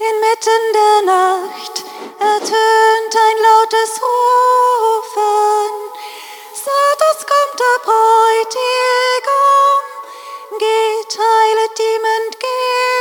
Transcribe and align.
Inmitten 0.00 0.72
der 0.72 1.02
Nacht 1.12 1.84
ertönt 2.18 3.14
ein 3.26 3.36
lautes 3.42 4.00
Rufen. 4.00 5.72
Seht, 6.54 7.00
es 7.12 7.20
kommt 7.26 7.60
der 7.60 7.78
Bräutigam, 7.84 9.04
geht, 10.58 11.18
heilet 11.18 11.78
ihm 11.80 12.04
entgegen. 12.16 12.99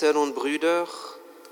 Schwestern 0.00 0.16
und 0.16 0.34
Brüder, 0.34 0.88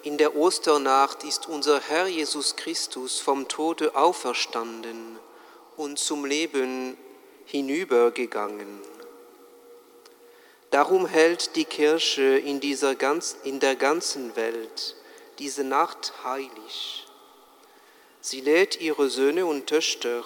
in 0.05 0.17
der 0.17 0.35
Osternacht 0.35 1.23
ist 1.23 1.51
unser 1.51 1.81
Herr 1.81 2.07
Jesus 2.07 2.57
Christus 2.57 3.21
vom 3.21 3.47
Tode 3.47 3.95
auferstanden 3.95 5.19
und 5.77 5.99
zum 5.99 6.25
Leben 6.25 6.97
hinübergegangen. 7.45 8.81
Darum 10.71 11.05
hält 11.05 11.57
die 11.57 11.67
Kirche 11.67 12.39
in, 12.39 12.59
dieser 12.59 12.95
ganz, 12.95 13.37
in 13.45 13.61
der 13.61 13.77
ganzen 13.77 14.35
Welt 14.35 14.97
diese 15.39 15.63
Nacht 15.63 16.15
heilig. 16.25 17.07
Sie 18.23 18.41
lädt 18.41 18.81
ihre 18.81 19.11
Söhne 19.11 19.45
und 19.45 19.67
Töchter, 19.67 20.25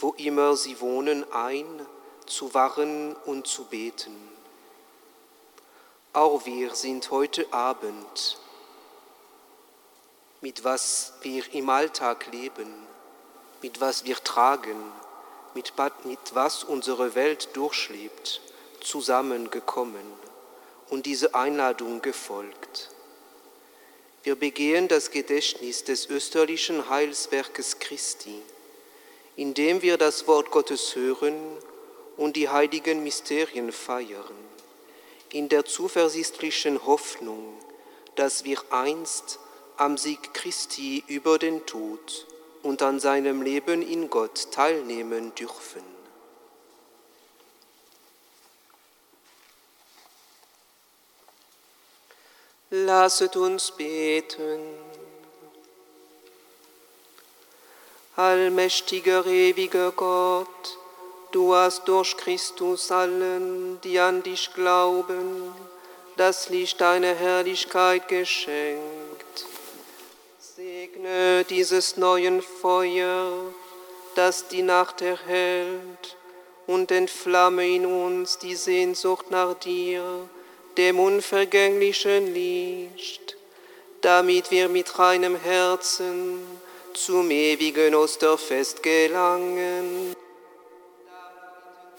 wo 0.00 0.14
immer 0.16 0.56
sie 0.56 0.80
wohnen, 0.80 1.24
ein, 1.30 1.86
zu 2.26 2.54
wachen 2.54 3.14
und 3.24 3.46
zu 3.46 3.66
beten. 3.66 4.31
Auch 6.14 6.44
wir 6.44 6.74
sind 6.74 7.10
heute 7.10 7.50
Abend 7.52 8.38
mit 10.42 10.62
was 10.62 11.14
wir 11.22 11.44
im 11.54 11.70
Alltag 11.70 12.26
leben, 12.32 12.70
mit 13.62 13.80
was 13.80 14.04
wir 14.04 14.16
tragen, 14.16 14.76
mit, 15.54 15.78
wa- 15.78 15.92
mit 16.04 16.18
was 16.34 16.64
unsere 16.64 17.14
Welt 17.14 17.50
durchlebt, 17.54 18.40
zusammengekommen 18.80 20.04
und 20.90 21.06
diese 21.06 21.34
Einladung 21.34 22.02
gefolgt. 22.02 22.90
Wir 24.24 24.34
begehen 24.34 24.88
das 24.88 25.10
Gedächtnis 25.12 25.84
des 25.84 26.10
österlichen 26.10 26.90
Heilswerkes 26.90 27.78
Christi, 27.78 28.42
indem 29.36 29.80
wir 29.80 29.96
das 29.96 30.26
Wort 30.26 30.50
Gottes 30.50 30.94
hören 30.94 31.56
und 32.16 32.36
die 32.36 32.48
heiligen 32.50 33.02
Mysterien 33.02 33.72
feiern, 33.72 34.34
in 35.32 35.48
der 35.48 35.64
zuversichtlichen 35.64 36.86
Hoffnung, 36.86 37.58
dass 38.16 38.44
wir 38.44 38.58
einst 38.70 39.38
am 39.76 39.96
Sieg 39.96 40.34
Christi 40.34 41.02
über 41.06 41.38
den 41.38 41.64
Tod 41.66 42.26
und 42.62 42.82
an 42.82 43.00
seinem 43.00 43.42
Leben 43.42 43.82
in 43.82 44.10
Gott 44.10 44.52
teilnehmen 44.52 45.34
dürfen. 45.34 45.82
Lasset 52.70 53.36
uns 53.36 53.70
beten. 53.72 54.60
Allmächtiger, 58.16 59.26
ewiger 59.26 59.90
Gott, 59.92 60.78
du 61.32 61.54
hast 61.54 61.88
durch 61.88 62.16
Christus 62.16 62.90
allen, 62.92 63.80
die 63.82 63.98
an 63.98 64.22
dich 64.22 64.52
glauben, 64.54 65.52
das 66.16 66.48
Licht 66.50 66.80
deiner 66.80 67.14
Herrlichkeit 67.14 68.06
geschenkt. 68.06 69.46
Segne 70.38 71.44
dieses 71.48 71.96
neuen 71.96 72.42
Feuer, 72.42 73.30
das 74.14 74.48
die 74.48 74.62
Nacht 74.62 75.00
erhält, 75.02 76.16
und 76.66 76.92
entflamme 76.92 77.66
in 77.66 77.86
uns 77.86 78.38
die 78.38 78.54
Sehnsucht 78.54 79.30
nach 79.30 79.54
dir, 79.54 80.02
dem 80.76 81.00
unvergänglichen 81.00 82.32
Licht, 82.32 83.36
damit 84.00 84.50
wir 84.50 84.68
mit 84.68 84.98
reinem 84.98 85.36
Herzen 85.36 86.38
zum 86.94 87.30
ewigen 87.30 87.94
Osterfest 87.94 88.82
gelangen. 88.82 90.14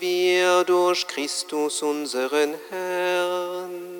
Wir 0.04 0.66
durch 0.66 1.08
Christus 1.08 1.82
unseren 1.82 2.56
Herrn. 2.70 3.93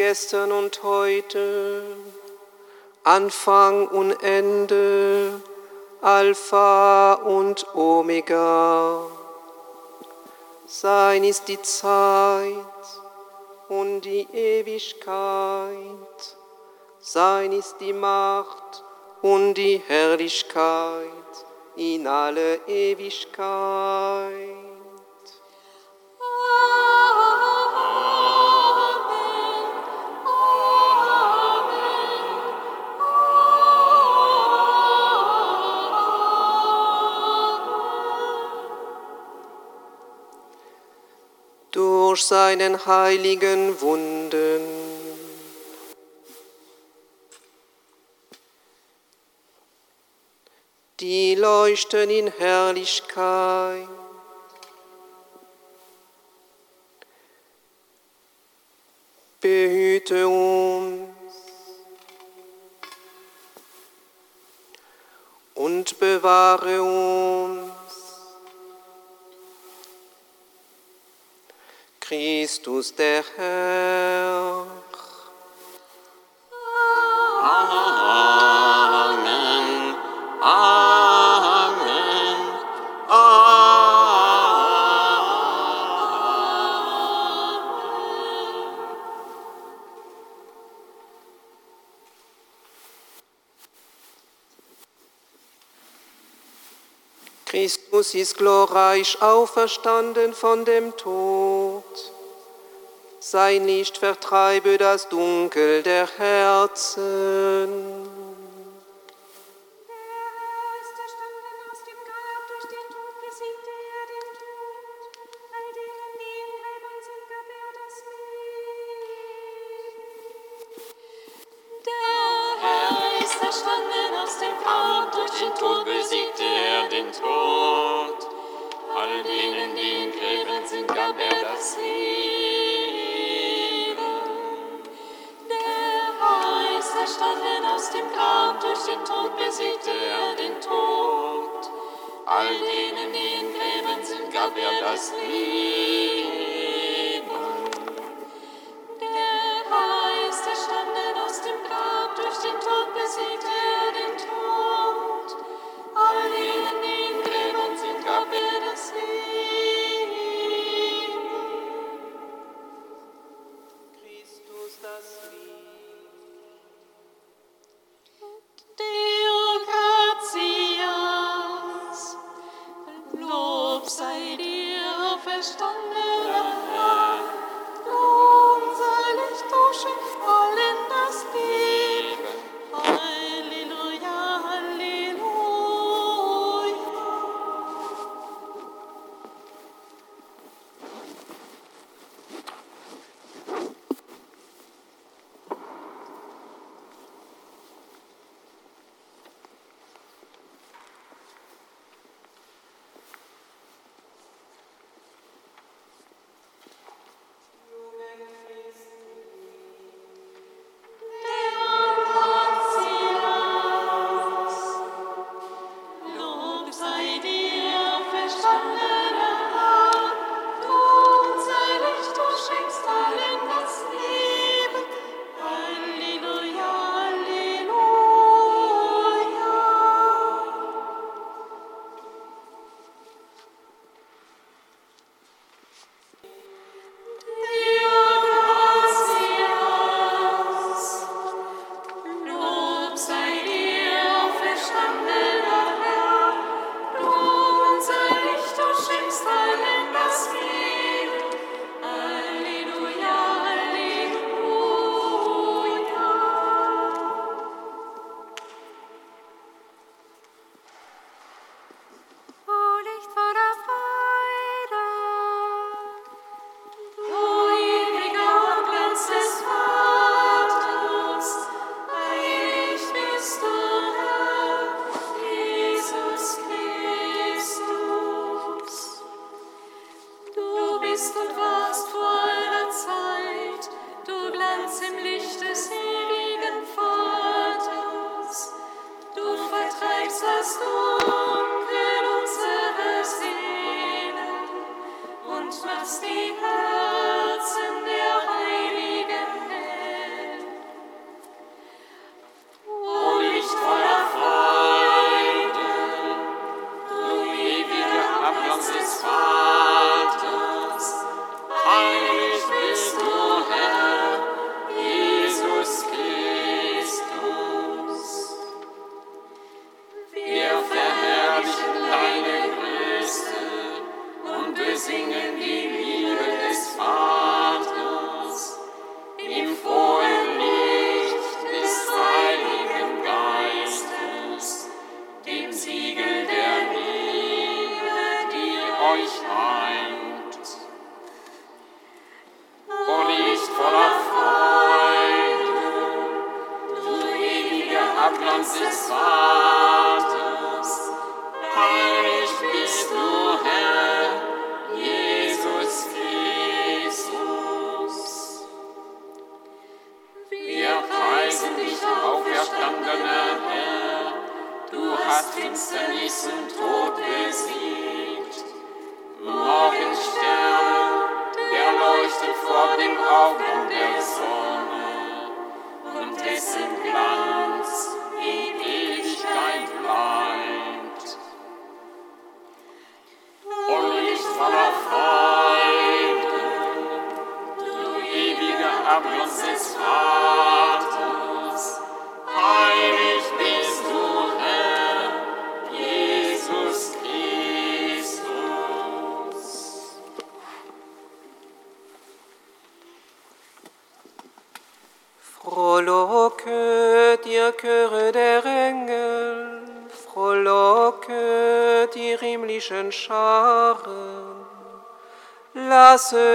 Gestern 0.00 0.50
und 0.50 0.82
heute, 0.82 1.82
Anfang 3.04 3.86
und 3.86 4.12
Ende, 4.22 5.42
Alpha 6.00 7.12
und 7.12 7.66
Omega. 7.74 9.02
Sein 10.66 11.22
ist 11.22 11.48
die 11.48 11.60
Zeit 11.60 12.54
und 13.68 14.00
die 14.00 14.26
Ewigkeit. 14.32 15.06
Sein 17.00 17.52
ist 17.52 17.76
die 17.80 17.92
Macht 17.92 18.82
und 19.20 19.52
die 19.52 19.82
Herrlichkeit 19.86 21.30
in 21.76 22.06
alle 22.06 22.54
Ewigkeit. 22.66 24.30
durch 42.10 42.24
seinen 42.24 42.84
heiligen 42.86 43.80
Wunden. 43.80 44.62
Die 50.98 51.36
leuchten 51.36 52.10
in 52.10 52.26
Herrlichkeit. 52.26 53.86
Behüte 59.40 60.26
uns 60.26 61.10
und 65.54 65.96
bewahre 66.00 66.82
uns 66.82 67.59
Christus 72.10 72.92
der 72.92 73.22
Herr. 73.36 74.79
Christus 98.00 98.14
ist 98.14 98.38
glorreich 98.38 99.20
auferstanden 99.20 100.32
von 100.32 100.64
dem 100.64 100.96
Tod. 100.96 101.84
Sei 103.18 103.58
nicht 103.58 103.98
vertreibe 103.98 104.78
das 104.78 105.10
Dunkel 105.10 105.82
der 105.82 106.08
Herzen. 106.16 107.68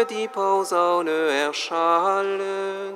Die 0.06 0.28
Posaune 0.28 1.12
erschallen, 1.46 2.96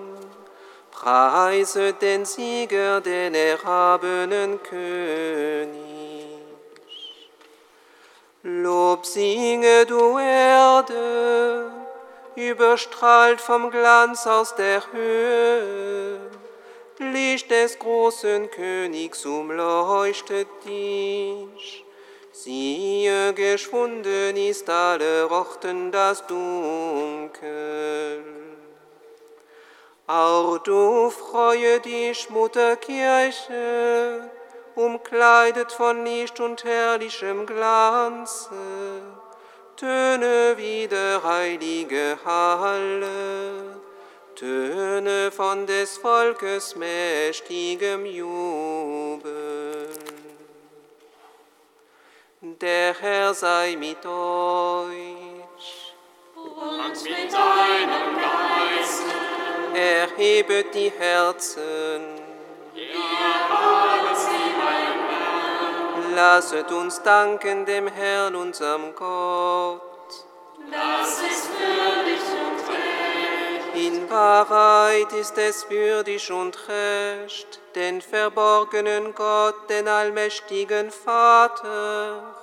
preise 0.91 1.93
den 1.93 2.25
Sieger, 2.25 3.01
den 3.01 3.35
erhabenen 3.35 4.61
König. 4.63 5.89
Lob 8.43 9.05
singe 9.05 9.85
du 9.85 10.17
Erde, 10.17 11.71
überstrahlt 12.35 13.41
vom 13.41 13.69
Glanz 13.69 14.25
aus 14.25 14.55
der 14.55 14.81
Höhe. 14.93 16.19
Licht 16.99 17.51
des 17.51 17.77
großen 17.77 18.49
Königs 18.49 19.25
umleuchtet 19.25 20.47
dich. 20.65 21.48
Siehe, 22.49 23.31
geschwunden 23.35 24.35
ist 24.35 24.67
alle 24.71 25.29
Orten 25.29 25.91
das 25.91 26.25
Dunkel. 26.25 28.23
Auch 30.07 30.57
du 30.57 31.11
freue 31.11 31.79
dich, 31.79 32.27
Mutterkirche, 32.31 34.31
umkleidet 34.73 35.71
von 35.71 36.03
Licht 36.03 36.39
und 36.39 36.63
herrlichem 36.63 37.45
Glanze. 37.45 38.49
Töne 39.75 40.57
wieder, 40.57 41.21
heilige 41.23 42.17
Halle, 42.25 43.79
Töne 44.33 45.31
von 45.31 45.67
des 45.67 45.99
Volkes 45.99 46.75
mächtigem 46.75 48.07
Jubel. 48.07 48.48
Sei 53.69 53.75
mit 53.75 54.05
euch. 54.05 55.93
Und 56.35 57.03
mit 57.03 57.33
deinem 57.33 58.15
Geiste, 58.15 59.13
Erhebet 59.75 60.73
die 60.73 60.91
Herzen. 60.97 62.19
Lasset 66.15 66.71
uns 66.71 67.01
danken 67.03 67.65
dem 67.65 67.87
Herrn, 67.87 68.35
unserem 68.35 68.95
Gott. 68.95 69.81
das 70.71 71.21
ist 71.21 71.49
würdig 71.59 72.21
und 72.45 72.69
recht. 72.69 73.87
In 73.87 74.09
Wahrheit 74.09 75.13
ist 75.13 75.37
es 75.37 75.69
würdig 75.69 76.31
und 76.31 76.57
recht, 76.67 77.59
den 77.75 78.01
verborgenen 78.01 79.13
Gott, 79.13 79.69
den 79.69 79.87
allmächtigen 79.87 80.91
Vater, 80.91 82.38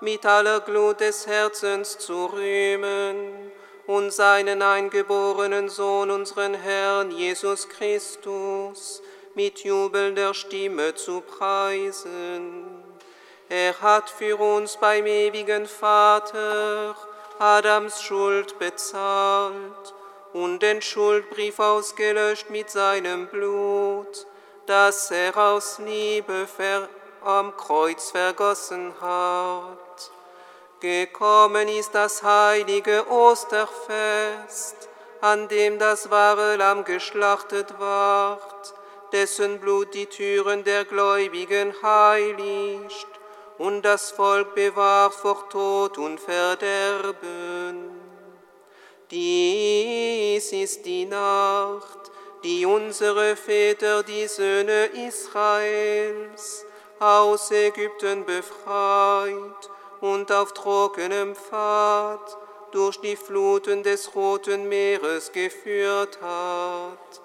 mit 0.00 0.26
aller 0.26 0.60
Glut 0.60 1.00
des 1.00 1.26
Herzens 1.26 1.98
zu 1.98 2.26
rühmen 2.26 3.50
und 3.86 4.12
seinen 4.12 4.62
eingeborenen 4.62 5.68
Sohn, 5.68 6.10
unseren 6.10 6.54
Herrn 6.54 7.10
Jesus 7.10 7.68
Christus, 7.68 9.02
mit 9.34 9.60
jubelnder 9.60 10.34
Stimme 10.34 10.94
zu 10.94 11.20
preisen. 11.20 12.64
Er 13.48 13.80
hat 13.80 14.10
für 14.10 14.36
uns 14.36 14.76
beim 14.76 15.06
ewigen 15.06 15.66
Vater 15.66 16.96
Adams 17.38 18.02
Schuld 18.02 18.58
bezahlt 18.58 19.94
und 20.32 20.60
den 20.60 20.82
Schuldbrief 20.82 21.58
ausgelöscht 21.58 22.50
mit 22.50 22.70
seinem 22.70 23.28
Blut, 23.28 24.26
das 24.66 25.10
er 25.10 25.36
aus 25.36 25.78
Liebe 25.78 26.46
am 27.22 27.56
Kreuz 27.56 28.10
vergossen 28.10 28.92
hat. 29.00 29.85
Gekommen 30.80 31.68
ist 31.68 31.94
das 31.94 32.22
heilige 32.22 33.08
Osterfest, 33.08 34.76
an 35.22 35.48
dem 35.48 35.78
das 35.78 36.10
wahre 36.10 36.56
Lamm 36.56 36.84
geschlachtet 36.84 37.78
ward, 37.78 38.74
dessen 39.10 39.58
Blut 39.58 39.94
die 39.94 40.04
Türen 40.04 40.64
der 40.64 40.84
Gläubigen 40.84 41.72
heiligt 41.82 43.08
und 43.56 43.82
das 43.86 44.10
Volk 44.10 44.54
bewahrt 44.54 45.14
vor 45.14 45.48
Tod 45.48 45.96
und 45.96 46.20
Verderben. 46.20 47.90
Dies 49.10 50.52
ist 50.52 50.84
die 50.84 51.06
Nacht, 51.06 52.10
die 52.44 52.66
unsere 52.66 53.34
Väter, 53.34 54.02
die 54.02 54.26
Söhne 54.28 54.90
Israels, 55.08 56.66
aus 56.98 57.50
Ägypten 57.50 58.26
befreit 58.26 59.70
und 60.00 60.30
auf 60.32 60.52
trockenem 60.52 61.34
Pfad 61.34 62.36
durch 62.72 63.00
die 63.00 63.16
Fluten 63.16 63.82
des 63.82 64.14
Roten 64.14 64.68
Meeres 64.68 65.32
geführt 65.32 66.18
hat. 66.20 67.20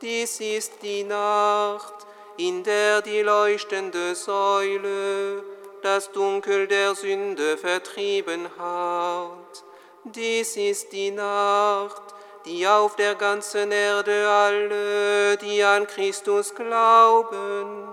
Dies 0.00 0.40
ist 0.40 0.72
die 0.82 1.04
Nacht, 1.04 2.06
in 2.36 2.62
der 2.64 3.02
die 3.02 3.22
leuchtende 3.22 4.14
Säule 4.14 5.42
das 5.82 6.10
Dunkel 6.12 6.66
der 6.66 6.94
Sünde 6.94 7.56
vertrieben 7.56 8.48
hat. 8.58 9.64
Dies 10.04 10.56
ist 10.56 10.92
die 10.92 11.10
Nacht, 11.10 12.02
die 12.44 12.66
auf 12.66 12.96
der 12.96 13.14
ganzen 13.14 13.72
Erde 13.72 14.28
alle, 14.28 15.36
die 15.36 15.62
an 15.62 15.86
Christus 15.86 16.54
glauben, 16.54 17.88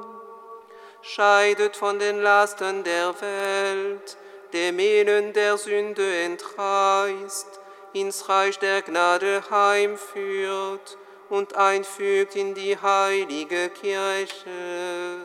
scheidet 1.01 1.75
von 1.75 1.99
den 1.99 2.21
Lasten 2.21 2.83
der 2.83 3.13
Welt, 3.19 4.17
dem 4.53 4.79
Elend 4.79 5.35
der 5.35 5.57
Sünde 5.57 6.23
entreißt, 6.23 7.59
ins 7.93 8.29
Reich 8.29 8.57
der 8.59 8.81
Gnade 8.81 9.43
heimführt 9.49 10.97
und 11.29 11.55
einfügt 11.55 12.35
in 12.35 12.53
die 12.53 12.77
heilige 12.77 13.69
Kirche. 13.69 15.17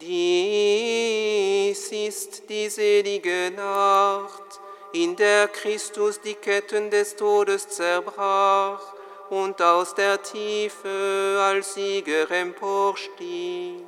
Dies 0.00 1.88
ist 1.90 2.48
die 2.48 2.68
selige 2.68 3.52
Nacht, 3.56 4.60
in 4.92 5.16
der 5.16 5.48
Christus 5.48 6.20
die 6.20 6.34
Ketten 6.34 6.90
des 6.90 7.16
Todes 7.16 7.68
zerbrach 7.68 8.82
und 9.30 9.60
aus 9.62 9.94
der 9.94 10.22
Tiefe 10.22 11.40
als 11.40 11.74
Sieger 11.74 12.30
emporstieg. 12.30 13.84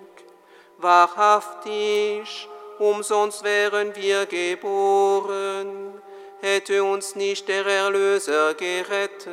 Wahrhaftig, 0.78 2.49
umsonst 2.78 3.44
wären 3.44 3.94
wir 3.97 4.26
geboren, 4.26 6.00
hätte 6.40 6.85
uns 6.85 7.14
nicht 7.14 7.49
der 7.49 7.66
Erlöser 7.66 8.54
gerettet. 8.54 9.28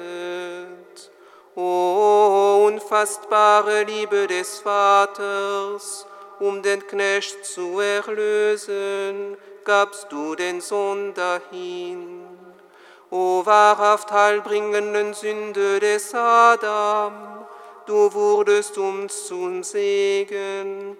O 1.55 2.65
unfassbare 2.67 3.83
Liebe 3.83 4.27
des 4.27 4.59
Vaters, 4.59 6.05
um 6.39 6.61
den 6.61 6.85
Knecht 6.85 7.45
zu 7.45 7.79
erlösen, 7.79 9.37
gabst 9.63 10.07
du 10.09 10.35
den 10.35 10.59
Sohn 10.59 11.13
dahin. 11.13 12.25
O 13.09 13.45
wahrhaft 13.45 14.11
heilbringenden 14.11 15.13
Sünde 15.13 15.79
des 15.79 16.13
Adam, 16.13 17.45
du 17.85 18.13
wurdest 18.13 18.77
uns 18.77 19.27
zum 19.27 19.63
Segen, 19.63 20.97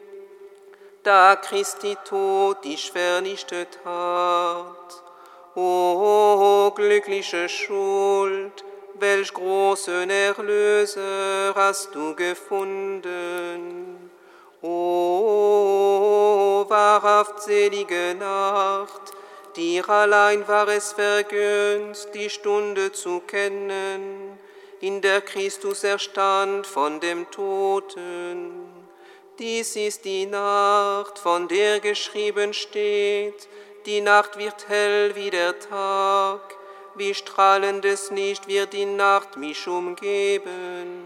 da 1.06 1.36
Christi 1.36 1.96
Tod 2.04 2.66
dich 2.66 2.92
vernichtet 2.92 3.80
hat. 3.86 5.04
O 5.56 6.72
glückliche 6.76 7.48
Schuld, 7.48 8.66
welch 8.96 9.34
großen 9.34 10.10
Erlöser 10.10 11.54
hast 11.56 11.94
du 11.94 12.16
gefunden. 12.16 14.10
O 14.64 16.66
wahrhaft 16.68 17.44
selige 17.44 18.16
Nacht, 18.16 19.14
dir 19.56 19.88
allein 19.88 20.48
war 20.48 20.68
es 20.70 20.94
vergönnt, 20.94 22.08
die 22.16 22.32
Stunde 22.32 22.92
zu 22.92 23.20
kennen, 23.20 24.40
in 24.82 25.02
der 25.02 25.22
Christus 25.22 25.84
erstand 25.84 26.66
von 26.66 27.00
dem 27.00 27.30
Toten. 27.30 28.75
Dies 29.38 29.76
ist 29.76 30.06
die 30.06 30.26
Nacht, 30.26 31.20
von 31.20 31.50
der 31.50 31.82
geschrieben 31.82 32.54
steht, 32.54 33.50
die 33.86 34.00
Nacht 34.00 34.38
wird 34.38 34.70
hell 34.70 35.14
wie 35.16 35.30
der 35.30 35.60
Tag, 35.60 36.40
wie 36.96 37.14
strahlendes 37.14 38.12
Licht 38.12 38.48
wird 38.48 38.72
die 38.72 38.86
Nacht 38.86 39.36
mich 39.36 39.68
umgeben. 39.68 41.04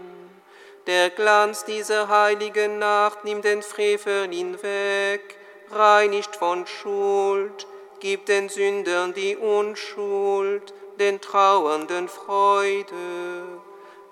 Der 0.86 1.10
Glanz 1.10 1.64
dieser 1.64 2.08
heiligen 2.08 2.78
Nacht 2.78 3.24
nimmt 3.24 3.44
den 3.44 3.62
Frevel 3.62 4.28
hinweg, 4.28 5.36
reinigt 5.72 6.36
von 6.36 6.68
Schuld, 6.68 7.66
gibt 7.98 8.28
den 8.28 8.48
Sündern 8.48 9.12
die 9.12 9.34
Unschuld, 9.34 10.72
den 11.00 11.20
Trauernden 11.20 12.08
Freude. 12.08 13.42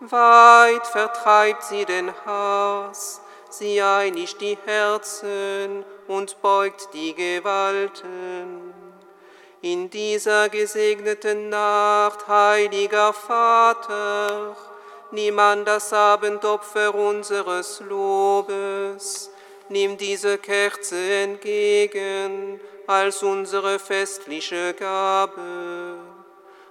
Weit 0.00 0.86
vertreibt 0.88 1.62
sie 1.62 1.84
den 1.84 2.12
Hass, 2.26 3.20
sie 3.50 3.80
einigt 3.80 4.40
die 4.40 4.58
Herzen 4.64 5.84
und 6.06 6.40
beugt 6.42 6.88
die 6.92 7.14
Gewalten. 7.14 8.74
In 9.60 9.90
dieser 9.90 10.48
gesegneten 10.48 11.48
Nacht, 11.48 12.28
heiliger 12.28 13.12
Vater, 13.12 14.56
nimm 15.10 15.38
an 15.38 15.64
das 15.64 15.92
Abendopfer 15.92 16.94
unseres 16.94 17.80
Lobes, 17.80 19.30
nimm 19.68 19.96
diese 19.96 20.38
Kerze 20.38 20.96
entgegen 20.96 22.60
als 22.86 23.22
unsere 23.22 23.78
festliche 23.78 24.74
Gabe. 24.74 25.96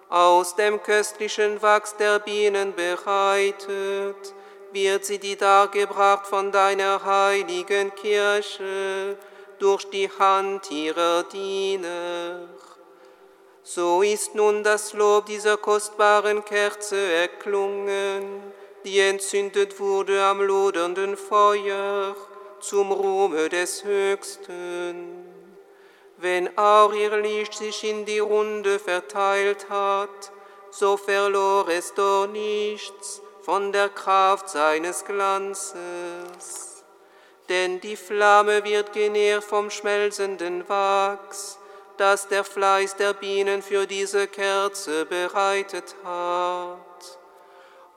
Aus 0.10 0.56
dem 0.56 0.82
köstlichen 0.82 1.62
Wachs 1.62 1.98
der 1.98 2.20
Bienen 2.20 2.74
bereitet, 2.74 4.34
wird 4.72 5.06
sie 5.06 5.20
dir 5.20 5.38
dargebracht 5.38 6.28
von 6.28 6.52
deiner 6.52 7.04
heiligen 7.04 7.94
Kirche 7.96 9.18
durch 9.60 9.90
die 9.90 10.10
Hand 10.20 10.70
ihrer 10.72 11.24
Diener. 11.24 12.48
So 13.64 14.02
ist 14.02 14.36
nun 14.36 14.64
das 14.64 14.94
Lob 14.94 15.26
dieser 15.26 15.58
kostbaren 15.58 16.46
Kerze 16.46 16.96
erklungen, 16.96 18.42
die 18.86 19.00
entzündet 19.00 19.80
wurde 19.80 20.24
am 20.24 20.42
lodernden 20.42 21.18
Feuer 21.18 22.16
zum 22.60 22.92
Ruhme 22.92 23.50
des 23.50 23.84
Höchsten. 23.84 25.26
Wenn 26.18 26.58
auch 26.58 26.94
ihr 26.94 27.18
Licht 27.18 27.54
sich 27.54 27.84
in 27.84 28.06
die 28.06 28.20
Runde 28.20 28.80
verteilt 28.80 29.70
hat, 29.70 30.32
so 30.72 30.98
verlor 30.98 31.68
es 31.70 31.94
doch 31.94 32.28
nichts 32.28 33.22
von 33.48 33.72
der 33.72 33.88
Kraft 33.88 34.50
seines 34.50 35.06
Glanzes. 35.06 36.84
Denn 37.48 37.80
die 37.80 37.96
Flamme 37.96 38.66
wird 38.66 38.92
genährt 38.92 39.46
vom 39.46 39.70
schmelzenden 39.70 40.68
Wachs, 40.68 41.58
das 41.96 42.28
der 42.28 42.44
Fleiß 42.44 42.98
der 42.98 43.14
Bienen 43.14 43.62
für 43.62 43.88
diese 43.88 44.28
Kerze 44.28 45.06
bereitet 45.06 45.96
hat. 46.04 46.78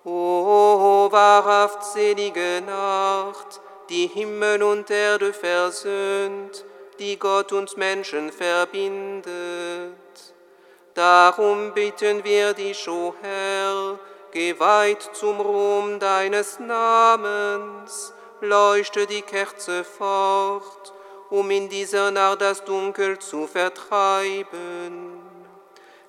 O 0.05 1.09
wahrhaft 1.11 1.83
selige 1.83 2.63
Nacht, 2.65 3.61
die 3.89 4.07
Himmel 4.07 4.63
und 4.63 4.89
Erde 4.89 5.33
versöhnt, 5.33 6.65
die 7.01 7.19
Gott 7.19 7.53
und 7.53 7.77
Menschen 7.77 8.31
verbindet. 8.31 9.25
Darum 10.95 11.75
bitten 11.75 12.23
wir 12.23 12.55
dich, 12.55 12.89
o 12.89 13.17
Herr, 13.21 13.99
geweiht 14.33 15.11
zum 15.13 15.41
Ruhm 15.41 15.99
deines 15.99 16.59
Namens, 16.59 18.13
leuchte 18.41 19.07
die 19.07 19.23
Kerze 19.23 19.85
fort, 19.85 20.93
um 21.31 21.51
in 21.51 21.69
dieser 21.69 22.11
Nacht 22.11 22.41
das 22.41 22.65
Dunkel 22.65 23.19
zu 23.19 23.47
vertreiben. 23.47 25.21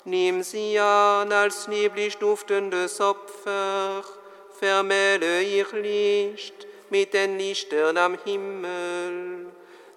Nimm 0.03 0.41
sie 0.41 0.79
an 0.79 1.31
als 1.31 1.67
lieblich 1.67 2.17
duftendes 2.17 2.99
Opfer, 2.99 4.03
vermähle 4.59 5.43
ihr 5.43 5.67
Licht 5.73 6.67
mit 6.89 7.13
den 7.13 7.37
Lichtern 7.37 7.97
am 7.97 8.17
Himmel. 8.23 9.45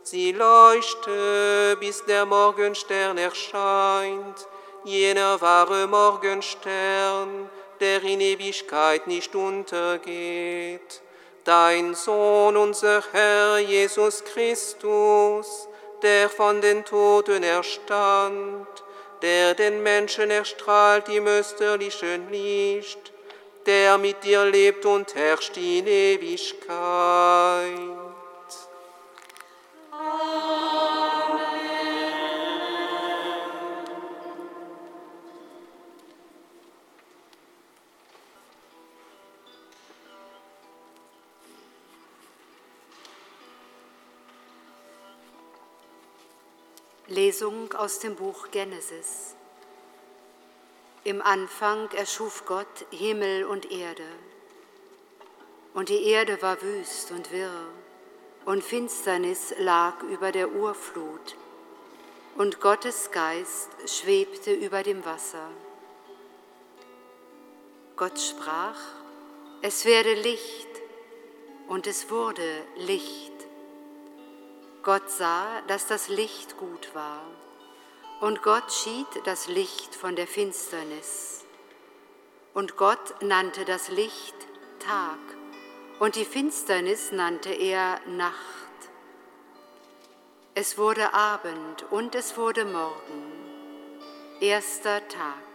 Sie 0.02 0.32
leuchte, 0.32 1.76
bis 1.80 2.04
der 2.04 2.26
Morgenstern 2.26 3.16
erscheint, 3.16 4.46
jener 4.84 5.40
wahre 5.40 5.86
Morgenstern, 5.86 7.48
der 7.80 8.02
in 8.02 8.20
Ewigkeit 8.20 9.06
nicht 9.06 9.34
untergeht 9.34 11.02
dein 11.44 11.94
Sohn, 11.94 12.56
unser 12.56 13.02
Herr 13.12 13.58
Jesus 13.58 14.24
Christus, 14.24 15.68
der 16.02 16.28
von 16.28 16.60
den 16.60 16.84
Toten 16.84 17.42
erstand, 17.42 18.66
der 19.22 19.54
den 19.54 19.82
Menschen 19.82 20.30
erstrahlt 20.30 21.08
im 21.08 21.26
österlichen 21.26 22.30
Licht, 22.30 23.12
der 23.66 23.98
mit 23.98 24.24
dir 24.24 24.44
lebt 24.44 24.84
und 24.84 25.14
herrscht 25.14 25.56
in 25.56 25.86
Ewigkeit. 25.86 26.74
Lesung 47.08 47.70
aus 47.74 47.98
dem 47.98 48.16
Buch 48.16 48.50
Genesis. 48.50 49.34
Im 51.04 51.20
Anfang 51.20 51.90
erschuf 51.90 52.46
Gott 52.46 52.86
Himmel 52.90 53.44
und 53.44 53.70
Erde. 53.70 54.06
Und 55.74 55.90
die 55.90 56.02
Erde 56.04 56.40
war 56.40 56.62
wüst 56.62 57.10
und 57.10 57.30
wirr, 57.30 57.66
und 58.46 58.64
Finsternis 58.64 59.52
lag 59.58 60.02
über 60.04 60.32
der 60.32 60.50
Urflut, 60.52 61.36
und 62.36 62.62
Gottes 62.62 63.10
Geist 63.10 63.68
schwebte 63.84 64.54
über 64.54 64.82
dem 64.82 65.04
Wasser. 65.04 65.50
Gott 67.96 68.18
sprach, 68.18 68.80
es 69.60 69.84
werde 69.84 70.14
Licht, 70.14 70.68
und 71.68 71.86
es 71.86 72.08
wurde 72.10 72.62
Licht. 72.76 73.33
Gott 74.84 75.10
sah, 75.10 75.62
dass 75.66 75.86
das 75.86 76.08
Licht 76.08 76.58
gut 76.58 76.94
war, 76.94 77.22
und 78.20 78.42
Gott 78.42 78.70
schied 78.70 79.06
das 79.24 79.48
Licht 79.48 79.94
von 79.94 80.14
der 80.14 80.26
Finsternis. 80.26 81.44
Und 82.52 82.76
Gott 82.76 83.22
nannte 83.22 83.64
das 83.64 83.88
Licht 83.88 84.36
Tag, 84.80 85.18
und 86.00 86.16
die 86.16 86.26
Finsternis 86.26 87.12
nannte 87.12 87.50
er 87.50 87.98
Nacht. 88.06 88.34
Es 90.54 90.76
wurde 90.76 91.14
Abend 91.14 91.90
und 91.90 92.14
es 92.14 92.36
wurde 92.36 92.66
Morgen, 92.66 93.32
erster 94.40 95.08
Tag. 95.08 95.53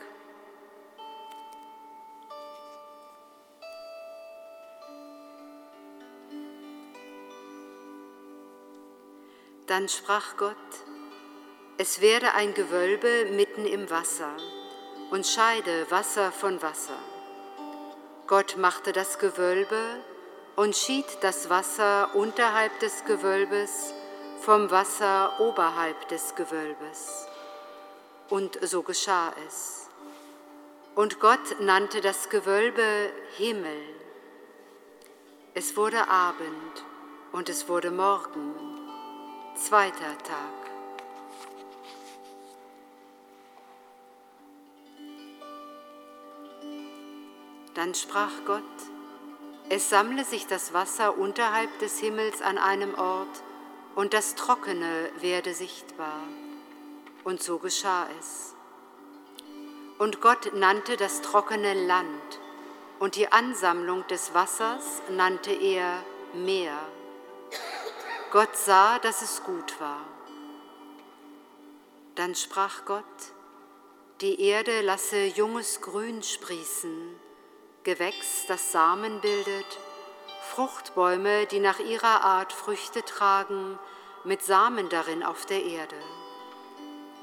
Dann 9.69 9.88
sprach 9.88 10.36
Gott, 10.36 10.55
es 11.77 12.01
werde 12.01 12.34
ein 12.34 12.55
Gewölbe 12.55 13.27
mitten 13.34 13.65
im 13.65 13.88
Wasser 13.91 14.36
und 15.12 15.27
scheide 15.27 15.91
Wasser 15.91 16.32
von 16.32 16.60
Wasser. 16.63 16.97
Gott 18.25 18.58
machte 18.58 18.93
das 18.93 19.19
Gewölbe 19.19 19.79
und 20.55 20.75
schied 20.75 21.05
das 21.21 21.51
Wasser 21.51 22.15
unterhalb 22.15 22.79
des 22.79 23.05
Gewölbes 23.05 23.93
vom 24.41 24.71
Wasser 24.71 25.39
oberhalb 25.39 26.08
des 26.08 26.34
Gewölbes. 26.34 27.27
Und 28.27 28.58
so 28.67 28.82
geschah 28.82 29.32
es. 29.47 29.88
Und 30.95 31.19
Gott 31.19 31.60
nannte 31.60 32.01
das 32.01 32.29
Gewölbe 32.29 33.12
Himmel. 33.38 33.84
Es 35.53 35.77
wurde 35.77 36.08
Abend 36.08 36.84
und 37.34 37.49
es 37.49 37.69
wurde 37.69 37.91
Morgen, 37.91 38.68
zweiter 39.60 40.17
Tag. 40.24 40.60
Dann 47.76 47.93
sprach 47.93 48.32
Gott, 48.45 48.63
es 49.69 49.89
sammle 49.89 50.26
sich 50.26 50.48
das 50.48 50.74
Wasser 50.74 51.17
unterhalb 51.17 51.78
des 51.80 52.00
Himmels 52.00 52.41
an 52.41 52.58
einem 52.58 52.95
Ort, 52.95 53.43
und 53.95 54.13
das 54.13 54.36
Trockene 54.36 55.12
werde 55.19 55.54
sichtbar. 55.54 56.22
Und 57.24 57.43
so 57.43 57.60
geschah 57.60 58.08
es. 58.19 58.56
Und 59.98 60.22
Gott 60.22 60.54
nannte 60.54 60.98
das 60.98 61.22
trockene 61.22 61.74
Land, 61.86 62.39
und 63.00 63.15
die 63.15 63.32
Ansammlung 63.32 64.08
des 64.08 64.34
Wassers 64.34 65.02
nannte 65.10 65.52
er 65.52 66.04
Meer. 66.34 66.80
Gott 68.31 68.55
sah, 68.55 68.99
dass 68.99 69.23
es 69.23 69.43
gut 69.43 69.79
war. 69.81 70.05
Dann 72.13 72.35
sprach 72.35 72.85
Gott, 72.85 73.03
die 74.21 74.39
Erde 74.41 74.81
lasse 74.81 75.25
junges 75.25 75.81
Grün 75.81 76.21
sprießen, 76.21 77.19
Gewächs, 77.83 78.45
das 78.47 78.71
Samen 78.71 79.19
bildet, 79.21 79.79
Fruchtbäume, 80.53 81.47
die 81.47 81.59
nach 81.59 81.79
ihrer 81.79 82.21
Art 82.21 82.53
Früchte 82.53 83.03
tragen, 83.03 83.79
mit 84.25 84.43
Samen 84.43 84.89
darin 84.89 85.23
auf 85.23 85.47
der 85.47 85.63
Erde. 85.63 85.95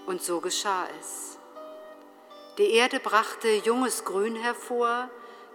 Und 0.06 0.22
so 0.22 0.40
geschah 0.40 0.88
es. 0.98 1.38
Die 2.58 2.70
Erde 2.72 2.98
brachte 2.98 3.48
junges 3.48 4.04
Grün 4.04 4.34
hervor, 4.34 5.08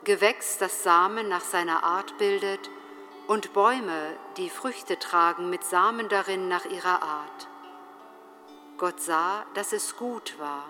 Gewächs, 0.05 0.59
das 0.59 0.83
Samen 0.83 1.27
nach 1.27 1.43
seiner 1.43 1.83
Art 1.83 2.17
bildet, 2.17 2.69
und 3.27 3.53
Bäume, 3.53 4.17
die 4.37 4.49
Früchte 4.49 4.99
tragen 4.99 5.49
mit 5.49 5.63
Samen 5.63 6.09
darin 6.09 6.47
nach 6.47 6.65
ihrer 6.65 7.01
Art. 7.01 7.47
Gott 8.77 8.99
sah, 8.99 9.45
dass 9.53 9.73
es 9.73 9.95
gut 9.95 10.37
war. 10.39 10.65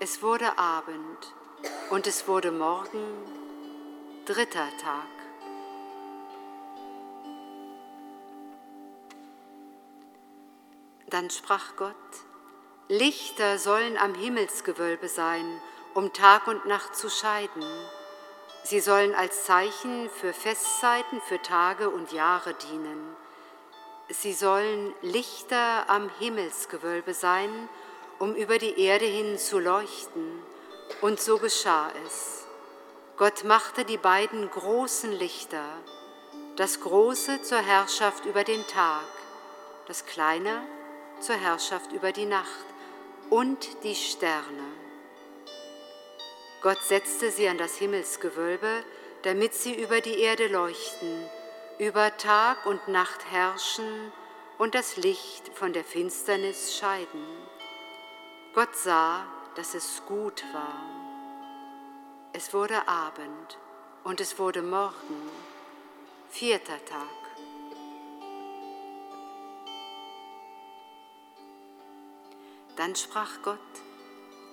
Es 0.00 0.22
wurde 0.22 0.58
Abend 0.58 1.34
und 1.90 2.06
es 2.06 2.28
wurde 2.28 2.52
Morgen, 2.52 3.04
dritter 4.26 4.68
Tag. 4.82 5.06
Dann 11.08 11.30
sprach 11.30 11.76
Gott, 11.76 11.94
Lichter 12.88 13.58
sollen 13.58 13.96
am 13.96 14.14
Himmelsgewölbe 14.14 15.08
sein, 15.08 15.46
um 15.94 16.12
Tag 16.12 16.46
und 16.46 16.66
Nacht 16.66 16.96
zu 16.96 17.08
scheiden 17.08 17.64
Sie 18.64 18.80
sollen 18.80 19.14
als 19.14 19.44
Zeichen 19.44 20.08
für 20.10 20.32
Festzeiten, 20.32 21.20
für 21.20 21.42
Tage 21.42 21.90
und 21.90 22.12
Jahre 22.12 22.54
dienen. 22.54 23.16
Sie 24.08 24.32
sollen 24.32 24.94
Lichter 25.02 25.88
am 25.88 26.10
Himmelsgewölbe 26.18 27.14
sein, 27.14 27.68
um 28.18 28.34
über 28.34 28.58
die 28.58 28.78
Erde 28.80 29.04
hin 29.04 29.38
zu 29.38 29.58
leuchten. 29.58 30.40
Und 31.00 31.20
so 31.20 31.38
geschah 31.38 31.90
es. 32.06 32.46
Gott 33.16 33.44
machte 33.44 33.84
die 33.84 33.96
beiden 33.98 34.50
großen 34.50 35.12
Lichter, 35.12 35.64
das 36.56 36.80
große 36.80 37.42
zur 37.42 37.58
Herrschaft 37.58 38.24
über 38.26 38.44
den 38.44 38.66
Tag, 38.66 39.06
das 39.86 40.06
kleine 40.06 40.62
zur 41.20 41.36
Herrschaft 41.36 41.92
über 41.92 42.12
die 42.12 42.26
Nacht 42.26 42.66
und 43.30 43.82
die 43.84 43.94
Sterne. 43.94 44.71
Gott 46.62 46.80
setzte 46.82 47.32
sie 47.32 47.48
an 47.48 47.58
das 47.58 47.76
Himmelsgewölbe, 47.76 48.84
damit 49.22 49.52
sie 49.52 49.74
über 49.74 50.00
die 50.00 50.20
Erde 50.20 50.46
leuchten, 50.46 51.26
über 51.78 52.16
Tag 52.16 52.66
und 52.66 52.86
Nacht 52.86 53.30
herrschen 53.32 54.12
und 54.58 54.76
das 54.76 54.96
Licht 54.96 55.50
von 55.54 55.72
der 55.72 55.82
Finsternis 55.82 56.76
scheiden. 56.76 57.24
Gott 58.54 58.76
sah, 58.76 59.26
dass 59.56 59.74
es 59.74 60.02
gut 60.06 60.44
war. 60.52 60.80
Es 62.32 62.54
wurde 62.54 62.86
Abend 62.86 63.58
und 64.04 64.20
es 64.20 64.38
wurde 64.38 64.62
Morgen, 64.62 65.30
vierter 66.30 66.82
Tag. 66.84 67.08
Dann 72.76 72.94
sprach 72.94 73.42
Gott, 73.42 73.58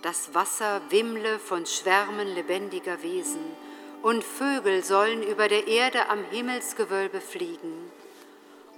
das 0.02 0.34
Wasser 0.34 0.82
wimmle 0.90 1.40
von 1.40 1.66
Schwärmen 1.66 2.28
lebendiger 2.34 3.02
Wesen, 3.04 3.44
und 4.02 4.24
Vögel 4.24 4.84
sollen 4.84 5.24
über 5.24 5.50
der 5.50 5.68
Erde 5.68 6.08
am 6.08 6.24
Himmelsgewölbe 6.24 7.20
fliegen. 7.20 7.92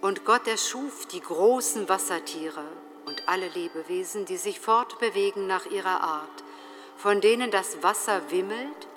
Und 0.02 0.26
Gott 0.26 0.48
erschuf 0.48 1.06
die 1.06 1.22
großen 1.22 1.88
Wassertiere 1.88 2.64
und 3.06 3.28
alle 3.28 3.48
Lebewesen, 3.50 4.26
die 4.26 4.38
sich 4.38 4.60
fortbewegen 4.60 5.46
nach 5.46 5.68
ihrer 5.68 6.02
Art, 6.02 6.44
von 6.98 7.22
denen 7.22 7.52
das 7.52 7.84
Wasser 7.84 8.32
wimmelt, 8.32 8.88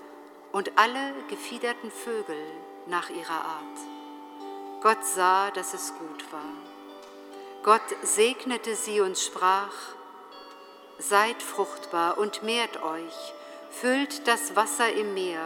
und 0.52 0.78
alle 0.78 1.12
gefiederten 1.28 1.90
Vögel 1.90 2.38
nach 2.86 3.10
ihrer 3.10 3.44
Art. 3.44 3.78
Gott 4.82 5.04
sah, 5.04 5.50
dass 5.50 5.74
es 5.74 5.92
gut 5.98 6.32
war. 6.32 6.52
Gott 7.64 7.96
segnete 8.02 8.76
sie 8.76 9.00
und 9.00 9.18
sprach, 9.18 9.72
Seid 10.98 11.42
fruchtbar 11.42 12.18
und 12.18 12.42
mehrt 12.42 12.82
euch, 12.82 13.34
füllt 13.70 14.26
das 14.28 14.54
Wasser 14.54 14.92
im 14.92 15.14
Meer, 15.14 15.44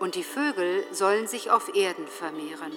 und 0.00 0.14
die 0.14 0.24
Vögel 0.24 0.84
sollen 0.90 1.28
sich 1.28 1.50
auf 1.50 1.74
Erden 1.76 2.08
vermehren. 2.08 2.72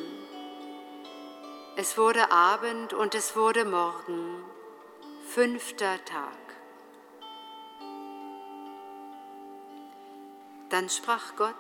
Es 1.75 1.97
wurde 1.97 2.31
Abend 2.31 2.93
und 2.93 3.15
es 3.15 3.35
wurde 3.35 3.65
Morgen, 3.65 4.43
fünfter 5.27 6.03
Tag. 6.05 6.37
Dann 10.69 10.89
sprach 10.89 11.35
Gott, 11.35 11.53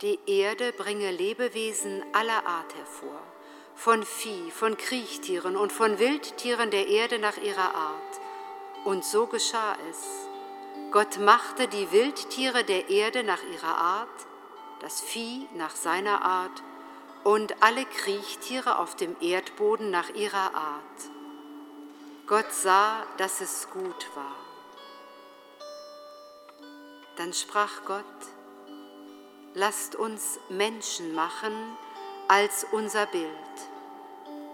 die 0.00 0.18
Erde 0.26 0.72
bringe 0.72 1.10
Lebewesen 1.10 2.02
aller 2.14 2.46
Art 2.46 2.74
hervor, 2.74 3.20
von 3.74 4.02
Vieh, 4.02 4.50
von 4.50 4.76
Kriechtieren 4.76 5.56
und 5.56 5.72
von 5.72 5.98
Wildtieren 5.98 6.70
der 6.70 6.88
Erde 6.88 7.18
nach 7.18 7.36
ihrer 7.36 7.74
Art 7.74 8.20
und 8.84 9.04
so 9.04 9.26
geschah 9.26 9.76
es. 9.90 10.28
Gott 10.90 11.18
machte 11.18 11.68
die 11.68 11.90
Wildtiere 11.92 12.64
der 12.64 12.90
Erde 12.90 13.24
nach 13.24 13.42
ihrer 13.54 13.76
Art, 13.76 14.26
das 14.80 15.00
Vieh 15.00 15.48
nach 15.54 15.74
seiner 15.74 16.22
Art 16.22 16.62
und 17.24 17.62
alle 17.62 17.84
Kriechtiere 17.84 18.78
auf 18.78 18.96
dem 18.96 19.16
Erdboden 19.20 19.90
nach 19.90 20.10
ihrer 20.10 20.54
Art. 20.54 20.82
Gott 22.26 22.52
sah, 22.52 23.04
dass 23.18 23.40
es 23.40 23.68
gut 23.70 24.08
war. 24.14 24.36
Dann 27.16 27.32
sprach 27.32 27.84
Gott, 27.86 28.04
lasst 29.54 29.94
uns 29.94 30.38
Menschen 30.48 31.14
machen 31.14 31.52
als 32.28 32.66
unser 32.72 33.06
Bild, 33.06 33.28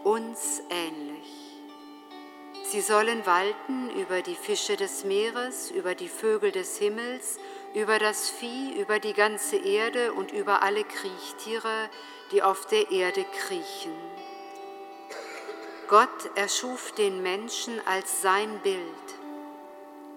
uns 0.02 0.60
ähnlich. 0.70 1.37
Sie 2.70 2.82
sollen 2.82 3.24
walten 3.24 3.88
über 3.98 4.20
die 4.20 4.34
Fische 4.34 4.76
des 4.76 5.02
Meeres, 5.02 5.70
über 5.70 5.94
die 5.94 6.10
Vögel 6.10 6.52
des 6.52 6.76
Himmels, 6.76 7.38
über 7.72 7.98
das 7.98 8.28
Vieh, 8.28 8.78
über 8.78 8.98
die 8.98 9.14
ganze 9.14 9.56
Erde 9.56 10.12
und 10.12 10.32
über 10.32 10.60
alle 10.60 10.84
Kriechtiere, 10.84 11.88
die 12.30 12.42
auf 12.42 12.66
der 12.66 12.90
Erde 12.90 13.24
kriechen. 13.24 13.94
Gott 15.88 16.30
erschuf 16.34 16.92
den 16.92 17.22
Menschen 17.22 17.80
als 17.86 18.20
sein 18.20 18.58
Bild. 18.58 18.78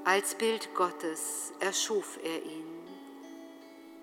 Als 0.04 0.36
Bild 0.36 0.76
Gottes 0.76 1.54
erschuf 1.62 2.20
er 2.22 2.44
ihn. 2.44 2.68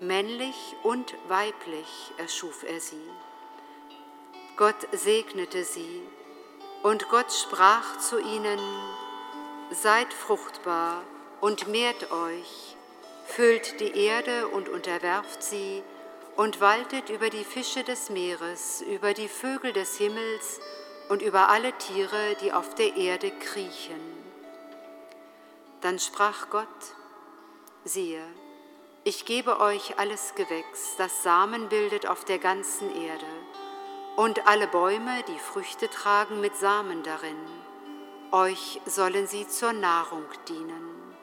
Männlich 0.01 0.75
und 0.85 1.15
weiblich 1.29 2.13
erschuf 2.17 2.63
er 2.63 2.81
sie. 2.81 3.11
Gott 4.57 4.89
segnete 4.93 5.65
sie 5.65 6.01
und 6.83 7.09
Gott 7.09 7.33
sprach 7.33 7.99
zu 7.99 8.19
ihnen, 8.19 8.59
Seid 9.71 10.15
fruchtbar 10.15 11.03
und 11.41 11.69
mehrt 11.69 12.11
euch, 12.11 12.77
füllt 13.27 13.81
die 13.81 13.95
Erde 14.07 14.49
und 14.49 14.69
unterwerft 14.69 15.43
sie, 15.43 15.83
und 16.37 16.61
waltet 16.61 17.11
über 17.11 17.31
die 17.31 17.45
Fische 17.45 17.83
des 17.83 18.11
Meeres, 18.11 18.81
über 18.81 19.13
die 19.13 19.29
Vögel 19.29 19.73
des 19.73 19.99
Himmels 19.99 20.61
und 21.09 21.21
über 21.21 21.49
alle 21.49 21.73
Tiere, 21.79 22.37
die 22.41 22.53
auf 22.53 22.77
der 22.77 22.97
Erde 22.97 23.33
kriechen. 23.33 24.01
Dann 25.81 25.99
sprach 25.99 26.49
Gott, 26.49 26.67
siehe, 27.85 28.23
ich 29.05 29.25
gebe 29.25 29.61
euch 29.61 29.99
alles 29.99 30.35
Gewächs, 30.37 30.95
das 30.97 31.23
Samen 31.23 31.69
bildet 31.69 32.07
auf 32.07 32.25
der 32.25 32.39
ganzen 32.39 32.95
Erde 33.03 33.27
und 34.19 34.49
alle 34.49 34.67
Bäume, 34.67 35.23
die 35.29 35.39
Früchte 35.39 35.89
tragen 35.89 36.41
mit 36.41 36.57
Samen 36.57 37.05
darin. 37.05 37.37
Euch 38.33 38.81
sollen 38.85 39.29
sie 39.29 39.47
zur 39.47 39.73
Nahrung 39.73 40.25
dienen. 40.49 41.15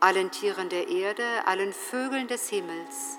Allen 0.00 0.32
Tieren 0.32 0.68
der 0.68 0.88
Erde, 0.88 1.24
allen 1.46 1.72
Vögeln 1.72 2.26
des 2.26 2.48
Himmels 2.48 3.16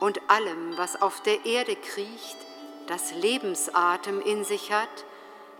und 0.00 0.22
allem, 0.30 0.74
was 0.78 1.02
auf 1.02 1.20
der 1.20 1.44
Erde 1.44 1.76
kriecht, 1.76 2.38
das 2.86 3.12
Lebensatem 3.12 4.22
in 4.22 4.42
sich 4.42 4.72
hat, 4.72 5.04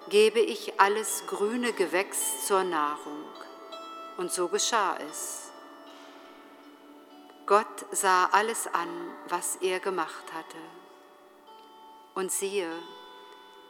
gebe 0.08 0.40
ich 0.40 0.80
alles 0.80 1.24
grüne 1.26 1.74
Gewächs 1.74 2.46
zur 2.46 2.64
Nahrung. 2.64 3.26
Und 4.16 4.32
so 4.32 4.48
geschah 4.48 4.96
es. 5.10 5.50
Gott 7.44 7.84
sah 7.92 8.24
alles 8.32 8.68
an, 8.68 8.88
was 9.28 9.56
er 9.56 9.80
gemacht 9.80 10.32
hatte. 10.32 10.56
Und 12.14 12.30
siehe, 12.30 12.70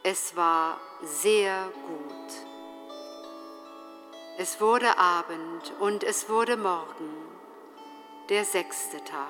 es 0.03 0.35
war 0.35 0.79
sehr 1.01 1.67
gut. 1.87 2.45
Es 4.37 4.61
wurde 4.61 4.97
Abend 4.97 5.73
und 5.79 6.03
es 6.03 6.29
wurde 6.29 6.55
Morgen, 6.55 7.09
der 8.29 8.45
sechste 8.45 9.03
Tag. 9.03 9.29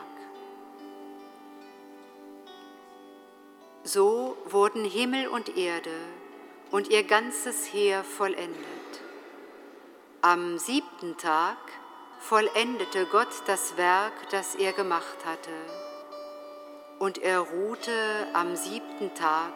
So 3.84 4.36
wurden 4.46 4.84
Himmel 4.84 5.28
und 5.28 5.56
Erde 5.56 5.96
und 6.72 6.90
ihr 6.90 7.04
ganzes 7.04 7.72
Heer 7.72 8.04
vollendet. 8.04 9.02
Am 10.22 10.58
siebten 10.58 11.18
Tag 11.18 11.58
vollendete 12.20 13.06
Gott 13.06 13.44
das 13.46 13.78
Werk, 13.78 14.30
das 14.32 14.56
er 14.56 14.74
gemacht 14.74 15.24
hatte. 15.24 15.85
Und 17.00 17.18
er 17.18 17.40
ruhte 17.40 17.92
am 18.34 18.56
siebten 18.56 19.14
Tag, 19.16 19.54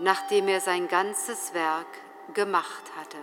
nachdem 0.00 0.48
er 0.48 0.60
sein 0.60 0.88
ganzes 0.88 1.52
Werk 1.54 1.86
gemacht 2.34 2.84
hatte. 2.96 3.18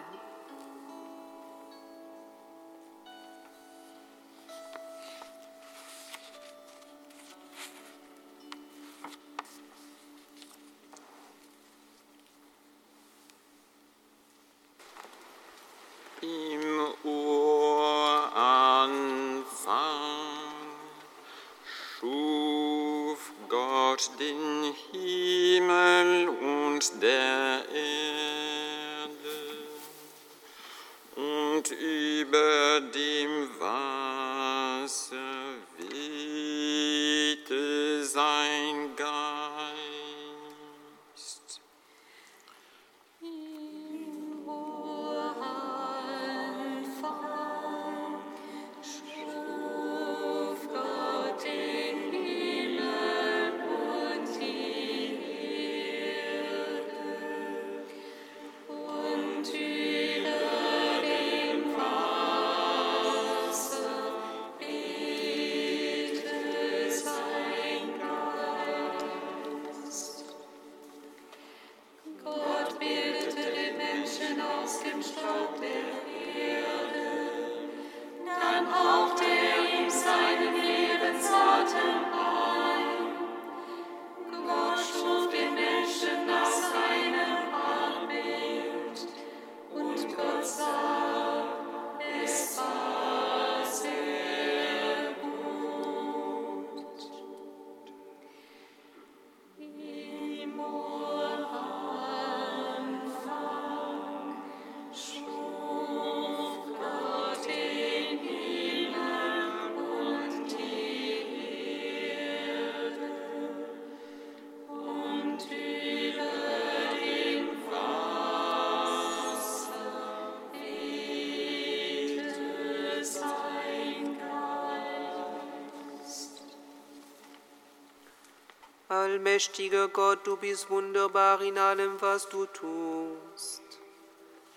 Allmächtiger 129.35 129.89
Gott, 129.89 130.25
du 130.25 130.37
bist 130.37 130.69
wunderbar 130.69 131.41
in 131.41 131.57
allem, 131.57 131.99
was 131.99 132.29
du 132.29 132.45
tust. 132.45 133.63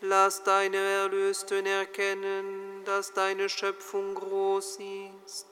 Lass 0.02 0.44
deine 0.44 0.76
Erlösten 0.76 1.66
erkennen, 1.66 2.84
dass 2.84 3.12
deine 3.12 3.48
Schöpfung 3.48 4.14
groß 4.14 4.78
ist, 5.24 5.48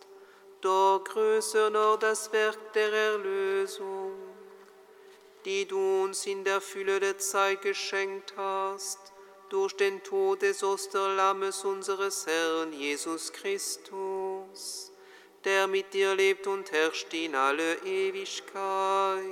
doch 0.61 1.03
größer 1.03 1.71
noch 1.71 1.97
das 1.97 2.33
Werk 2.33 2.73
der 2.75 2.93
Erlösung, 2.93 4.12
die 5.45 5.67
du 5.67 6.05
uns 6.05 6.25
in 6.27 6.45
der 6.45 6.61
Fülle 6.61 7.01
der 7.01 7.19
Zeit 7.19 7.62
geschenkt 7.62 8.33
hast, 8.37 9.01
durch 9.49 9.77
den 9.77 10.05
Tod 10.05 10.43
des 10.43 10.62
Osterlammes 10.62 11.65
unseres 11.65 12.27
Herrn 12.29 12.73
Jesus 12.73 13.33
Christus 13.33 14.86
der 15.47 15.69
mit 15.69 15.95
dir 15.95 16.15
lebt 16.17 16.49
und 16.49 16.73
herrscht 16.73 17.15
in 17.15 17.37
alle 17.37 17.77
Ewigkeit. 17.85 19.23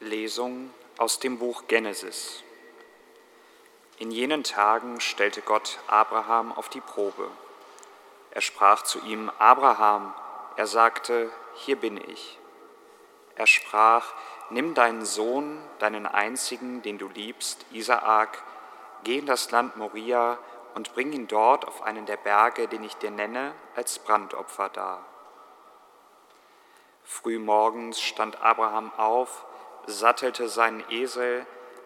Lesung 0.00 0.70
aus 0.96 1.20
dem 1.20 1.38
Buch 1.38 1.64
Genesis. 1.68 2.42
In 4.00 4.10
jenen 4.10 4.44
Tagen 4.44 4.98
stellte 4.98 5.42
Gott 5.42 5.78
Abraham 5.86 6.52
auf 6.52 6.70
die 6.70 6.80
Probe. 6.80 7.30
Er 8.30 8.40
sprach 8.40 8.80
zu 8.82 8.98
ihm, 9.00 9.30
Abraham, 9.38 10.14
er 10.56 10.66
sagte, 10.66 11.30
hier 11.56 11.76
bin 11.76 11.98
ich. 11.98 12.38
Er 13.34 13.46
sprach, 13.46 14.14
nimm 14.48 14.72
deinen 14.72 15.04
Sohn, 15.04 15.62
deinen 15.80 16.06
einzigen, 16.06 16.80
den 16.80 16.96
du 16.96 17.08
liebst, 17.08 17.66
Isaak, 17.72 18.42
geh 19.04 19.18
in 19.18 19.26
das 19.26 19.50
Land 19.50 19.76
Moria 19.76 20.38
und 20.74 20.94
bring 20.94 21.12
ihn 21.12 21.28
dort 21.28 21.68
auf 21.68 21.82
einen 21.82 22.06
der 22.06 22.16
Berge, 22.16 22.68
den 22.68 22.82
ich 22.82 22.96
dir 22.96 23.10
nenne, 23.10 23.52
als 23.76 23.98
Brandopfer 23.98 24.70
dar. 24.70 25.04
Frühmorgens 27.04 28.00
stand 28.00 28.40
Abraham 28.40 28.92
auf, 28.96 29.44
sattelte 29.84 30.48
seinen 30.48 30.82
Esel, 30.88 31.44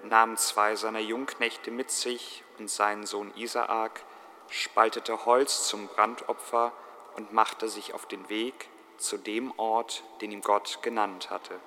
nahm 0.08 0.36
zwei 0.36 0.76
seiner 0.76 1.00
Jungknechte 1.00 1.70
mit 1.70 1.90
sich 1.90 2.44
und 2.58 2.70
seinen 2.70 3.06
Sohn 3.06 3.32
Isaak, 3.36 4.02
spaltete 4.48 5.24
Holz 5.24 5.66
zum 5.66 5.88
Brandopfer 5.88 6.72
und 7.16 7.32
machte 7.32 7.68
sich 7.68 7.94
auf 7.94 8.06
den 8.06 8.28
Weg 8.28 8.68
zu 8.98 9.18
dem 9.18 9.52
Ort, 9.58 10.02
den 10.20 10.30
ihm 10.30 10.42
Gott 10.42 10.80
genannt 10.82 11.30
hatte. 11.30 11.58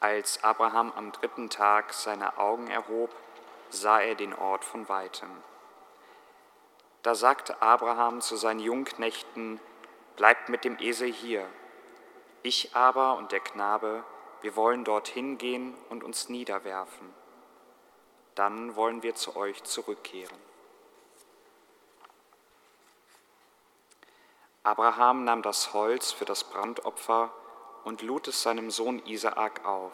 Als 0.00 0.42
Abraham 0.42 0.92
am 0.96 1.12
dritten 1.12 1.50
Tag 1.50 1.92
seine 1.92 2.38
Augen 2.38 2.68
erhob, 2.68 3.14
sah 3.70 4.00
er 4.00 4.14
den 4.14 4.34
Ort 4.34 4.64
von 4.64 4.88
weitem. 4.88 5.30
Da 7.02 7.14
sagte 7.14 7.60
Abraham 7.62 8.20
zu 8.20 8.36
seinen 8.36 8.60
Jungknechten, 8.60 9.60
Bleibt 10.16 10.50
mit 10.50 10.64
dem 10.64 10.78
Esel 10.78 11.10
hier, 11.10 11.48
ich 12.42 12.76
aber 12.76 13.16
und 13.16 13.32
der 13.32 13.40
Knabe 13.40 14.04
wir 14.42 14.56
wollen 14.56 14.84
dorthin 14.84 15.38
gehen 15.38 15.74
und 15.88 16.04
uns 16.04 16.28
niederwerfen. 16.28 17.12
Dann 18.34 18.76
wollen 18.76 19.02
wir 19.02 19.14
zu 19.14 19.36
euch 19.36 19.62
zurückkehren. 19.64 20.36
Abraham 24.64 25.24
nahm 25.24 25.42
das 25.42 25.72
Holz 25.72 26.12
für 26.12 26.24
das 26.24 26.44
Brandopfer 26.44 27.32
und 27.84 28.02
lud 28.02 28.28
es 28.28 28.42
seinem 28.42 28.70
Sohn 28.70 29.04
Isaak 29.06 29.64
auf. 29.64 29.92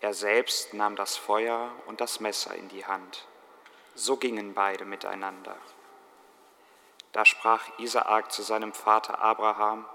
Er 0.00 0.12
selbst 0.12 0.74
nahm 0.74 0.96
das 0.96 1.16
Feuer 1.16 1.70
und 1.86 2.00
das 2.00 2.20
Messer 2.20 2.54
in 2.54 2.68
die 2.68 2.84
Hand. 2.84 3.26
So 3.94 4.16
gingen 4.16 4.52
beide 4.52 4.84
miteinander. 4.84 5.56
Da 7.12 7.24
sprach 7.24 7.78
Isaak 7.78 8.32
zu 8.32 8.42
seinem 8.42 8.72
Vater 8.72 9.20
Abraham. 9.20 9.86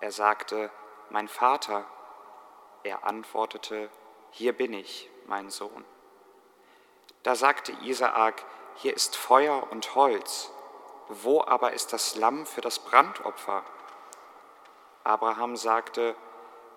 Er 0.00 0.12
sagte, 0.12 0.70
mein 1.10 1.28
Vater. 1.28 1.86
Er 2.82 3.04
antwortete, 3.04 3.90
hier 4.30 4.52
bin 4.52 4.72
ich, 4.72 5.10
mein 5.26 5.50
Sohn. 5.50 5.84
Da 7.22 7.34
sagte 7.34 7.72
Isaak, 7.82 8.44
hier 8.76 8.94
ist 8.94 9.16
Feuer 9.16 9.70
und 9.70 9.94
Holz, 9.94 10.50
wo 11.08 11.42
aber 11.42 11.72
ist 11.72 11.92
das 11.92 12.16
Lamm 12.16 12.46
für 12.46 12.60
das 12.60 12.78
Brandopfer? 12.78 13.64
Abraham 15.04 15.56
sagte, 15.56 16.14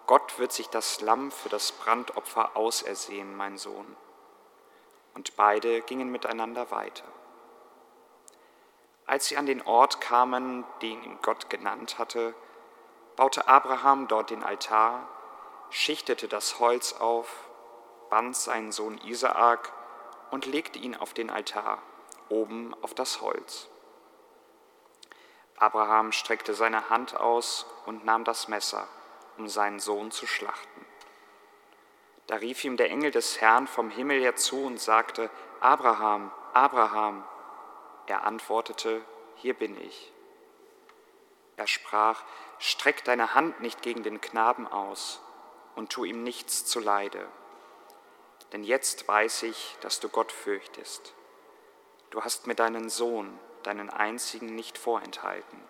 Gott 0.08 0.40
wird 0.40 0.52
sich 0.52 0.70
das 0.70 1.02
Lamm 1.02 1.32
für 1.32 1.50
das 1.50 1.72
Brandopfer 1.72 2.58
ausersehen, 2.58 3.36
mein 3.36 3.58
Sohn. 3.58 3.96
Und 5.14 5.36
beide 5.36 5.82
gingen 5.82 6.12
miteinander 6.12 6.72
weiter. 6.72 7.06
Als 9.06 9.28
sie 9.28 9.38
an 9.38 9.46
den 9.46 9.62
Ort 9.62 10.02
kamen, 10.02 10.66
den 10.82 11.04
ihm 11.04 11.20
Gott 11.22 11.50
genannt 11.50 11.98
hatte, 11.98 12.34
baute 13.16 13.48
Abraham 13.48 14.08
dort 14.08 14.30
den 14.30 14.44
Altar, 14.44 15.08
schichtete 15.72 16.28
das 16.28 16.60
Holz 16.60 16.94
auf, 16.94 17.28
band 18.10 18.36
seinen 18.36 18.72
Sohn 18.72 18.98
Isaak 19.00 19.72
und 20.30 20.46
legte 20.46 20.78
ihn 20.78 20.96
auf 20.96 21.14
den 21.14 21.30
Altar, 21.30 21.82
oben 22.30 22.76
auf 22.82 22.94
das 22.94 23.22
Holz. 23.22 23.70
Abraham 25.56 26.12
streckte 26.12 26.54
seine 26.54 26.90
Hand 26.90 27.16
aus 27.16 27.66
und 27.86 28.04
nahm 28.04 28.26
das 28.26 28.48
Messer, 28.48 28.88
um 29.38 29.48
seinen 29.48 29.80
Sohn 29.80 30.12
zu 30.12 30.28
schlachten. 30.28 30.86
Da 32.28 32.36
rief 32.36 32.64
ihm 32.64 32.78
der 32.78 32.90
Engel 32.90 33.12
des 33.12 33.40
Herrn 33.40 33.68
vom 33.68 33.90
Himmel 33.90 34.20
her 34.20 34.36
zu 34.36 34.66
und 34.66 34.80
sagte, 34.80 35.30
Abraham, 35.60 36.32
Abraham. 36.54 37.24
Er 38.08 38.24
antwortete, 38.26 39.02
hier 39.36 39.54
bin 39.54 39.80
ich. 39.80 40.12
Er 41.56 41.68
sprach, 41.68 42.24
streck 42.58 43.04
deine 43.04 43.36
Hand 43.36 43.62
nicht 43.62 43.82
gegen 43.82 44.04
den 44.04 44.20
Knaben 44.20 44.68
aus 44.68 45.22
und 45.76 45.92
tu 45.92 46.04
ihm 46.04 46.24
nichts 46.24 46.66
zuleide. 46.66 47.28
Denn 48.52 48.64
jetzt 48.64 49.08
weiß 49.08 49.44
ich, 49.44 49.78
dass 49.82 50.00
du 50.00 50.10
Gott 50.10 50.32
fürchtest. 50.32 51.14
Du 52.10 52.24
hast 52.24 52.48
mir 52.48 52.56
deinen 52.56 52.90
Sohn, 52.90 53.40
deinen 53.64 53.90
einzigen 53.90 54.56
nicht 54.56 54.78
vorenthalten. 54.78 55.62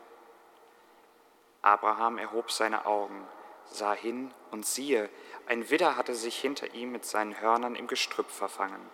Abraham 1.61 2.17
erhob 2.17 2.51
seine 2.51 2.87
Augen, 2.87 3.27
sah 3.65 3.93
hin 3.93 4.33
und 4.49 4.65
siehe, 4.65 5.09
ein 5.45 5.69
Widder 5.69 5.95
hatte 5.95 6.15
sich 6.15 6.39
hinter 6.39 6.73
ihm 6.73 6.91
mit 6.91 7.05
seinen 7.05 7.39
Hörnern 7.39 7.75
im 7.75 7.85
Gestrüpp 7.85 8.31
verfangen. 8.31 8.89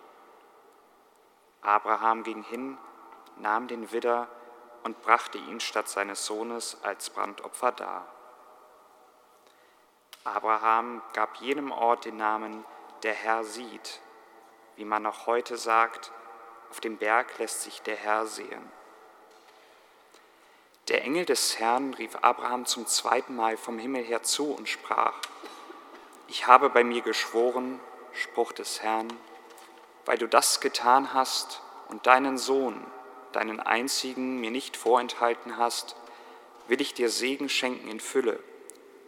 Abraham 1.61 2.23
ging 2.23 2.43
hin, 2.43 2.77
nahm 3.37 3.67
den 3.67 3.91
Widder 3.91 4.27
und 4.83 5.01
brachte 5.01 5.37
ihn 5.37 5.59
statt 5.59 5.87
seines 5.87 6.25
Sohnes 6.25 6.77
als 6.83 7.09
Brandopfer 7.09 7.71
dar. 7.71 8.16
Abraham 10.27 11.01
gab 11.13 11.37
jenem 11.37 11.71
Ort 11.71 12.05
den 12.05 12.17
Namen, 12.17 12.65
der 13.03 13.13
Herr 13.13 13.43
sieht, 13.43 14.01
wie 14.75 14.85
man 14.85 15.01
noch 15.03 15.25
heute 15.25 15.57
sagt, 15.57 16.11
auf 16.69 16.81
dem 16.81 16.97
Berg 16.97 17.37
lässt 17.39 17.61
sich 17.61 17.81
der 17.81 17.95
Herr 17.95 18.27
sehen. 18.27 18.71
Der 20.89 21.03
Engel 21.03 21.25
des 21.25 21.59
Herrn 21.59 21.93
rief 21.93 22.15
Abraham 22.21 22.65
zum 22.65 22.85
zweiten 22.87 23.35
Mal 23.35 23.57
vom 23.57 23.79
Himmel 23.79 24.03
her 24.03 24.23
zu 24.23 24.51
und 24.53 24.67
sprach, 24.67 25.15
ich 26.27 26.45
habe 26.45 26.69
bei 26.69 26.83
mir 26.83 27.01
geschworen, 27.01 27.79
Spruch 28.11 28.51
des 28.51 28.81
Herrn, 28.81 29.07
weil 30.05 30.17
du 30.17 30.27
das 30.27 30.59
getan 30.59 31.13
hast 31.13 31.61
und 31.87 32.05
deinen 32.05 32.37
Sohn, 32.37 32.85
deinen 33.31 33.59
einzigen, 33.59 34.41
mir 34.41 34.51
nicht 34.51 34.75
vorenthalten 34.75 35.57
hast, 35.57 35.95
will 36.67 36.81
ich 36.81 36.93
dir 36.93 37.09
Segen 37.09 37.47
schenken 37.47 37.87
in 37.87 37.99
Fülle 37.99 38.43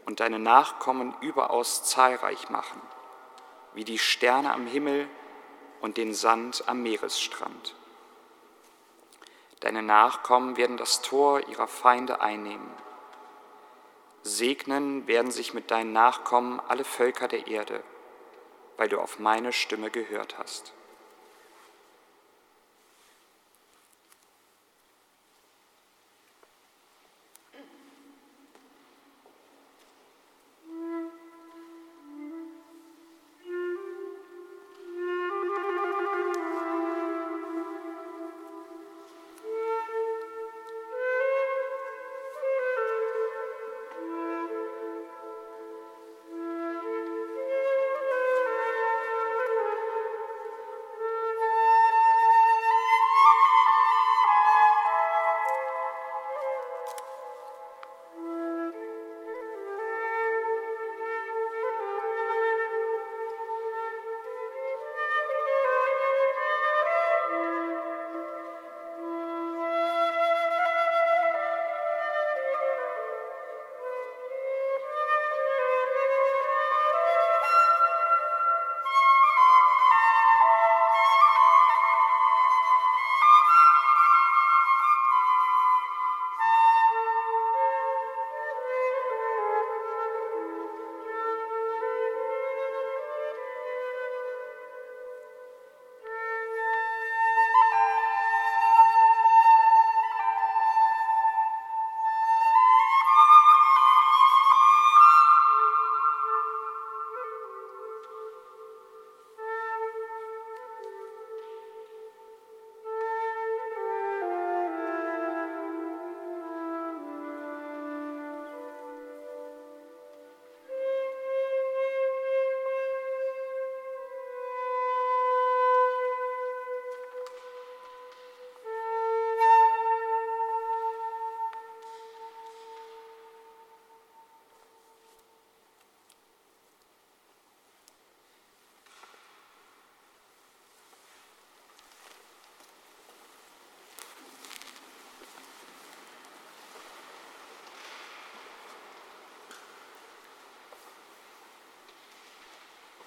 und 0.10 0.22
deine 0.22 0.40
Nachkommen 0.40 1.14
überaus 1.22 1.84
zahlreich 1.84 2.50
machen, 2.50 2.82
wie 3.76 3.84
die 3.84 4.00
Sterne 4.00 4.52
am 4.52 4.66
Himmel 4.66 5.08
und 5.82 5.98
den 5.98 6.16
Sand 6.16 6.64
am 6.66 6.82
Meeresstrand. 6.82 7.76
Deine 9.60 9.84
Nachkommen 9.84 10.58
werden 10.58 10.78
das 10.78 11.04
Tor 11.04 11.48
ihrer 11.48 11.68
Feinde 11.68 12.22
einnehmen. 12.22 12.72
Segnen 14.24 15.06
werden 15.06 15.30
sich 15.30 15.54
mit 15.54 15.70
deinen 15.70 15.94
Nachkommen 15.94 16.60
alle 16.60 16.86
Völker 16.86 17.28
der 17.28 17.46
Erde, 17.46 17.84
weil 18.78 18.90
du 18.90 19.00
auf 19.00 19.20
meine 19.20 19.54
Stimme 19.54 19.92
gehört 19.92 20.40
hast. 20.40 20.74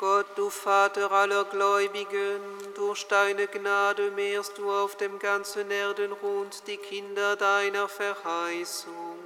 Gott, 0.03 0.27
du 0.35 0.51
Vater 0.51 1.13
aller 1.13 1.45
Gläubigen, 1.45 2.41
durch 2.75 3.07
deine 3.07 3.47
Gnade 3.47 4.11
mehrst 4.11 4.59
du 4.59 4.69
auf 4.69 4.97
dem 4.97 5.21
ganzen 5.21 5.71
Erdenrund 5.71 6.67
die 6.67 6.77
Kinder 6.77 7.37
deiner 7.37 7.87
Verheißung. 7.87 9.17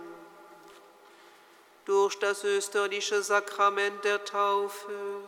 Durch 1.86 2.18
das 2.18 2.44
österliche 2.44 3.22
Sakrament 3.22 4.04
der 4.04 4.22
Taufe 4.22 5.22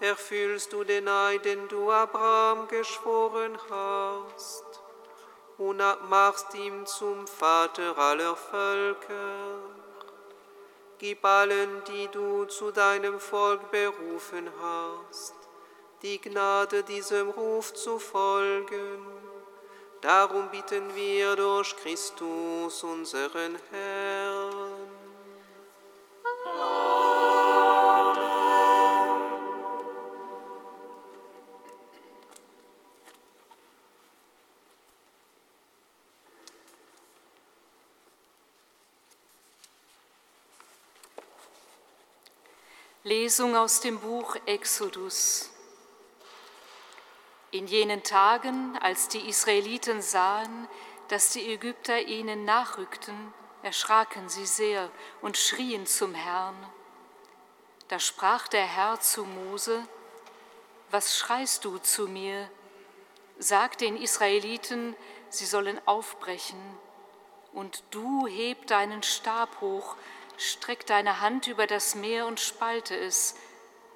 erfüllst 0.00 0.70
du 0.74 0.84
den 0.84 1.08
Eid, 1.08 1.46
den 1.46 1.66
du 1.68 1.90
Abraham 1.90 2.68
geschworen 2.68 3.58
hast, 3.70 4.66
und 5.56 5.80
machst 6.10 6.54
ihm 6.56 6.84
zum 6.84 7.26
Vater 7.26 7.96
aller 7.96 8.36
Völker. 8.36 9.53
Gib 11.06 11.22
allen, 11.22 11.82
die 11.86 12.08
du 12.08 12.46
zu 12.46 12.70
deinem 12.70 13.20
Volk 13.20 13.70
berufen 13.70 14.48
hast, 14.58 15.34
die 16.00 16.18
Gnade 16.18 16.82
diesem 16.82 17.28
Ruf 17.28 17.74
zu 17.74 17.98
folgen. 17.98 19.06
Darum 20.00 20.48
bitten 20.48 20.94
wir 20.94 21.36
durch 21.36 21.76
Christus, 21.76 22.82
unseren 22.82 23.58
Herrn. 23.70 23.93
Lesung 43.34 43.56
aus 43.56 43.80
dem 43.80 43.98
Buch 43.98 44.36
Exodus. 44.46 45.50
In 47.50 47.66
jenen 47.66 48.04
Tagen, 48.04 48.78
als 48.80 49.08
die 49.08 49.28
Israeliten 49.28 50.02
sahen, 50.02 50.68
dass 51.08 51.30
die 51.30 51.52
Ägypter 51.52 51.98
ihnen 51.98 52.44
nachrückten, 52.44 53.34
erschraken 53.64 54.28
sie 54.28 54.46
sehr 54.46 54.88
und 55.20 55.36
schrien 55.36 55.84
zum 55.84 56.14
Herrn. 56.14 56.54
Da 57.88 57.98
sprach 57.98 58.46
der 58.46 58.66
Herr 58.66 59.00
zu 59.00 59.24
Mose, 59.24 59.82
Was 60.92 61.18
schreist 61.18 61.64
du 61.64 61.78
zu 61.78 62.06
mir? 62.06 62.48
Sag 63.40 63.78
den 63.78 63.96
Israeliten, 63.96 64.94
sie 65.28 65.46
sollen 65.46 65.80
aufbrechen, 65.88 66.62
und 67.52 67.82
du 67.90 68.28
heb 68.28 68.68
deinen 68.68 69.02
Stab 69.02 69.60
hoch 69.60 69.96
streck 70.36 70.86
deine 70.86 71.20
Hand 71.20 71.46
über 71.46 71.66
das 71.66 71.94
Meer 71.94 72.26
und 72.26 72.40
spalte 72.40 72.96
es, 72.96 73.34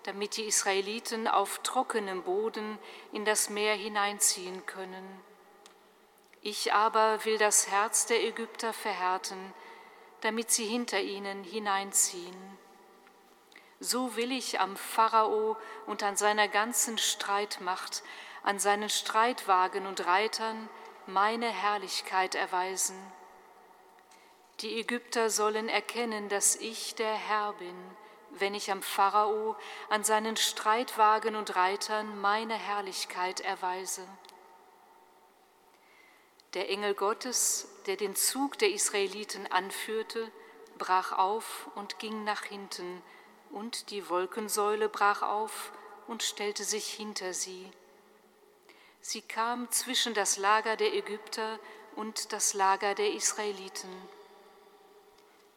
damit 0.04 0.36
die 0.36 0.44
Israeliten 0.44 1.28
auf 1.28 1.60
trockenem 1.62 2.22
Boden 2.22 2.78
in 3.12 3.24
das 3.24 3.50
Meer 3.50 3.74
hineinziehen 3.74 4.64
können. 4.66 5.20
Ich 6.40 6.72
aber 6.72 7.24
will 7.24 7.38
das 7.38 7.68
Herz 7.68 8.06
der 8.06 8.24
Ägypter 8.24 8.72
verhärten, 8.72 9.52
damit 10.20 10.50
sie 10.50 10.66
hinter 10.66 11.00
ihnen 11.00 11.44
hineinziehen. 11.44 12.58
So 13.80 14.16
will 14.16 14.32
ich 14.32 14.60
am 14.60 14.76
Pharao 14.76 15.56
und 15.86 16.02
an 16.02 16.16
seiner 16.16 16.48
ganzen 16.48 16.98
Streitmacht, 16.98 18.02
an 18.42 18.58
seinen 18.58 18.88
Streitwagen 18.88 19.86
und 19.86 20.06
Reitern 20.06 20.68
meine 21.06 21.48
Herrlichkeit 21.48 22.34
erweisen 22.34 22.96
die 24.60 24.80
Ägypter 24.80 25.30
sollen 25.30 25.68
erkennen, 25.68 26.28
dass 26.28 26.56
ich 26.56 26.94
der 26.96 27.14
Herr 27.14 27.52
bin, 27.54 27.76
wenn 28.30 28.54
ich 28.54 28.70
am 28.70 28.82
Pharao, 28.82 29.56
an 29.88 30.04
seinen 30.04 30.36
Streitwagen 30.36 31.36
und 31.36 31.54
Reitern 31.54 32.20
meine 32.20 32.54
Herrlichkeit 32.54 33.40
erweise. 33.40 34.06
Der 36.54 36.70
Engel 36.70 36.94
Gottes, 36.94 37.68
der 37.86 37.96
den 37.96 38.16
Zug 38.16 38.58
der 38.58 38.70
Israeliten 38.70 39.46
anführte, 39.52 40.30
brach 40.76 41.12
auf 41.12 41.68
und 41.74 41.98
ging 41.98 42.24
nach 42.24 42.44
hinten, 42.44 43.02
und 43.50 43.90
die 43.90 44.08
Wolkensäule 44.10 44.88
brach 44.88 45.22
auf 45.22 45.72
und 46.06 46.22
stellte 46.22 46.64
sich 46.64 46.88
hinter 46.92 47.32
sie. 47.32 47.70
Sie 49.00 49.22
kam 49.22 49.70
zwischen 49.70 50.14
das 50.14 50.36
Lager 50.36 50.76
der 50.76 50.92
Ägypter 50.94 51.58
und 51.96 52.32
das 52.32 52.54
Lager 52.54 52.94
der 52.94 53.12
Israeliten. 53.12 54.17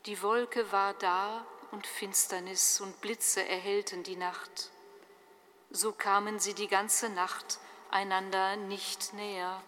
Die 0.07 0.23
Wolke 0.23 0.71
war 0.71 0.95
da 0.95 1.45
und 1.69 1.85
Finsternis 1.85 2.81
und 2.81 3.01
Blitze 3.01 3.47
erhellten 3.47 4.01
die 4.01 4.15
Nacht. 4.15 4.71
So 5.69 5.91
kamen 5.91 6.39
sie 6.39 6.55
die 6.55 6.67
ganze 6.67 7.09
Nacht 7.09 7.59
einander 7.91 8.55
nicht 8.55 9.13
näher. 9.13 9.61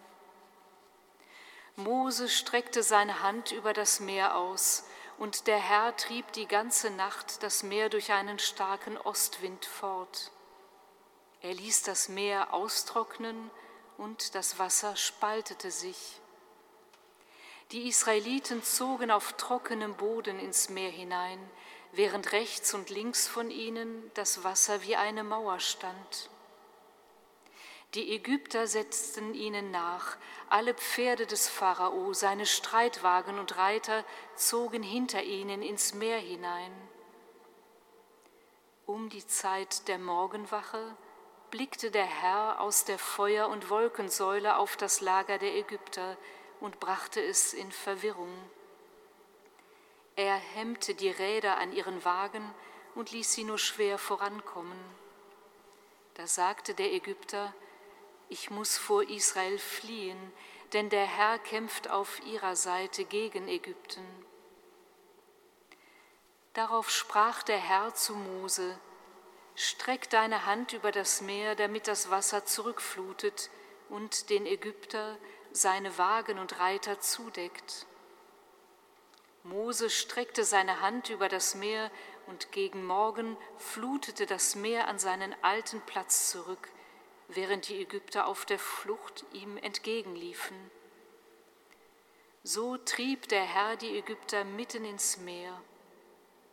Mose 1.76 2.28
streckte 2.28 2.82
seine 2.82 3.22
Hand 3.22 3.52
über 3.52 3.72
das 3.72 4.00
Meer 4.00 4.36
aus, 4.36 4.84
und 5.18 5.46
der 5.46 5.58
Herr 5.58 5.96
trieb 5.96 6.32
die 6.32 6.48
ganze 6.48 6.90
Nacht 6.90 7.44
das 7.44 7.62
Meer 7.62 7.88
durch 7.88 8.10
einen 8.10 8.40
starken 8.40 8.98
Ostwind 8.98 9.64
fort. 9.64 10.32
Er 11.42 11.54
ließ 11.54 11.84
das 11.84 12.08
Meer 12.08 12.52
austrocknen, 12.52 13.50
und 13.98 14.34
das 14.34 14.58
Wasser 14.58 14.96
spaltete 14.96 15.70
sich. 15.70 16.20
Die 17.72 17.88
Israeliten 17.88 18.62
zogen 18.62 19.10
auf 19.10 19.32
trockenem 19.34 19.94
Boden 19.94 20.38
ins 20.38 20.68
Meer 20.68 20.90
hinein, 20.90 21.38
während 21.92 22.32
rechts 22.32 22.74
und 22.74 22.90
links 22.90 23.26
von 23.26 23.50
ihnen 23.50 24.10
das 24.14 24.44
Wasser 24.44 24.82
wie 24.82 24.96
eine 24.96 25.24
Mauer 25.24 25.60
stand. 25.60 26.30
Die 27.94 28.12
Ägypter 28.12 28.66
setzten 28.66 29.34
ihnen 29.34 29.70
nach, 29.70 30.16
alle 30.48 30.74
Pferde 30.74 31.26
des 31.26 31.48
Pharao, 31.48 32.12
seine 32.12 32.44
Streitwagen 32.44 33.38
und 33.38 33.56
Reiter 33.56 34.04
zogen 34.34 34.82
hinter 34.82 35.22
ihnen 35.22 35.62
ins 35.62 35.94
Meer 35.94 36.18
hinein. 36.18 36.72
Um 38.86 39.08
die 39.08 39.26
Zeit 39.26 39.86
der 39.86 39.98
Morgenwache 39.98 40.96
blickte 41.50 41.92
der 41.92 42.04
Herr 42.04 42.60
aus 42.60 42.84
der 42.84 42.98
Feuer- 42.98 43.48
und 43.48 43.70
Wolkensäule 43.70 44.56
auf 44.56 44.76
das 44.76 45.00
Lager 45.00 45.38
der 45.38 45.54
Ägypter, 45.54 46.16
und 46.60 46.80
brachte 46.80 47.20
es 47.22 47.52
in 47.52 47.70
Verwirrung. 47.72 48.32
Er 50.16 50.36
hemmte 50.36 50.94
die 50.94 51.10
Räder 51.10 51.58
an 51.58 51.72
ihren 51.72 52.04
Wagen 52.04 52.54
und 52.94 53.10
ließ 53.10 53.32
sie 53.32 53.44
nur 53.44 53.58
schwer 53.58 53.98
vorankommen. 53.98 54.78
Da 56.14 56.26
sagte 56.26 56.74
der 56.74 56.92
Ägypter, 56.92 57.52
ich 58.28 58.50
muss 58.50 58.78
vor 58.78 59.02
Israel 59.02 59.58
fliehen, 59.58 60.32
denn 60.72 60.88
der 60.88 61.06
Herr 61.06 61.38
kämpft 61.38 61.90
auf 61.90 62.24
ihrer 62.24 62.56
Seite 62.56 63.04
gegen 63.04 63.48
Ägypten. 63.48 64.04
Darauf 66.52 66.88
sprach 66.90 67.42
der 67.42 67.58
Herr 67.58 67.94
zu 67.94 68.14
Mose, 68.14 68.78
Streck 69.56 70.10
deine 70.10 70.46
Hand 70.46 70.72
über 70.72 70.90
das 70.90 71.20
Meer, 71.20 71.54
damit 71.54 71.86
das 71.86 72.10
Wasser 72.10 72.44
zurückflutet 72.44 73.50
und 73.88 74.30
den 74.30 74.46
Ägypter, 74.46 75.16
seine 75.56 75.96
Wagen 75.98 76.40
und 76.40 76.58
Reiter 76.58 76.98
zudeckt. 76.98 77.86
Mose 79.44 79.88
streckte 79.88 80.42
seine 80.42 80.80
Hand 80.80 81.10
über 81.10 81.28
das 81.28 81.54
Meer 81.54 81.92
und 82.26 82.50
gegen 82.50 82.84
Morgen 82.84 83.36
flutete 83.58 84.26
das 84.26 84.56
Meer 84.56 84.88
an 84.88 84.98
seinen 84.98 85.32
alten 85.42 85.80
Platz 85.82 86.30
zurück, 86.30 86.68
während 87.28 87.68
die 87.68 87.80
Ägypter 87.80 88.26
auf 88.26 88.44
der 88.46 88.58
Flucht 88.58 89.24
ihm 89.32 89.56
entgegenliefen. 89.58 90.56
So 92.42 92.76
trieb 92.76 93.28
der 93.28 93.44
Herr 93.44 93.76
die 93.76 93.96
Ägypter 93.96 94.44
mitten 94.44 94.84
ins 94.84 95.18
Meer. 95.18 95.62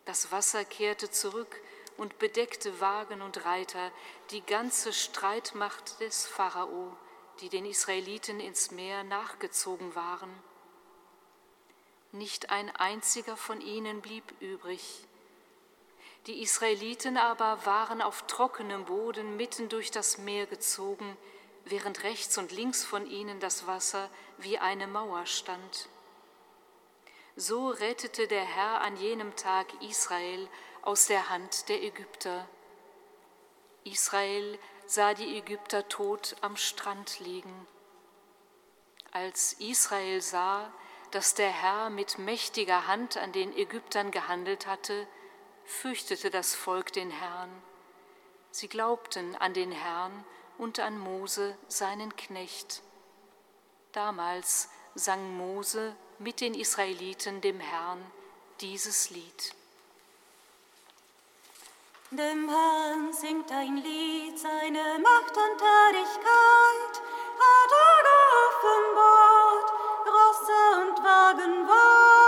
Das 0.06 0.32
Wasser 0.32 0.64
kehrte 0.64 1.10
zurück 1.10 1.60
und 1.98 2.20
bedeckte 2.20 2.80
Wagen 2.80 3.24
und 3.24 3.46
Reiter, 3.46 3.92
die 4.30 4.42
ganze 4.42 4.94
Streitmacht 4.94 6.00
des 6.02 6.28
Pharao, 6.28 6.96
die 7.42 7.50
den 7.50 7.66
Israeliten 7.66 8.40
ins 8.40 8.72
Meer 8.72 9.04
nachgezogen 9.04 9.96
waren. 9.96 10.32
Nicht 12.12 12.50
ein 12.50 12.74
einziger 12.76 13.36
von 13.36 13.62
ihnen 13.62 14.02
blieb 14.02 14.24
übrig. 14.40 15.08
Die 16.28 16.42
Israeliten 16.42 17.18
aber 17.18 17.66
waren 17.66 18.02
auf 18.02 18.28
trockenem 18.28 18.86
Boden 18.86 19.38
mitten 19.38 19.70
durch 19.70 19.90
das 19.90 20.20
Meer 20.20 20.46
gezogen, 20.46 21.18
während 21.66 22.04
rechts 22.04 22.38
und 22.38 22.52
links 22.52 22.84
von 22.84 23.08
ihnen 23.08 23.40
das 23.40 23.66
Wasser 23.66 24.10
wie 24.38 24.60
eine 24.60 24.88
Mauer 24.88 25.26
stand. 25.26 25.90
So 27.36 27.70
rettete 27.70 28.28
der 28.28 28.44
Herr 28.44 28.82
an 28.82 28.98
jenem 28.98 29.36
Tag 29.36 29.68
Israel 29.82 30.48
aus 30.84 31.08
der 31.08 31.30
Hand 31.30 31.70
der 31.70 31.82
Ägypter. 31.82 32.48
Israel 33.84 34.60
sah 34.92 35.14
die 35.14 35.38
Ägypter 35.38 35.88
tot 35.88 36.36
am 36.42 36.58
Strand 36.58 37.22
liegen. 37.22 37.66
Als 39.14 39.54
Israel 39.54 40.20
sah, 40.20 40.70
dass 41.12 41.34
der 41.34 41.50
Herr 41.50 41.90
mit 41.90 42.20
mächtiger 42.20 42.88
Hand 42.88 43.16
an 43.16 43.32
den 43.32 43.56
Ägyptern 43.56 44.12
gehandelt 44.12 44.68
hatte, 44.68 45.08
fürchtete 45.64 46.30
das 46.30 46.56
Volk 46.56 46.92
den 46.92 47.10
Herrn. 47.10 47.50
Sie 48.52 48.68
glaubten 48.68 49.38
an 49.38 49.54
den 49.54 49.72
Herrn 49.72 50.26
und 50.58 50.82
an 50.82 51.00
Mose, 51.00 51.58
seinen 51.70 52.14
Knecht. 52.18 52.82
Damals 53.94 54.68
sang 54.94 55.38
Mose 55.38 55.96
mit 56.20 56.42
den 56.42 56.54
Israeliten 56.54 57.40
dem 57.40 57.62
Herrn 57.62 58.06
dieses 58.60 59.10
Lied. 59.10 59.56
Dem 62.14 62.50
Herrn 62.50 63.14
singt 63.14 63.50
ein 63.54 63.78
Lied, 63.78 64.38
seine 64.38 65.00
Macht 65.00 65.32
und 65.32 65.62
Herrlichkeit 65.62 66.94
hat 67.40 67.72
er 67.72 68.04
offenbart, 68.50 69.72
Rosse 70.06 70.60
und 70.82 71.06
Wagen 71.06 71.68
war. 71.70 72.21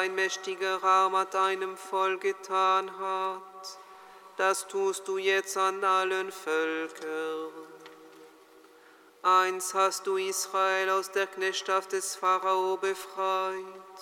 dein 0.00 0.14
mächtiger 0.14 0.82
Arm 0.82 1.14
hat 1.14 1.36
einem 1.36 1.76
voll 1.76 2.16
getan 2.16 2.90
hat, 2.98 3.78
das 4.38 4.66
tust 4.66 5.06
du 5.06 5.18
jetzt 5.18 5.58
an 5.58 5.84
allen 5.84 6.32
Völkern. 6.32 7.52
Eins 9.22 9.74
hast 9.74 10.06
du 10.06 10.16
Israel 10.16 10.88
aus 10.88 11.10
der 11.12 11.26
Knechtschaft 11.26 11.92
des 11.92 12.16
Pharao 12.16 12.78
befreit 12.78 13.98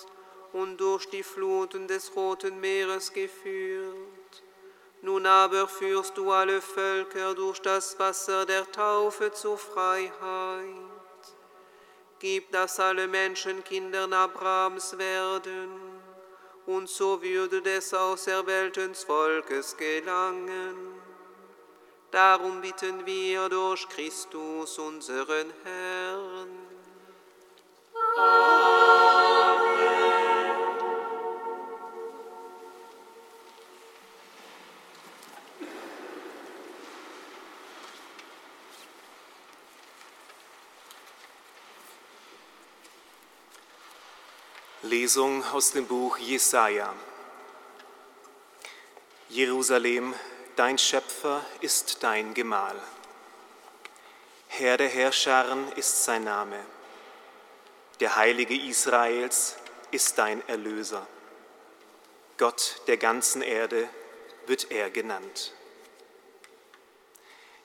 und 0.53 0.77
durch 0.77 1.09
die 1.09 1.23
Fluten 1.23 1.85
des 1.89 2.15
Roten 2.15 2.61
Meeres 2.61 3.11
geführt. 3.11 4.43
Nun 5.01 5.25
aber 5.25 5.67
führst 5.67 6.15
du 6.17 6.31
alle 6.31 6.61
Völker 6.61 7.35
durch 7.35 7.59
das 7.61 7.99
Wasser 7.99 8.45
der 8.45 8.71
Taufe 8.71 9.33
zur 9.33 9.57
Freiheit. 9.57 10.13
Gib, 12.19 12.51
dass 12.51 12.79
alle 12.79 13.05
Menschen 13.07 13.65
Kindern 13.65 14.13
Abrahams 14.13 14.97
werden 14.97 15.88
und 16.69 16.87
zur 16.87 17.19
Würde 17.23 17.63
des 17.63 17.95
auserwählten 17.95 18.93
Volkes 18.93 19.75
gelangen. 19.75 20.75
Darum 22.11 22.61
bitten 22.61 23.05
wir 23.07 23.49
durch 23.49 23.89
Christus 23.89 24.77
unseren 24.77 25.51
Herrn. 25.63 26.49
Amen. 28.17 29.18
Lesung 44.89 45.45
aus 45.45 45.71
dem 45.71 45.85
Buch 45.85 46.17
Jesaja. 46.17 46.91
Jerusalem, 49.29 50.15
dein 50.55 50.79
Schöpfer 50.79 51.45
ist 51.61 52.01
dein 52.01 52.33
Gemahl. 52.33 52.75
Herr 54.47 54.77
der 54.77 54.89
Herrscharen 54.89 55.71
ist 55.73 56.05
sein 56.05 56.23
Name. 56.23 56.59
Der 57.99 58.15
Heilige 58.15 58.59
Israels 58.59 59.57
ist 59.91 60.17
dein 60.17 60.41
Erlöser. 60.49 61.05
Gott 62.39 62.81
der 62.87 62.97
ganzen 62.97 63.43
Erde 63.43 63.87
wird 64.47 64.71
er 64.71 64.89
genannt. 64.89 65.53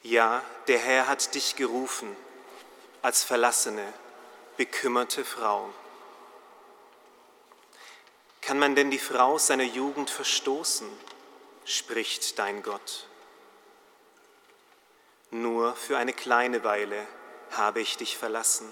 Ja, 0.02 0.42
der 0.66 0.78
Herr 0.78 1.06
hat 1.06 1.34
dich 1.34 1.56
gerufen 1.56 2.14
als 3.00 3.24
verlassene, 3.24 3.94
bekümmerte 4.58 5.24
Frau. 5.24 5.72
Kann 8.46 8.58
man 8.58 8.74
denn 8.74 8.90
die 8.90 8.98
Frau 8.98 9.38
seiner 9.38 9.64
Jugend 9.64 10.10
verstoßen? 10.10 10.86
spricht 11.64 12.38
dein 12.38 12.62
Gott. 12.62 13.06
Nur 15.30 15.74
für 15.74 15.96
eine 15.96 16.12
kleine 16.12 16.62
Weile 16.62 17.06
habe 17.52 17.80
ich 17.80 17.96
dich 17.96 18.18
verlassen. 18.18 18.70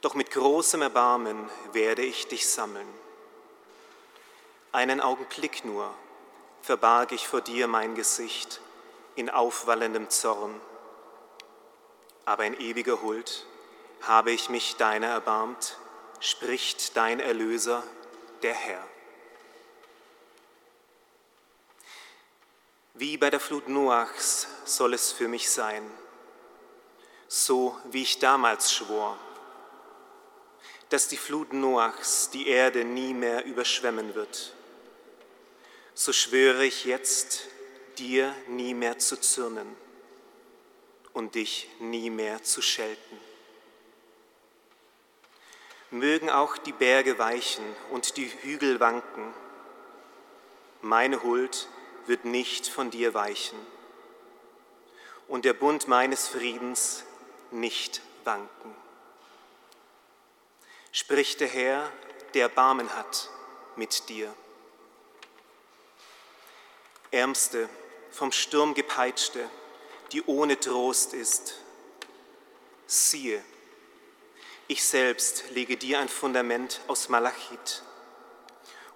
Doch 0.00 0.14
mit 0.14 0.30
großem 0.30 0.80
Erbarmen 0.80 1.50
werde 1.72 2.02
ich 2.02 2.28
dich 2.28 2.48
sammeln. 2.48 2.86
Einen 4.70 5.00
Augenblick 5.00 5.64
nur 5.64 5.92
verbarg 6.62 7.10
ich 7.10 7.26
vor 7.26 7.40
dir 7.40 7.66
mein 7.66 7.96
Gesicht 7.96 8.60
in 9.16 9.28
aufwallendem 9.28 10.08
Zorn. 10.08 10.60
Aber 12.26 12.44
in 12.44 12.54
ewiger 12.60 13.02
Huld 13.02 13.44
habe 14.02 14.30
ich 14.30 14.48
mich 14.50 14.76
deiner 14.76 15.08
erbarmt, 15.08 15.76
spricht 16.20 16.96
dein 16.96 17.18
Erlöser, 17.18 17.82
der 18.42 18.54
Herr. 18.54 18.86
Wie 22.94 23.16
bei 23.16 23.30
der 23.30 23.40
Flut 23.40 23.68
Noachs 23.68 24.46
soll 24.64 24.94
es 24.94 25.12
für 25.12 25.28
mich 25.28 25.50
sein, 25.50 25.90
so 27.28 27.78
wie 27.90 28.02
ich 28.02 28.18
damals 28.18 28.72
schwor, 28.72 29.18
dass 30.90 31.08
die 31.08 31.16
Flut 31.16 31.52
Noachs 31.52 32.30
die 32.30 32.48
Erde 32.48 32.84
nie 32.84 33.14
mehr 33.14 33.44
überschwemmen 33.44 34.14
wird. 34.14 34.54
So 35.94 36.12
schwöre 36.12 36.64
ich 36.64 36.84
jetzt, 36.84 37.46
dir 37.98 38.34
nie 38.48 38.74
mehr 38.74 38.98
zu 38.98 39.16
zürnen 39.16 39.76
und 41.12 41.34
dich 41.34 41.68
nie 41.78 42.10
mehr 42.10 42.42
zu 42.42 42.60
schelten. 42.60 43.29
Mögen 45.90 46.30
auch 46.30 46.56
die 46.56 46.72
Berge 46.72 47.18
weichen 47.18 47.64
und 47.90 48.16
die 48.16 48.28
Hügel 48.42 48.78
wanken, 48.78 49.34
meine 50.82 51.22
Huld 51.22 51.68
wird 52.06 52.24
nicht 52.24 52.68
von 52.68 52.90
dir 52.90 53.12
weichen 53.12 53.58
und 55.28 55.44
der 55.44 55.52
Bund 55.52 55.88
meines 55.88 56.28
Friedens 56.28 57.04
nicht 57.50 58.02
wanken. 58.24 58.74
Spricht 60.92 61.40
der 61.40 61.48
Herr, 61.48 61.92
der 62.34 62.48
Barmen 62.48 62.94
hat 62.96 63.30
mit 63.76 64.08
dir. 64.08 64.34
Ärmste, 67.10 67.68
vom 68.10 68.32
Sturm 68.32 68.74
gepeitschte, 68.74 69.48
die 70.12 70.22
ohne 70.24 70.58
Trost 70.58 71.14
ist, 71.14 71.54
siehe, 72.86 73.42
ich 74.70 74.84
selbst 74.84 75.50
lege 75.50 75.76
dir 75.76 75.98
ein 75.98 76.08
Fundament 76.08 76.80
aus 76.86 77.08
Malachit 77.08 77.82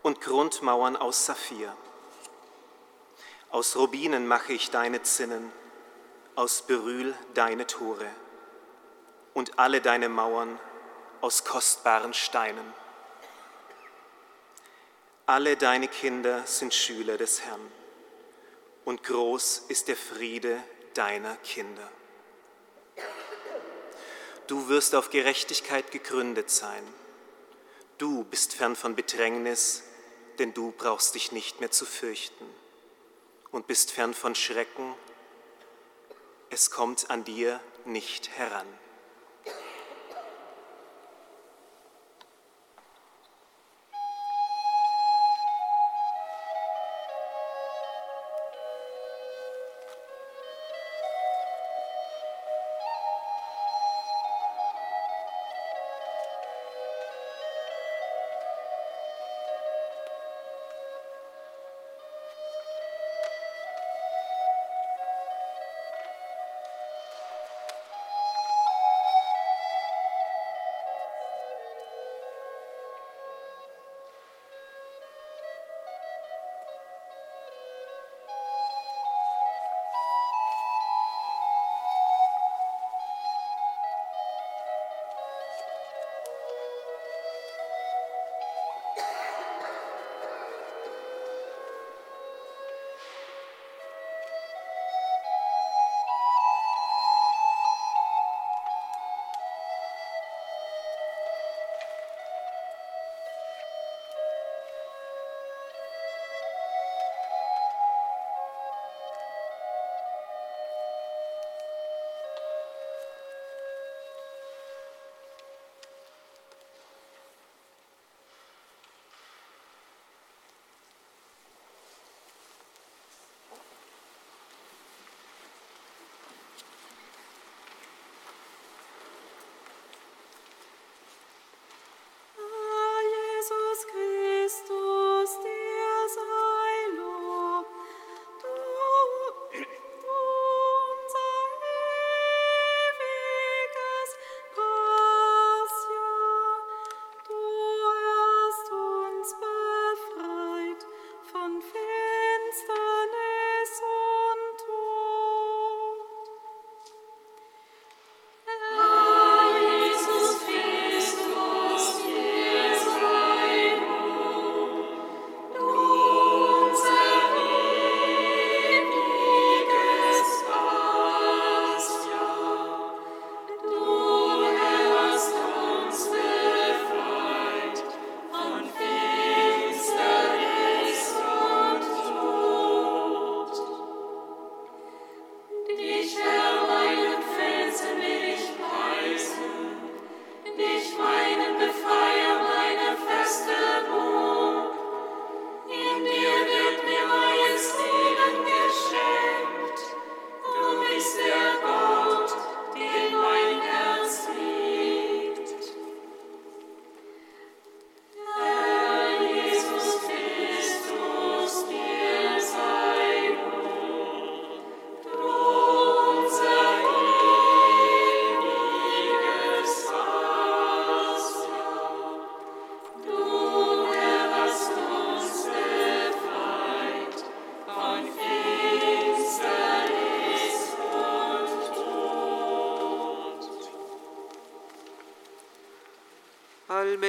und 0.03 0.21
Grundmauern 0.21 0.97
aus 0.97 1.27
Saphir. 1.27 1.77
Aus 3.51 3.75
Rubinen 3.75 4.29
mache 4.29 4.53
ich 4.53 4.71
deine 4.71 5.03
Zinnen, 5.03 5.51
aus 6.37 6.63
Beryl 6.63 7.13
deine 7.35 7.67
Tore 7.67 8.07
und 9.33 9.59
alle 9.59 9.81
deine 9.81 10.09
Mauern 10.09 10.61
aus 11.21 11.45
kostbaren 11.45 12.15
Steinen. 12.15 12.73
Alle 15.27 15.57
deine 15.57 15.89
Kinder 15.89 16.47
sind 16.47 16.73
Schüler 16.73 17.17
des 17.17 17.41
Herrn 17.41 17.73
und 18.85 19.03
groß 19.03 19.65
ist 19.67 19.89
der 19.89 19.97
Friede 19.97 20.57
deiner 20.95 21.35
Kinder. 21.39 21.91
Du 24.47 24.69
wirst 24.69 24.95
auf 24.95 25.11
Gerechtigkeit 25.11 25.91
gegründet 25.91 26.51
sein. 26.51 26.83
Du 27.99 28.25
bist 28.25 28.55
fern 28.55 28.77
von 28.77 28.95
Bedrängnis, 28.95 29.85
denn 30.39 30.53
du 30.53 30.73
brauchst 30.73 31.15
dich 31.15 31.33
nicht 31.33 31.61
mehr 31.61 31.71
zu 31.71 31.87
fürchten 31.87 32.45
und 33.53 33.67
bist 33.67 33.93
fern 33.93 34.15
von 34.15 34.35
Schrecken, 34.35 34.95
es 36.51 36.71
kommt 36.71 37.11
an 37.11 37.25
dir 37.25 37.61
nicht 37.85 38.31
heran. 38.31 38.67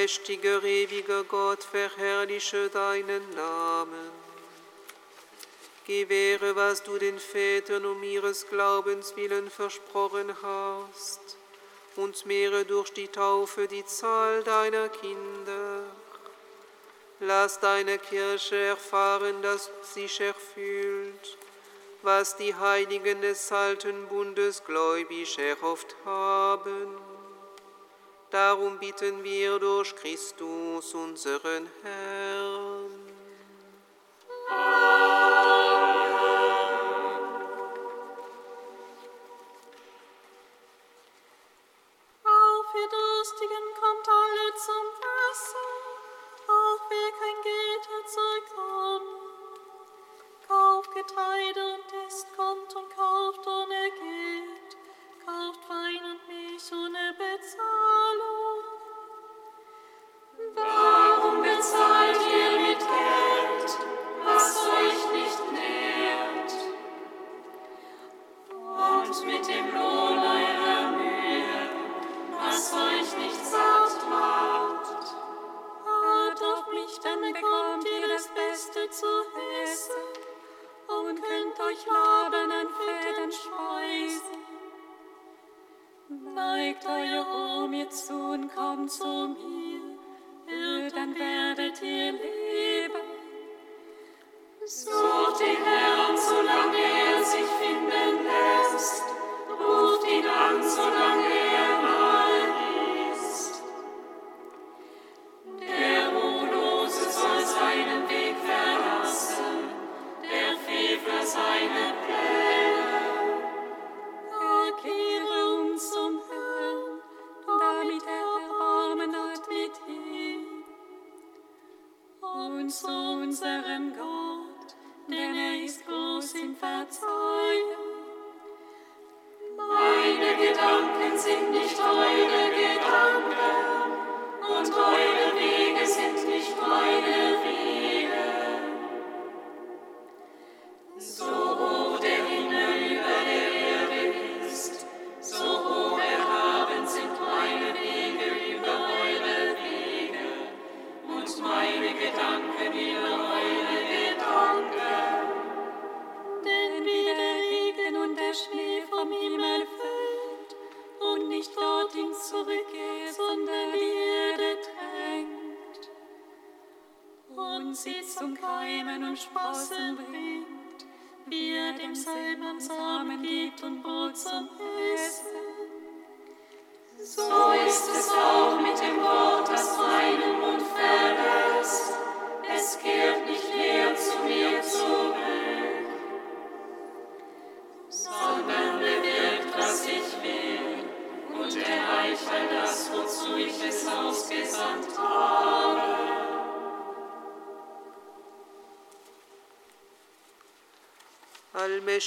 Allmächtiger, 0.06 0.64
ewiger 0.64 1.24
Gott, 1.24 1.64
verherrliche 1.64 2.70
deinen 2.70 3.28
Namen. 3.34 4.12
Gewähre, 5.88 6.56
was 6.56 6.84
du 6.84 7.00
den 7.00 7.18
Vätern 7.18 7.88
um 7.88 8.04
ihres 8.04 8.48
Glaubens 8.48 9.16
willen 9.16 9.50
versprochen 9.50 10.32
hast, 10.44 11.38
und 11.96 12.24
mehre 12.28 12.66
durch 12.66 12.94
die 12.94 13.08
Taufe 13.08 13.68
die 13.68 13.84
Zahl 13.84 14.44
deiner 14.44 14.90
Kinder. 14.90 15.82
Lass 17.22 17.60
deine 17.60 17.98
Kirche 17.98 18.58
erfahren, 18.58 19.42
dass 19.42 19.72
sich 19.92 20.22
erfüllt, 20.22 21.38
was 22.04 22.38
die 22.38 22.54
Heiligen 22.54 23.22
des 23.22 23.52
alten 23.52 24.06
Bundes 24.06 24.64
gläubig 24.64 25.40
erhofft 25.40 25.96
haben. 26.06 27.05
Darum 28.36 28.78
bitten 28.80 29.24
wir 29.24 29.60
durch 29.60 29.96
Christus, 29.96 30.94
unseren 30.94 31.70
Herrn. 31.82 32.45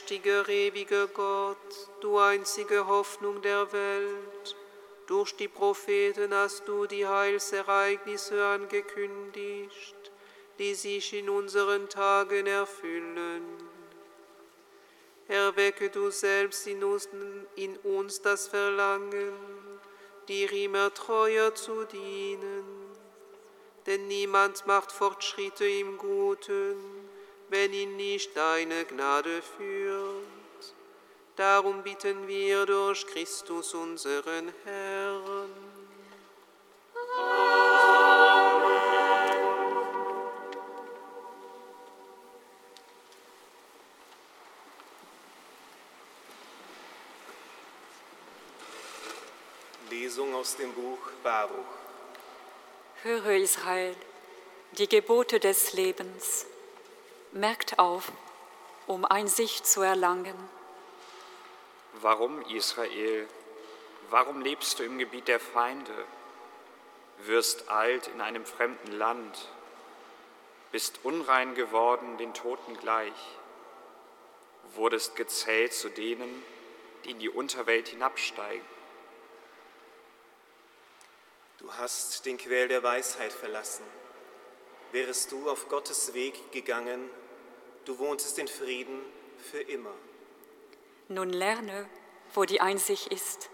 Allmächtiger, 0.09 0.48
ewiger 0.48 1.06
Gott, 1.09 1.90
du 2.00 2.18
einzige 2.18 2.86
Hoffnung 2.86 3.42
der 3.42 3.70
Welt, 3.72 4.56
durch 5.06 5.36
die 5.36 5.48
Propheten 5.48 6.32
hast 6.32 6.66
du 6.66 6.86
die 6.86 7.06
Heilsereignisse 7.06 8.42
angekündigt, 8.42 10.11
die 10.59 10.74
sich 10.74 11.12
in 11.12 11.28
unseren 11.28 11.90
Tagen 11.90 12.46
erfüllen. 12.46 13.42
Erwecke 15.26 15.90
du 15.90 16.11
selbst 16.11 16.66
in 16.66 16.82
uns, 16.84 17.09
in 17.56 17.76
uns 17.78 18.22
das 18.22 18.48
Verlangen, 18.48 19.34
dir 20.26 20.50
immer 20.52 20.92
treuer 20.94 21.54
zu 21.54 21.84
dienen, 21.84 22.64
denn 23.84 24.06
niemand 24.06 24.66
macht 24.66 24.90
Fortschritte 24.90 25.68
im 25.68 25.98
Guten 25.98 26.98
wenn 27.50 27.72
ihn 27.72 27.96
nicht 27.96 28.36
deine 28.36 28.84
Gnade 28.84 29.42
führt. 29.42 29.78
Darum 31.39 31.84
bitten 31.84 32.26
wir 32.26 32.66
durch 32.66 33.07
Christus 33.07 33.72
unseren 33.72 34.53
Herrn. 34.64 35.53
Lesung 49.89 50.34
aus 50.34 50.57
dem 50.57 50.72
Buch 50.72 50.99
Baruch. 51.22 51.53
Höre 53.05 53.36
Israel, 53.36 53.95
die 54.72 54.89
Gebote 54.89 55.39
des 55.39 55.72
Lebens 55.72 56.47
merkt 57.30 57.78
auf, 57.78 58.11
um 58.89 59.05
Einsicht 59.05 59.68
zu 59.68 59.82
erlangen. 59.82 60.57
Warum, 62.01 62.42
Israel, 62.42 63.26
warum 64.11 64.40
lebst 64.40 64.78
du 64.78 64.84
im 64.84 64.99
Gebiet 64.99 65.26
der 65.26 65.40
Feinde, 65.40 65.92
wirst 67.18 67.68
alt 67.68 68.07
in 68.07 68.20
einem 68.20 68.46
fremden 68.46 68.92
Land, 68.92 69.49
bist 70.70 71.01
unrein 71.03 71.57
geworden 71.57 72.16
den 72.18 72.34
Toten 72.34 72.78
gleich, 72.78 73.38
wurdest 74.74 75.16
gezählt 75.16 75.74
zu 75.74 75.88
denen, 75.88 76.44
die 77.05 77.11
in 77.11 77.18
die 77.18 77.30
Unterwelt 77.30 77.88
hinabsteigen. 77.88 78.78
Du 81.59 81.72
hast 81.74 82.24
den 82.26 82.38
Quell 82.38 82.68
der 82.68 82.84
Weisheit 82.84 83.32
verlassen. 83.32 83.84
Wärest 84.92 85.32
du 85.32 85.51
auf 85.51 85.68
Gottes 85.68 86.14
Weg 86.14 86.53
gegangen, 86.53 87.11
du 87.86 87.99
wohntest 87.99 88.38
in 88.38 88.46
Frieden 88.46 89.01
für 89.51 89.61
immer. 89.61 89.94
Nun 91.09 91.30
lerne, 91.30 91.88
wo 92.34 92.44
die 92.44 92.61
Einsicht 92.61 93.09
ist, 93.09 93.48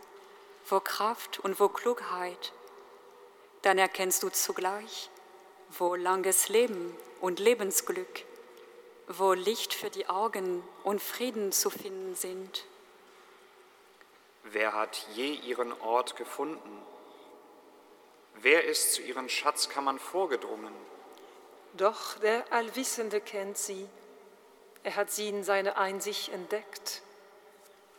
wo 0.68 0.80
Kraft 0.80 1.38
und 1.38 1.60
wo 1.60 1.68
Klugheit. 1.68 2.52
dann 3.62 3.78
erkennst 3.78 4.22
du 4.22 4.28
zugleich, 4.28 5.08
wo 5.70 5.94
langes 5.94 6.50
Leben 6.50 6.94
und 7.22 7.38
Lebensglück, 7.38 8.24
wo 9.08 9.32
Licht 9.32 9.72
für 9.72 9.88
die 9.88 10.06
Augen 10.06 10.62
und 10.82 11.00
Frieden 11.00 11.50
zu 11.50 11.70
finden 11.70 12.14
sind. 12.14 12.66
Wer 14.42 14.74
hat 14.74 15.06
je 15.14 15.32
ihren 15.32 15.72
Ort 15.80 16.16
gefunden? 16.16 16.82
Wer 18.34 18.64
ist 18.64 18.92
zu 18.92 19.02
ihren 19.02 19.30
Schatzkammern 19.30 19.98
vorgedrungen? 19.98 20.74
Doch 21.72 22.18
der 22.18 22.44
Allwissende 22.52 23.22
kennt 23.22 23.56
sie. 23.56 23.88
Er 24.82 24.96
hat 24.96 25.10
sie 25.10 25.28
in 25.28 25.42
seiner 25.42 25.78
Einsicht 25.78 26.28
entdeckt. 26.28 27.00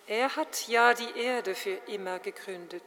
Er 0.07 0.35
hat 0.35 0.67
ja 0.67 0.93
die 0.93 1.19
Erde 1.19 1.55
für 1.55 1.77
immer 1.87 2.19
gegründet. 2.19 2.83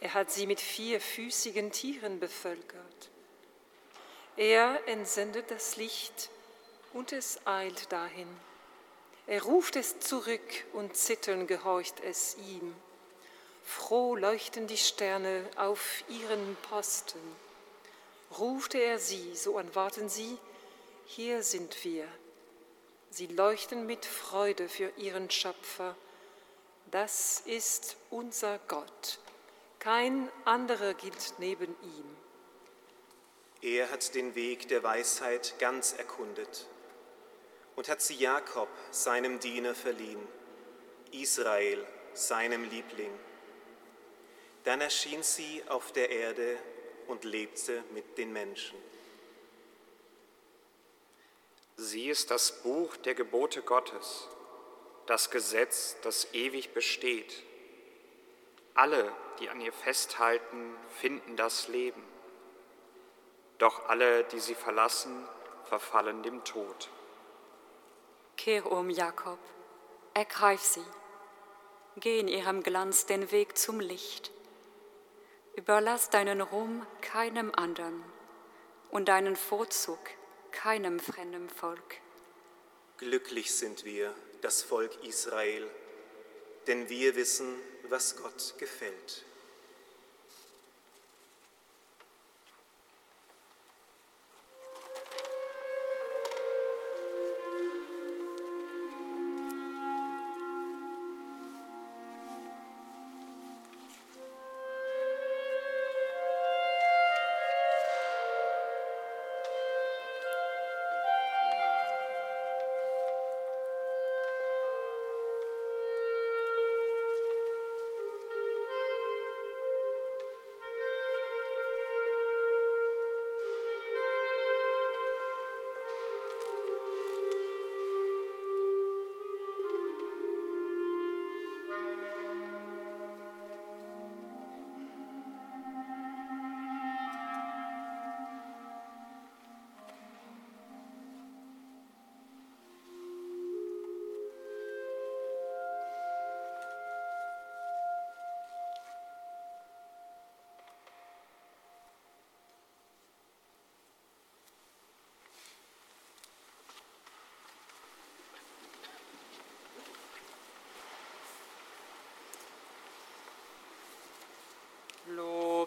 Er 0.00 0.14
hat 0.14 0.30
sie 0.30 0.46
mit 0.46 0.60
vierfüßigen 0.60 1.70
Tieren 1.70 2.18
bevölkert. 2.18 3.10
Er 4.36 4.88
entsendet 4.88 5.50
das 5.52 5.76
Licht 5.76 6.30
und 6.92 7.12
es 7.12 7.38
eilt 7.46 7.92
dahin. 7.92 8.28
Er 9.26 9.42
ruft 9.42 9.76
es 9.76 10.00
zurück 10.00 10.64
und 10.72 10.96
zittern 10.96 11.46
gehorcht 11.46 12.00
es 12.00 12.36
ihm. 12.38 12.74
Froh 13.62 14.16
leuchten 14.16 14.66
die 14.66 14.76
Sterne 14.76 15.48
auf 15.56 16.04
ihren 16.08 16.56
Posten. 16.68 17.20
Rufte 18.38 18.78
er 18.78 18.98
sie, 18.98 19.34
so 19.36 19.56
antworten 19.56 20.08
sie, 20.08 20.36
hier 21.06 21.42
sind 21.44 21.84
wir. 21.84 22.08
Sie 23.16 23.28
leuchten 23.28 23.86
mit 23.86 24.04
Freude 24.04 24.68
für 24.68 24.90
ihren 24.96 25.30
Schöpfer. 25.30 25.94
Das 26.90 27.44
ist 27.46 27.96
unser 28.10 28.58
Gott. 28.66 29.20
Kein 29.78 30.28
anderer 30.44 30.94
gilt 30.94 31.34
neben 31.38 31.76
ihm. 31.80 32.16
Er 33.62 33.92
hat 33.92 34.16
den 34.16 34.34
Weg 34.34 34.66
der 34.66 34.82
Weisheit 34.82 35.54
ganz 35.60 35.92
erkundet 35.92 36.66
und 37.76 37.88
hat 37.88 38.02
sie 38.02 38.16
Jakob, 38.16 38.68
seinem 38.90 39.38
Diener, 39.38 39.76
verliehen, 39.76 40.26
Israel, 41.12 41.86
seinem 42.14 42.64
Liebling. 42.64 43.16
Dann 44.64 44.80
erschien 44.80 45.22
sie 45.22 45.62
auf 45.68 45.92
der 45.92 46.10
Erde 46.10 46.58
und 47.06 47.22
lebte 47.22 47.84
mit 47.92 48.18
den 48.18 48.32
Menschen. 48.32 48.76
Sie 51.76 52.08
ist 52.08 52.30
das 52.30 52.62
Buch 52.62 52.96
der 52.98 53.14
Gebote 53.14 53.62
Gottes, 53.62 54.28
das 55.06 55.30
Gesetz, 55.30 55.96
das 56.02 56.32
ewig 56.32 56.72
besteht. 56.72 57.42
Alle, 58.74 59.12
die 59.40 59.50
an 59.50 59.60
ihr 59.60 59.72
festhalten, 59.72 60.76
finden 61.00 61.36
das 61.36 61.66
Leben. 61.66 62.02
Doch 63.58 63.88
alle, 63.88 64.24
die 64.24 64.38
sie 64.38 64.54
verlassen, 64.54 65.28
verfallen 65.64 66.22
dem 66.22 66.44
Tod. 66.44 66.90
Kehr 68.36 68.70
um, 68.70 68.88
Jakob, 68.90 69.38
ergreif 70.12 70.62
sie. 70.62 70.84
Geh 71.96 72.20
in 72.20 72.28
ihrem 72.28 72.62
Glanz 72.62 73.06
den 73.06 73.30
Weg 73.32 73.58
zum 73.58 73.80
Licht. 73.80 74.30
Überlass 75.56 76.10
deinen 76.10 76.40
Ruhm 76.40 76.86
keinem 77.00 77.52
anderen 77.54 78.02
und 78.90 79.08
deinen 79.08 79.36
Vorzug 79.36 80.00
keinem 80.54 81.00
fremden 81.00 81.50
Volk. 81.50 81.96
Glücklich 82.98 83.52
sind 83.54 83.84
wir, 83.84 84.14
das 84.40 84.62
Volk 84.62 85.04
Israel, 85.04 85.68
denn 86.68 86.88
wir 86.88 87.16
wissen, 87.16 87.58
was 87.88 88.16
Gott 88.16 88.54
gefällt. 88.56 89.24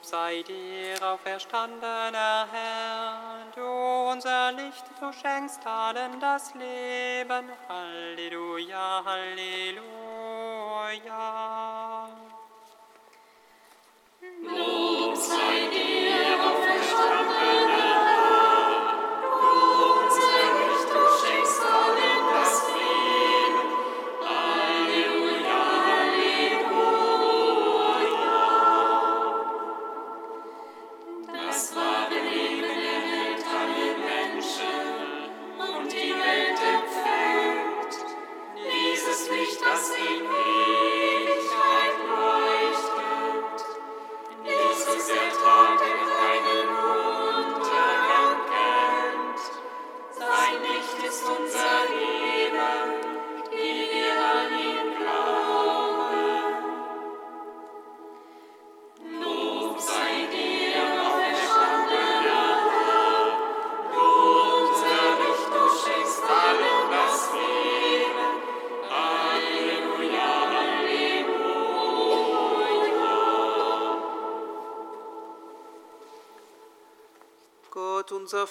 Sei 0.07 0.41
dir, 0.43 0.95
auferstandener 1.03 2.47
Herr, 2.49 3.43
du 3.55 4.11
unser 4.11 4.53
Licht, 4.53 4.85
du 5.01 5.11
schenkst 5.11 5.67
allen 5.67 6.17
das 6.21 6.53
Leben. 6.53 7.51
Halleluja, 7.67 9.03
Halleluja. 9.03 10.06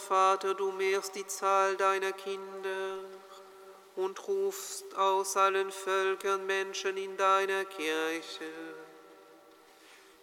Vater, 0.07 0.55
du 0.55 0.71
mehrst 0.71 1.17
die 1.17 1.27
Zahl 1.27 1.77
deiner 1.77 2.13
Kinder 2.13 2.99
und 3.97 4.29
rufst 4.29 4.95
aus 4.97 5.37
allen 5.37 5.73
Völkern 5.73 6.47
Menschen 6.47 6.97
in 6.97 7.17
deiner 7.17 7.65
Kirche. 7.65 8.53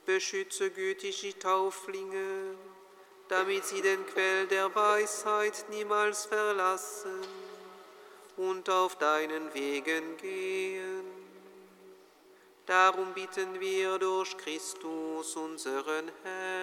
Beschütze 0.05 0.71
gütig 0.71 1.19
die 1.19 1.33
Tauflinge, 1.33 2.55
damit 3.27 3.65
sie 3.65 3.81
den 3.81 4.05
Quell 4.05 4.47
der 4.47 4.73
Weisheit 4.73 5.65
niemals 5.69 6.27
verlassen 6.27 7.19
und 8.37 8.69
auf 8.69 8.97
deinen 8.97 9.53
Wegen 9.53 10.15
gehen. 10.15 11.03
Darum 12.65 13.13
bitten 13.13 13.59
wir 13.59 13.99
durch 13.99 14.37
Christus, 14.37 15.35
unseren 15.35 16.09
Herrn. 16.23 16.62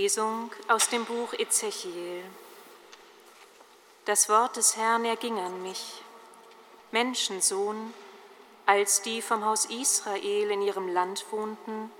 Lesung 0.00 0.50
aus 0.68 0.88
dem 0.88 1.04
Buch 1.04 1.34
Ezechiel. 1.34 2.24
Das 4.06 4.30
Wort 4.30 4.56
des 4.56 4.78
Herrn 4.78 5.04
erging 5.04 5.38
an 5.38 5.62
mich. 5.62 6.02
Menschensohn, 6.90 7.92
als 8.64 9.02
die 9.02 9.20
vom 9.20 9.44
Haus 9.44 9.66
Israel 9.66 10.50
in 10.52 10.62
ihrem 10.62 10.88
Land 10.88 11.26
wohnten, 11.30 11.90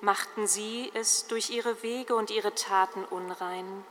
machten 0.00 0.46
sie 0.46 0.90
es 0.94 1.26
durch 1.26 1.50
ihre 1.50 1.82
Wege 1.82 2.16
und 2.16 2.30
ihre 2.30 2.54
Taten 2.54 3.04
unrein. 3.04 3.84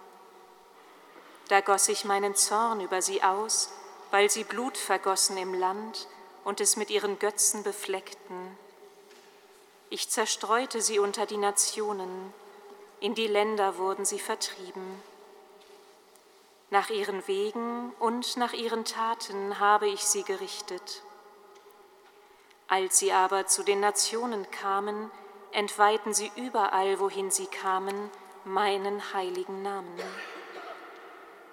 Da 1.49 1.61
goss 1.61 1.89
ich 1.89 2.05
meinen 2.05 2.33
Zorn 2.33 2.81
über 2.81 3.03
sie 3.03 3.21
aus, 3.21 3.69
weil 4.09 4.31
sie 4.31 4.45
Blut 4.45 4.79
vergossen 4.79 5.37
im 5.37 5.53
Land 5.53 6.07
und 6.43 6.59
es 6.59 6.75
mit 6.75 6.89
ihren 6.89 7.19
Götzen 7.19 7.61
befleckten. 7.61 8.57
Ich 9.91 10.09
zerstreute 10.09 10.81
sie 10.81 10.97
unter 10.97 11.27
die 11.27 11.37
Nationen, 11.37 12.33
in 12.99 13.15
die 13.15 13.27
Länder 13.27 13.77
wurden 13.77 14.05
sie 14.05 14.19
vertrieben. 14.19 15.01
Nach 16.69 16.89
ihren 16.89 17.27
Wegen 17.27 17.93
und 17.99 18.37
nach 18.37 18.53
ihren 18.53 18.85
Taten 18.85 19.59
habe 19.59 19.87
ich 19.87 20.05
sie 20.05 20.23
gerichtet. 20.23 21.01
Als 22.67 22.99
sie 22.99 23.11
aber 23.11 23.47
zu 23.47 23.63
den 23.63 23.79
Nationen 23.79 24.49
kamen, 24.51 25.09
entweihten 25.51 26.13
sie 26.13 26.31
überall, 26.35 26.99
wohin 26.99 27.31
sie 27.31 27.47
kamen, 27.47 28.11
meinen 28.45 29.13
heiligen 29.13 29.63
Namen. 29.63 29.99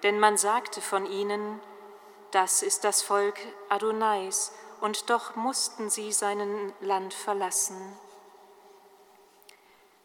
Denn 0.03 0.19
man 0.19 0.37
sagte 0.37 0.81
von 0.81 1.07
ihnen, 1.07 1.59
das 2.31 2.61
ist 2.61 2.83
das 2.83 3.01
Volk 3.01 3.39
Adonais, 3.69 4.51
und 4.79 5.09
doch 5.09 5.35
mussten 5.35 5.89
sie 5.89 6.11
seinen 6.11 6.71
Land 6.81 7.15
verlassen. 7.15 7.97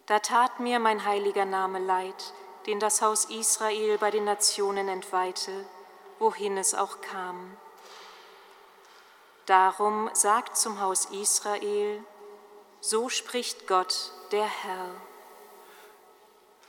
Da 0.06 0.18
tat 0.18 0.58
mir 0.58 0.78
mein 0.78 1.04
heiliger 1.04 1.44
Name 1.44 1.78
leid, 1.78 2.34
den 2.66 2.80
das 2.80 3.02
Haus 3.02 3.26
Israel 3.26 3.98
bei 3.98 4.10
den 4.10 4.24
Nationen 4.24 4.88
entweihte, 4.88 5.64
wohin 6.18 6.56
es 6.58 6.74
auch 6.74 7.00
kam. 7.00 7.56
Darum 9.46 10.10
sagt 10.12 10.56
zum 10.56 10.80
Haus 10.80 11.06
Israel, 11.06 12.04
so 12.80 13.08
spricht 13.08 13.66
Gott, 13.66 14.12
der 14.32 14.44
Herr. 14.44 14.90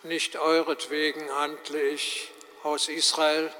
Nicht 0.03 0.36
euretwegen 0.36 1.31
handle 1.31 1.81
ich, 1.81 2.31
Haus 2.63 2.88
Israel, 2.88 3.51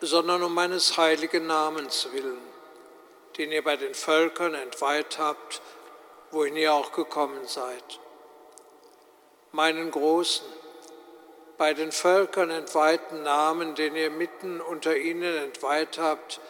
sondern 0.00 0.42
um 0.42 0.54
meines 0.54 0.96
heiligen 0.96 1.46
Namens 1.46 2.08
willen, 2.12 2.40
den 3.36 3.52
ihr 3.52 3.62
bei 3.62 3.76
den 3.76 3.94
Völkern 3.94 4.54
entweiht 4.54 5.18
habt, 5.18 5.60
wohin 6.30 6.56
ihr 6.56 6.72
auch 6.72 6.92
gekommen 6.92 7.46
seid. 7.46 8.00
Meinen 9.54 9.92
großen, 9.92 10.44
bei 11.58 11.74
den 11.74 11.92
Völkern 11.92 12.50
entweihten 12.50 13.22
Namen, 13.22 13.76
den 13.76 13.94
ihr 13.94 14.10
mitten 14.10 14.60
unter 14.60 14.96
ihnen 14.96 15.36
entweiht 15.36 15.96
habt, 15.96 16.40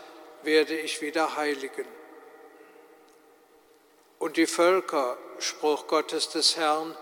werde 0.42 0.74
ich 0.74 1.02
wieder 1.02 1.36
heiligen. 1.36 1.84
Und 4.18 4.38
die 4.38 4.46
Völker, 4.46 5.18
Spruch 5.38 5.86
Gottes 5.86 6.30
des 6.30 6.56
Herrn, 6.56 6.96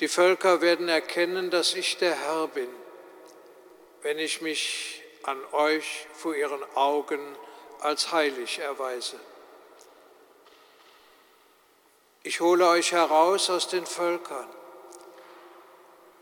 die 0.00 0.08
Völker 0.08 0.62
werden 0.62 0.88
erkennen, 0.88 1.50
dass 1.50 1.74
ich 1.74 1.98
der 1.98 2.14
Herr 2.14 2.48
bin, 2.48 2.70
wenn 4.00 4.18
ich 4.18 4.40
mich 4.40 5.02
an 5.24 5.38
euch 5.52 6.06
vor 6.14 6.34
ihren 6.34 6.64
Augen 6.74 7.20
als 7.80 8.10
heilig 8.10 8.60
erweise. 8.60 9.20
Ich 12.22 12.40
hole 12.40 12.66
euch 12.66 12.92
heraus 12.92 13.50
aus 13.50 13.68
den 13.68 13.84
Völkern 13.84 14.48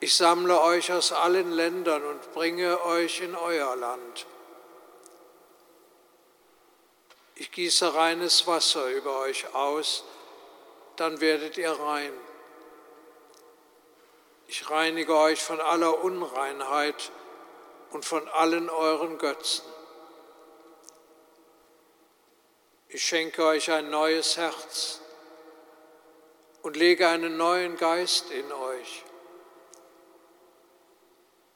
ich 0.00 0.14
sammle 0.14 0.60
euch 0.60 0.92
aus 0.92 1.12
allen 1.12 1.52
Ländern 1.52 2.04
und 2.04 2.32
bringe 2.32 2.82
euch 2.84 3.20
in 3.20 3.34
euer 3.34 3.74
Land. 3.76 4.26
Ich 7.34 7.50
gieße 7.52 7.94
reines 7.94 8.46
Wasser 8.46 8.86
über 8.88 9.20
euch 9.20 9.54
aus, 9.54 10.04
dann 10.96 11.20
werdet 11.20 11.56
ihr 11.56 11.72
rein. 11.72 12.12
Ich 14.48 14.70
reinige 14.70 15.16
euch 15.16 15.42
von 15.42 15.60
aller 15.60 16.02
Unreinheit 16.04 17.10
und 17.90 18.04
von 18.04 18.28
allen 18.28 18.70
euren 18.70 19.18
Götzen. 19.18 19.64
Ich 22.88 23.04
schenke 23.04 23.44
euch 23.44 23.70
ein 23.70 23.90
neues 23.90 24.36
Herz 24.36 25.00
und 26.62 26.76
lege 26.76 27.08
einen 27.08 27.36
neuen 27.36 27.76
Geist 27.76 28.30
in 28.30 28.52
euch. 28.52 29.05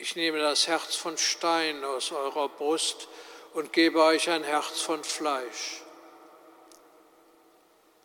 Ich 0.03 0.17
nehme 0.17 0.39
das 0.39 0.67
Herz 0.67 0.97
von 0.97 1.19
Stein 1.19 1.85
aus 1.85 2.11
eurer 2.11 2.49
Brust 2.49 3.07
und 3.53 3.71
gebe 3.71 4.03
euch 4.03 4.31
ein 4.31 4.45
Herz 4.45 4.81
von 4.81 5.05
Fleisch. 5.05 5.83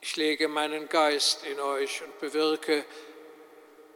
Ich 0.01 0.17
lege 0.17 0.49
meinen 0.49 0.89
Geist 0.89 1.45
in 1.45 1.57
euch 1.57 2.01
und 2.01 2.19
bewirke, 2.19 2.83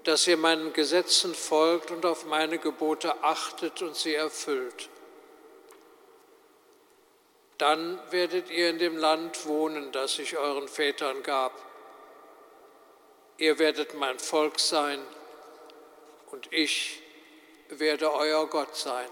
dass 0.06 0.26
ihr 0.28 0.38
meinen 0.38 0.72
Gesetzen 0.72 1.36
folgt 1.36 1.92
und 1.92 2.06
auf 2.06 2.24
meine 2.24 2.58
Gebote 2.58 3.22
achtet 3.22 3.82
und 3.82 3.98
sie 3.98 4.16
erfüllt. 4.16 4.88
Dann 7.58 8.00
werdet 8.12 8.50
ihr 8.50 8.70
in 8.70 8.80
dem 8.80 8.96
Land 8.96 9.46
wohnen, 9.46 9.92
das 9.92 10.20
ich 10.20 10.38
euren 10.38 10.70
Vätern 10.70 11.22
gab. 11.22 11.52
Ihr 13.38 13.60
werdet 13.60 13.94
mein 13.94 14.20
Volk 14.20 14.58
sein 14.58 15.06
und 16.32 16.48
ich 16.54 17.04
werde 17.70 18.14
euer 18.14 18.48
Gott 18.48 18.76
sein. 18.76 19.08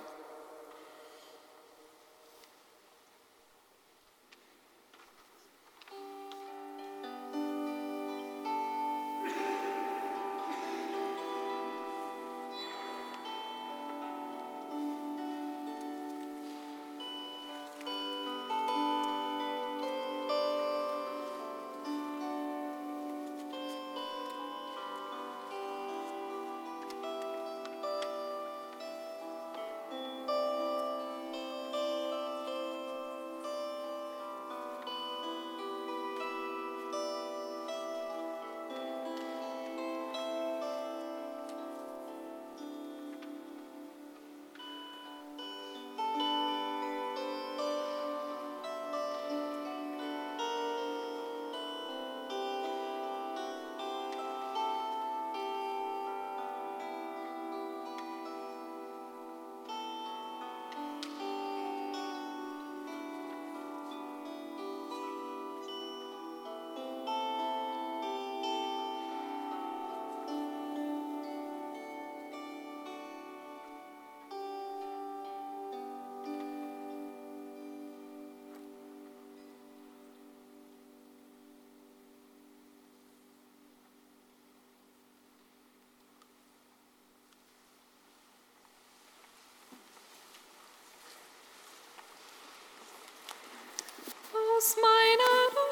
aus 94.57 94.75
meiner 94.75 95.51
Ruhe. 95.53 95.66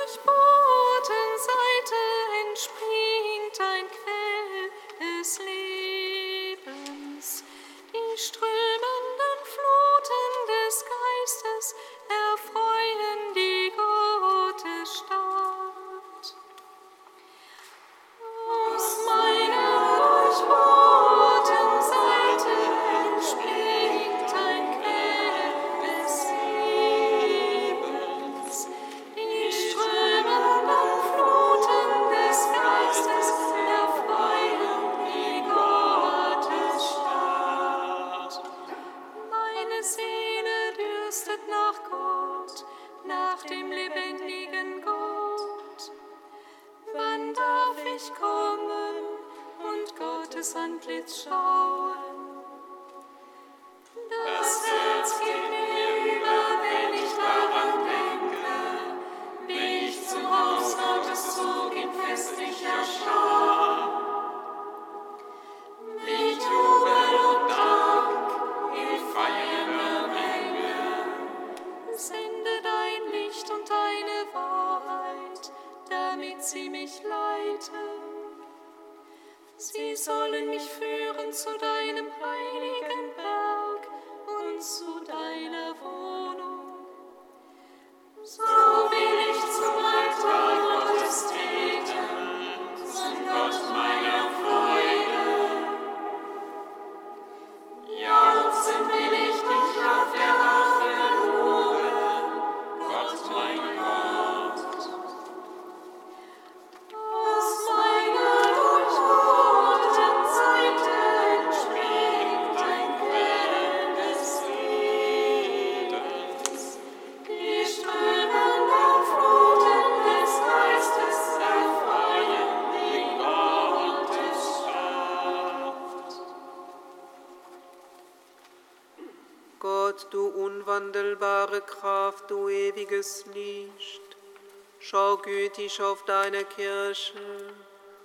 Schau 134.80 135.18
gütig 135.18 135.82
auf 135.82 136.06
deine 136.06 136.44
Kirche 136.46 137.20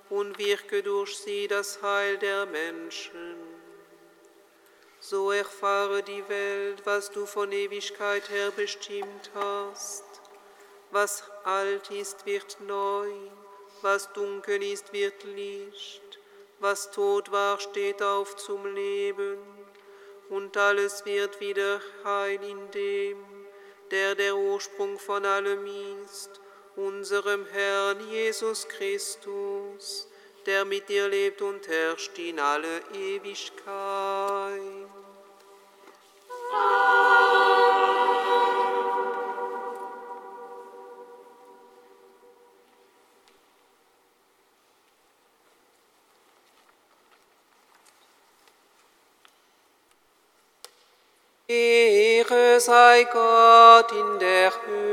und 0.09 0.39
wirke 0.39 0.83
durch 0.83 1.19
sie 1.19 1.47
das 1.47 1.83
Heil 1.83 2.17
der 2.19 2.47
Menschen. 2.47 3.37
So 4.99 5.31
erfahre 5.31 6.03
die 6.03 6.29
Welt, 6.29 6.83
was 6.85 7.11
du 7.11 7.27
von 7.27 7.53
Ewigkeit 7.53 8.29
her 8.29 8.51
bestimmt 8.51 9.31
hast. 9.35 10.05
Was 10.91 11.23
alt 11.45 11.91
ist, 11.91 12.27
wird 12.27 12.59
neu, 12.61 13.11
was 13.83 14.13
dunkel 14.13 14.63
ist, 14.63 14.93
wird 14.93 15.23
Licht, 15.25 16.19
was 16.59 16.91
tot 16.91 17.31
war, 17.31 17.61
steht 17.61 18.03
auf 18.03 18.37
zum 18.37 18.67
Leben, 18.75 19.39
und 20.29 20.57
alles 20.57 21.05
wird 21.07 21.41
wieder 21.41 21.81
heil 22.05 22.41
in 22.43 22.71
dem, 22.71 23.30
der 23.91 24.15
der 24.15 24.37
Ursprung 24.37 24.99
von 24.99 25.25
allem 25.25 25.67
ist 26.05 26.41
unserem 26.77 27.47
Herrn 27.47 28.09
Jesus 28.11 28.67
Christus, 28.69 30.09
der 30.47 30.65
mit 30.65 30.89
dir 30.89 31.09
lebt 31.09 31.43
und 31.43 31.67
herrscht 31.69 32.19
in 32.19 32.39
alle 32.39 32.81
Ewigkeit. 32.95 34.10
Sei 52.71 53.03
Gott 53.13 53.91
in 53.91 54.21
der 54.21 54.53
Höhe 54.65 54.90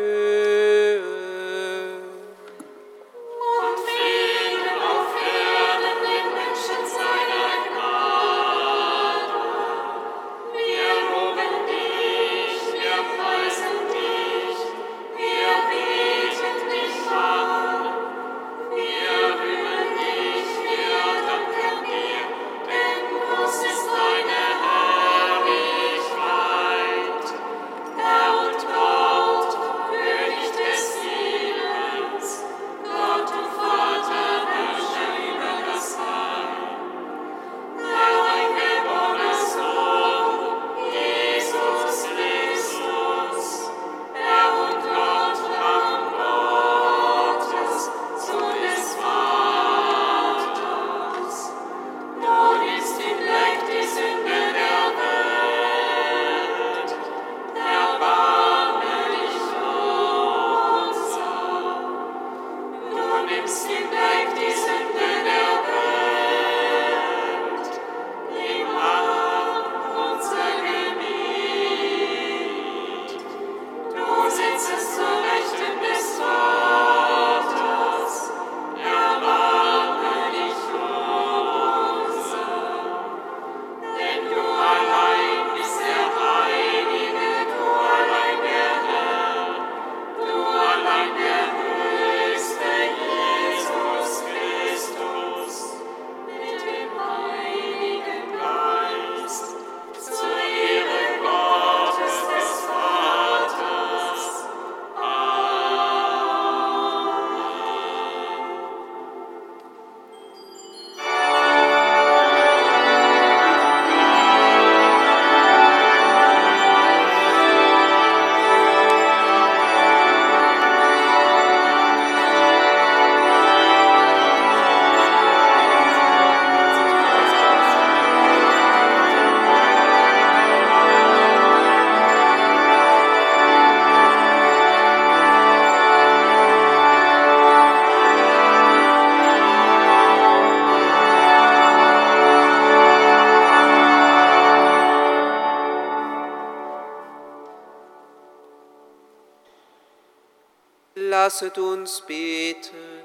Lasset 151.28 151.58
uns 151.58 152.00
beten. 152.08 153.04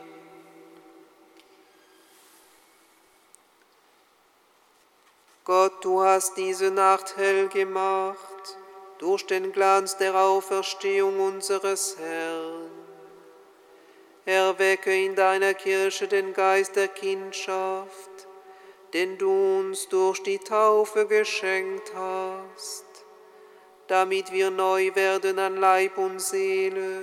Gott, 5.43 5.85
du 5.85 6.01
hast 6.05 6.36
diese 6.36 6.70
Nacht 6.70 7.16
hell 7.16 7.49
gemacht 7.49 8.57
durch 9.01 9.27
den 9.27 9.51
Glanz 9.51 9.97
der 9.97 10.15
Auferstehung 10.15 11.19
unseres 11.19 11.97
Herrn. 11.99 12.70
Erwecke 14.24 14.94
in 15.05 15.16
deiner 15.16 15.55
Kirche 15.55 16.07
den 16.07 16.32
Geist 16.32 16.77
der 16.77 16.86
Kindschaft, 16.86 18.28
den 18.93 19.19
du 19.19 19.32
uns 19.59 19.89
durch 19.89 20.23
die 20.23 20.39
Taufe 20.39 21.09
geschenkt 21.09 21.90
hast, 21.97 22.85
damit 23.89 24.31
wir 24.31 24.53
neu 24.53 24.94
werden 24.94 25.40
an 25.40 25.57
Leib 25.57 25.99
und 25.99 26.20
Seele 26.20 27.03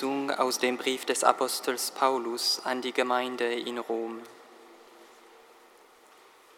Lesung 0.00 0.30
aus 0.30 0.58
dem 0.58 0.78
Brief 0.78 1.04
des 1.04 1.24
Apostels 1.24 1.90
Paulus 1.90 2.62
an 2.64 2.80
die 2.80 2.92
Gemeinde 2.94 3.52
in 3.52 3.76
Rom. 3.76 4.22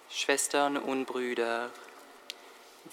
Schwestern 0.09 0.77
und 0.77 1.07
Brüder, 1.07 1.71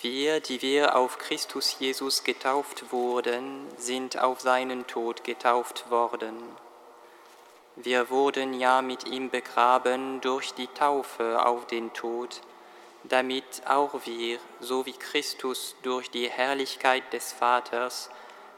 wir, 0.02 0.40
die 0.40 0.60
wir 0.64 0.96
auf 0.96 1.20
Christus 1.20 1.76
Jesus 1.78 2.24
getauft 2.24 2.92
wurden, 2.92 3.68
sind 3.78 4.18
auf 4.18 4.40
seinen 4.40 4.88
Tod 4.88 5.24
getauft 5.24 5.92
worden. 5.92 6.36
Wir 7.76 8.10
wurden 8.10 8.60
ja 8.60 8.82
mit 8.82 9.08
ihm 9.08 9.30
begraben 9.30 10.20
durch 10.20 10.56
die 10.56 10.68
Taufe 10.68 11.46
auf 11.46 11.68
den 11.68 11.94
Tod, 11.94 12.42
damit 13.04 13.62
auch 13.68 13.94
wir, 14.06 14.40
so 14.62 14.88
wie 14.88 14.94
Christus 14.94 15.76
durch 15.84 16.10
die 16.10 16.28
Herrlichkeit 16.28 17.14
des 17.14 17.34
Vaters, 17.34 18.10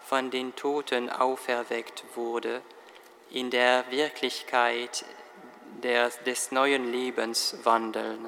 von 0.05 0.31
den 0.31 0.55
Toten 0.55 1.09
auferweckt 1.09 2.03
wurde, 2.15 2.61
in 3.29 3.49
der 3.49 3.89
Wirklichkeit 3.89 5.05
der, 5.83 6.09
des 6.25 6.51
neuen 6.51 6.91
Lebens 6.91 7.55
wandeln. 7.63 8.27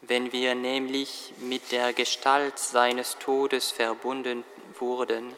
Wenn 0.00 0.32
wir 0.32 0.54
nämlich 0.54 1.34
mit 1.38 1.72
der 1.72 1.92
Gestalt 1.92 2.58
seines 2.58 3.18
Todes 3.18 3.70
verbunden 3.70 4.44
wurden, 4.78 5.34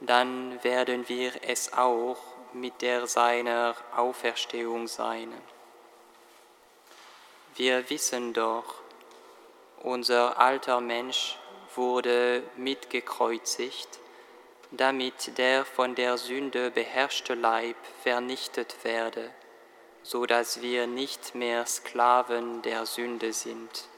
dann 0.00 0.62
werden 0.62 1.08
wir 1.08 1.32
es 1.42 1.72
auch 1.72 2.18
mit 2.52 2.82
der 2.82 3.06
seiner 3.06 3.74
Auferstehung 3.96 4.86
sein. 4.86 5.32
Wir 7.56 7.88
wissen 7.88 8.32
doch, 8.32 8.64
unser 9.82 10.38
alter 10.38 10.80
Mensch 10.80 11.38
wurde 11.76 12.42
mitgekreuzigt, 12.56 13.88
damit 14.70 15.38
der 15.38 15.64
von 15.64 15.94
der 15.94 16.18
Sünde 16.18 16.70
beherrschte 16.70 17.34
Leib 17.34 17.76
vernichtet 18.02 18.76
werde, 18.82 19.30
so 20.02 20.26
dass 20.26 20.62
wir 20.62 20.86
nicht 20.86 21.34
mehr 21.34 21.66
Sklaven 21.66 22.62
der 22.62 22.86
Sünde 22.86 23.32
sind. 23.32 23.88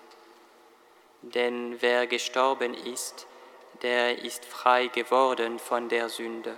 Denn 1.22 1.76
wer 1.80 2.06
gestorben 2.06 2.74
ist, 2.74 3.26
der 3.82 4.22
ist 4.22 4.44
frei 4.44 4.86
geworden 4.86 5.58
von 5.58 5.88
der 5.88 6.08
Sünde. 6.08 6.56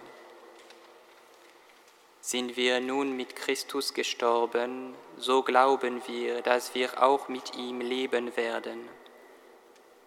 Sind 2.20 2.56
wir 2.56 2.80
nun 2.80 3.16
mit 3.16 3.36
Christus 3.36 3.94
gestorben, 3.94 4.94
so 5.16 5.42
glauben 5.42 6.02
wir, 6.06 6.42
dass 6.42 6.74
wir 6.74 7.02
auch 7.02 7.28
mit 7.28 7.56
ihm 7.56 7.80
leben 7.80 8.36
werden. 8.36 8.88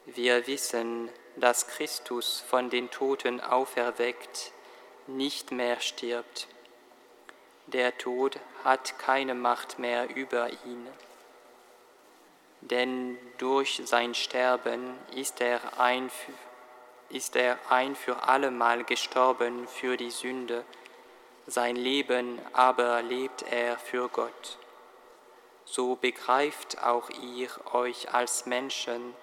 Wir 0.05 0.47
wissen, 0.47 1.09
dass 1.35 1.67
Christus 1.67 2.43
von 2.47 2.69
den 2.69 2.89
Toten 2.89 3.39
auferweckt 3.39 4.51
nicht 5.07 5.51
mehr 5.51 5.79
stirbt. 5.79 6.47
Der 7.67 7.97
Tod 7.97 8.39
hat 8.63 8.97
keine 8.99 9.35
Macht 9.35 9.79
mehr 9.79 10.13
über 10.15 10.49
ihn. 10.49 10.87
Denn 12.61 13.17
durch 13.37 13.81
sein 13.85 14.13
Sterben 14.13 14.95
ist 15.15 15.39
er 15.41 15.79
ein, 15.79 16.11
ist 17.09 17.35
er 17.35 17.57
ein 17.69 17.95
für 17.95 18.27
allemal 18.27 18.83
gestorben 18.83 19.67
für 19.67 19.97
die 19.97 20.11
Sünde, 20.11 20.63
sein 21.47 21.75
Leben 21.75 22.39
aber 22.53 23.01
lebt 23.01 23.43
er 23.51 23.77
für 23.77 24.09
Gott. 24.09 24.57
So 25.65 25.95
begreift 25.95 26.83
auch 26.83 27.09
ihr 27.09 27.49
euch 27.73 28.13
als 28.13 28.45
Menschen, 28.45 29.15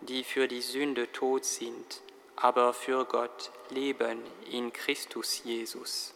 die 0.00 0.24
für 0.24 0.48
die 0.48 0.62
Sünde 0.62 1.10
tot 1.12 1.44
sind, 1.44 2.02
aber 2.36 2.72
für 2.72 3.04
Gott 3.04 3.50
leben 3.70 4.22
in 4.50 4.72
Christus 4.72 5.42
Jesus. 5.44 6.14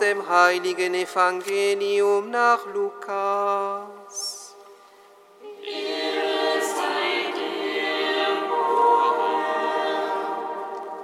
Dem 0.00 0.28
heiligen 0.28 0.94
Evangelium 0.94 2.30
nach 2.30 2.66
Lukas. 2.74 4.54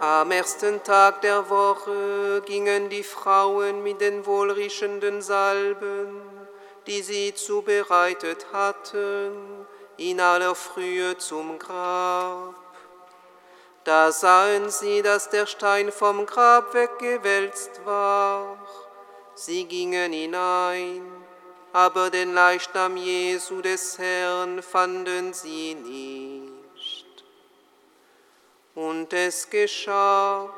Am 0.00 0.30
ersten 0.30 0.82
Tag 0.82 1.22
der 1.22 1.48
Woche 1.48 2.42
gingen 2.44 2.88
die 2.88 3.02
Frauen 3.02 3.82
mit 3.82 4.00
den 4.00 4.26
wohlriechenden 4.26 5.22
Salben, 5.22 6.20
die 6.86 7.02
sie 7.02 7.34
zubereitet 7.34 8.46
hatten, 8.52 9.66
in 9.96 10.20
aller 10.20 10.54
Frühe 10.54 11.16
zum 11.16 11.58
Grab. 11.58 12.54
Da 13.84 14.12
sahen 14.12 14.68
sie, 14.68 15.00
dass 15.00 15.30
der 15.30 15.46
Stein 15.46 15.90
vom 15.90 16.26
Grab 16.26 16.74
weggewälzt 16.74 17.80
war. 17.86 18.58
Sie 19.42 19.64
gingen 19.64 20.12
hinein, 20.12 21.00
aber 21.72 22.10
den 22.10 22.34
Leichnam 22.34 22.98
Jesu 22.98 23.62
des 23.62 23.98
Herrn 23.98 24.62
fanden 24.62 25.32
sie 25.32 25.74
nicht. 25.76 27.24
Und 28.74 29.10
es 29.14 29.48
geschah, 29.48 30.52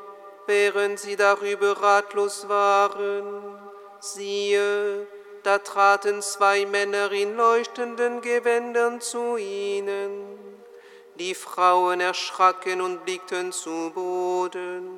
während 0.47 0.99
sie 0.99 1.15
darüber 1.15 1.81
ratlos 1.81 2.49
waren, 2.49 3.57
siehe, 4.01 5.07
da 5.43 5.59
traten 5.59 6.21
zwei 6.21 6.65
Männer 6.65 7.09
in 7.13 7.37
leuchtenden 7.37 8.19
Gewändern 8.19 8.99
zu 8.99 9.37
ihnen. 9.37 10.37
Die 11.15 11.35
Frauen 11.35 12.01
erschraken 12.01 12.81
und 12.81 13.05
blickten 13.05 13.53
zu 13.53 13.93
Boden. 13.95 14.92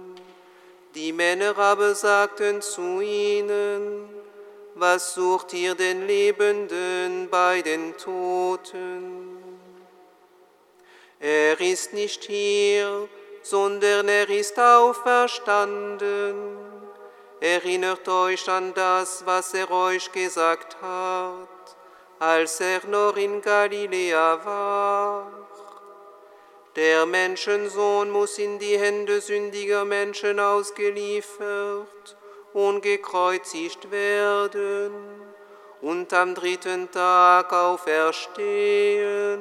Die 1.06 1.14
Männer 1.14 1.56
aber 1.56 1.94
sagten 1.94 2.64
zu 2.64 2.99
ihnen, 2.99 4.10
was 4.73 5.14
sucht 5.14 5.53
ihr 5.53 5.76
den 5.76 6.07
Lebenden 6.07 7.30
bei 7.30 7.61
den 7.61 7.95
Toten? 7.95 9.38
Er 11.19 11.61
ist 11.61 11.94
nicht 11.94 12.23
hier, 12.23 13.07
sondern 13.44 14.07
er 14.07 14.27
ist 14.32 14.57
auferstanden. 14.60 16.57
Erinnert 17.40 18.07
euch 18.10 18.49
an 18.49 18.73
das, 18.73 19.27
was 19.27 19.53
er 19.53 19.69
euch 19.69 20.11
gesagt 20.11 20.82
hat, 20.82 21.77
als 22.18 22.60
er 22.61 22.84
noch 22.88 23.15
in 23.15 23.44
Galiläa 23.44 24.44
war. 24.44 25.45
Der 26.76 27.06
Menschensohn 27.06 28.10
muss 28.10 28.38
in 28.38 28.60
die 28.60 28.77
Hände 28.77 29.22
sündiger 29.22 29.85
Menschen 29.85 30.41
ausgeliefert 30.41 32.18
und 32.52 32.81
gekreuzigt 32.81 33.89
werden 33.91 34.91
und 35.81 36.14
am 36.14 36.35
dritten 36.35 36.91
Tag 36.91 37.53
auferstehen. 37.53 39.39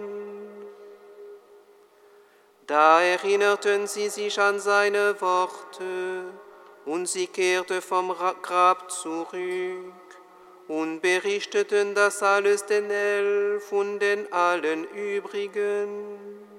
Da 2.69 3.03
erinnerten 3.03 3.89
sie 3.89 4.09
sich 4.09 4.39
an 4.39 4.61
seine 4.61 5.21
Worte 5.21 6.25
und 6.85 7.07
sie 7.09 7.27
kehrte 7.27 7.83
vom 7.83 8.15
Grab 8.43 8.91
zurück 8.93 9.93
und 10.69 11.01
berichteten 11.01 11.97
das 11.97 12.23
alles 12.23 12.65
den 12.65 12.91
Elf 12.91 13.73
und 13.73 13.99
den 13.99 14.33
allen 14.33 14.85
übrigen. 14.85 16.54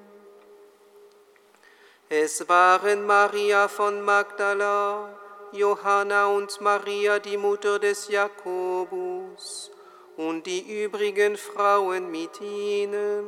Es 2.17 2.47
waren 2.47 3.05
Maria 3.05 3.67
von 3.67 4.01
Magdala, 4.01 5.09
Johanna 5.51 6.27
und 6.27 6.61
Maria, 6.61 7.19
die 7.19 7.35
Mutter 7.35 7.77
des 7.77 8.07
Jakobus, 8.07 9.69
und 10.15 10.45
die 10.45 10.83
übrigen 10.83 11.35
Frauen 11.35 12.09
mit 12.09 12.39
ihnen. 12.39 13.25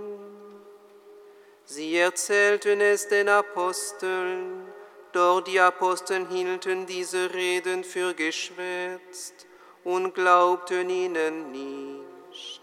Sie 1.65 1.97
erzählten 1.97 2.80
es 2.80 3.09
den 3.09 3.27
Aposteln, 3.27 4.65
doch 5.11 5.41
die 5.41 5.59
Apostel 5.59 6.26
hielten 6.30 6.85
diese 6.85 7.34
Reden 7.34 7.84
für 7.84 8.14
geschwätzt 8.14 9.47
und 9.84 10.14
glaubten 10.14 10.89
ihnen 10.89 11.51
nicht. 11.51 12.61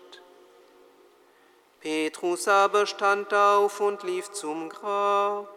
Petrus 1.80 2.48
aber 2.48 2.86
stand 2.86 3.34
auf 3.34 3.78
und 3.78 4.02
lief 4.04 4.30
zum 4.32 4.70
Grab. 4.70 5.53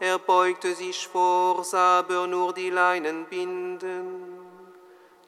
Er 0.00 0.18
beugte 0.18 0.74
sich 0.74 1.08
vor, 1.08 1.64
sah 1.64 2.00
aber 2.00 2.26
nur 2.26 2.52
die 2.52 2.70
Leinen 2.70 3.24
binden. 3.26 4.38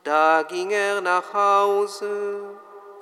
Da 0.04 0.42
ging 0.42 0.70
er 0.70 1.00
nach 1.00 1.34
Hause, 1.34 2.42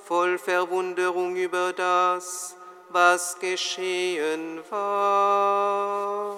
voll 0.05 0.39
Verwunderung 0.39 1.36
über 1.36 1.73
das, 1.74 2.57
was 2.89 3.39
geschehen 3.39 4.61
war. 4.70 6.36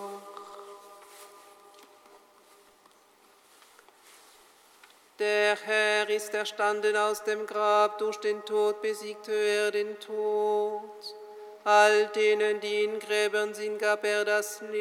Der 5.21 5.55
Herr 5.65 6.09
ist 6.09 6.35
erstanden 6.35 6.97
aus 6.97 7.23
dem 7.23 7.47
Grab, 7.47 7.99
durch 7.99 8.17
den 8.17 8.45
Tod 8.45 8.81
besiegte 8.81 9.33
er 9.33 9.71
den 9.71 10.01
Tod. 10.01 10.81
All 11.65 12.07
denen, 12.15 12.59
die 12.61 12.85
in 12.85 12.99
Gräbern 12.99 13.53
sind, 13.53 13.79
gab 13.79 14.03
er 14.05 14.25
das 14.25 14.63
Leben. 14.73 14.81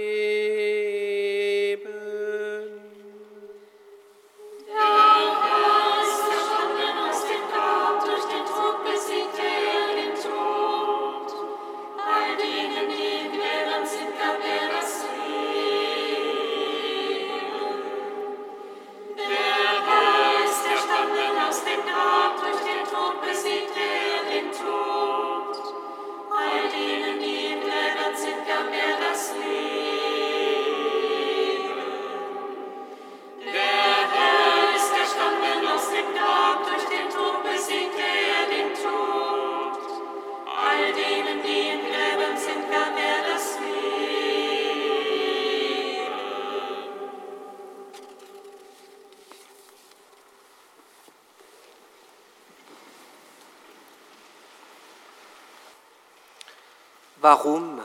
Warum? 57.32 57.80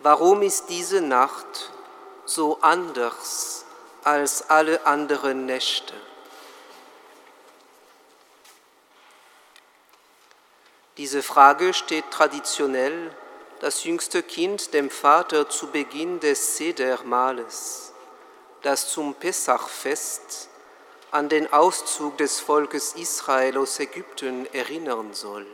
Warum 0.00 0.42
ist 0.42 0.66
diese 0.68 1.00
Nacht 1.00 1.72
so 2.26 2.58
anders 2.60 3.64
als 4.04 4.50
alle 4.50 4.84
anderen 4.84 5.46
Nächte? 5.46 5.94
Diese 10.98 11.22
Frage 11.22 11.72
steht 11.72 12.10
traditionell 12.10 13.16
das 13.60 13.84
jüngste 13.84 14.22
Kind 14.22 14.74
dem 14.74 14.90
Vater 14.90 15.48
zu 15.48 15.68
Beginn 15.68 16.20
des 16.20 16.58
Sedermahles, 16.58 17.94
das 18.60 18.90
zum 18.90 19.14
Pessachfest 19.14 20.50
an 21.12 21.30
den 21.30 21.50
Auszug 21.50 22.18
des 22.18 22.40
Volkes 22.40 22.92
Israel 22.92 23.56
aus 23.56 23.80
Ägypten 23.80 24.44
erinnern 24.52 25.14
soll. 25.14 25.46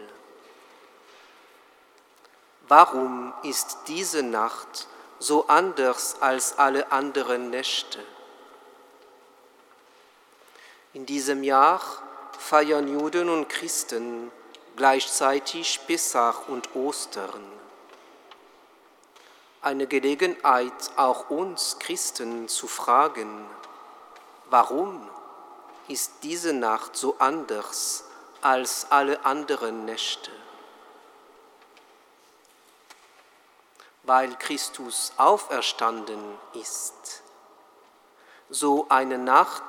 Warum 2.74 3.34
ist 3.42 3.80
diese 3.86 4.22
Nacht 4.22 4.88
so 5.18 5.46
anders 5.46 6.16
als 6.22 6.56
alle 6.58 6.90
anderen 6.90 7.50
Nächte? 7.50 7.98
In 10.94 11.04
diesem 11.04 11.42
Jahr 11.42 11.82
feiern 12.38 12.88
Juden 12.88 13.28
und 13.28 13.50
Christen 13.50 14.32
gleichzeitig 14.74 15.80
Pessach 15.86 16.48
und 16.48 16.74
Ostern. 16.74 17.42
Eine 19.60 19.86
Gelegenheit, 19.86 20.72
auch 20.96 21.28
uns 21.28 21.76
Christen 21.78 22.48
zu 22.48 22.68
fragen, 22.68 23.44
warum 24.48 25.06
ist 25.88 26.10
diese 26.22 26.54
Nacht 26.54 26.96
so 26.96 27.16
anders 27.18 28.04
als 28.40 28.86
alle 28.88 29.26
anderen 29.26 29.84
Nächte? 29.84 30.30
Weil 34.04 34.34
Christus 34.36 35.12
auferstanden 35.16 36.20
ist. 36.54 37.22
So 38.50 38.86
eine 38.88 39.18
Nacht, 39.18 39.62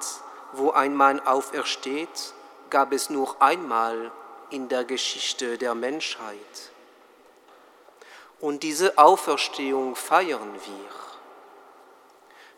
wo 0.54 0.72
ein 0.72 0.96
Mann 0.96 1.20
aufersteht, 1.20 2.34
gab 2.70 2.92
es 2.92 3.10
nur 3.10 3.42
einmal 3.42 4.12
in 4.50 4.70
der 4.70 4.84
Geschichte 4.84 5.58
der 5.58 5.76
Menschheit. 5.76 6.72
Und 8.40 8.64
diese 8.64 8.98
Auferstehung 8.98 9.96
feiern 9.96 10.54
wir. 10.54 10.90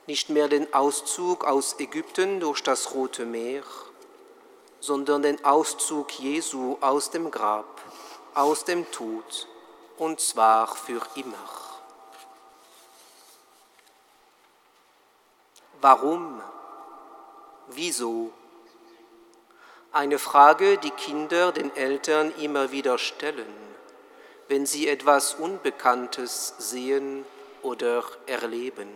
Nicht 0.08 0.30
mehr 0.30 0.48
den 0.48 0.74
Auszug 0.74 1.46
aus 1.46 1.80
Ägypten 1.80 2.40
durch 2.40 2.64
das 2.64 2.94
Rote 2.94 3.26
Meer, 3.26 3.64
sondern 4.80 5.22
den 5.22 5.44
Auszug 5.44 6.12
Jesu 6.20 6.78
aus 6.82 7.10
dem 7.12 7.32
Grab, 7.32 7.82
aus 8.34 8.66
dem 8.66 8.90
Tod, 8.92 9.48
und 9.98 10.20
zwar 10.20 10.68
für 10.76 11.02
immer. 11.16 11.65
Warum? 15.88 16.42
Wieso? 17.68 18.34
Eine 19.92 20.18
Frage, 20.18 20.80
die 20.80 20.90
Kinder 20.90 21.52
den 21.52 21.76
Eltern 21.76 22.34
immer 22.40 22.72
wieder 22.72 22.98
stellen, 22.98 23.54
wenn 24.48 24.66
sie 24.66 24.88
etwas 24.88 25.36
Unbekanntes 25.36 26.56
sehen 26.58 27.24
oder 27.62 28.04
erleben. 28.26 28.90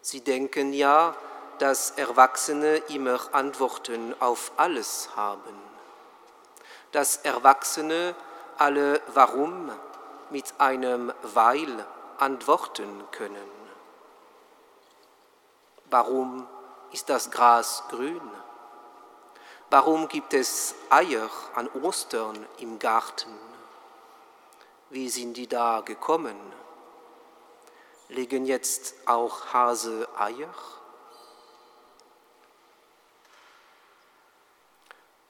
Sie 0.00 0.22
denken 0.22 0.72
ja, 0.72 1.14
dass 1.58 1.90
Erwachsene 1.90 2.76
immer 2.88 3.20
Antworten 3.32 4.14
auf 4.18 4.52
alles 4.56 5.10
haben, 5.14 5.58
dass 6.92 7.18
Erwachsene 7.18 8.14
alle 8.56 9.02
Warum 9.12 9.70
mit 10.30 10.54
einem 10.56 11.12
Weil 11.20 11.84
antworten 12.16 13.04
können. 13.10 13.61
Warum 15.92 16.48
ist 16.90 17.10
das 17.10 17.30
Gras 17.30 17.82
grün? 17.90 18.22
Warum 19.68 20.08
gibt 20.08 20.32
es 20.32 20.74
Eier 20.88 21.28
an 21.54 21.68
Ostern 21.82 22.46
im 22.56 22.78
Garten? 22.78 23.38
Wie 24.88 25.10
sind 25.10 25.34
die 25.34 25.46
da 25.46 25.82
gekommen? 25.82 26.34
Legen 28.08 28.46
jetzt 28.46 28.94
auch 29.04 29.52
Hase 29.52 30.08
Eier? 30.16 30.54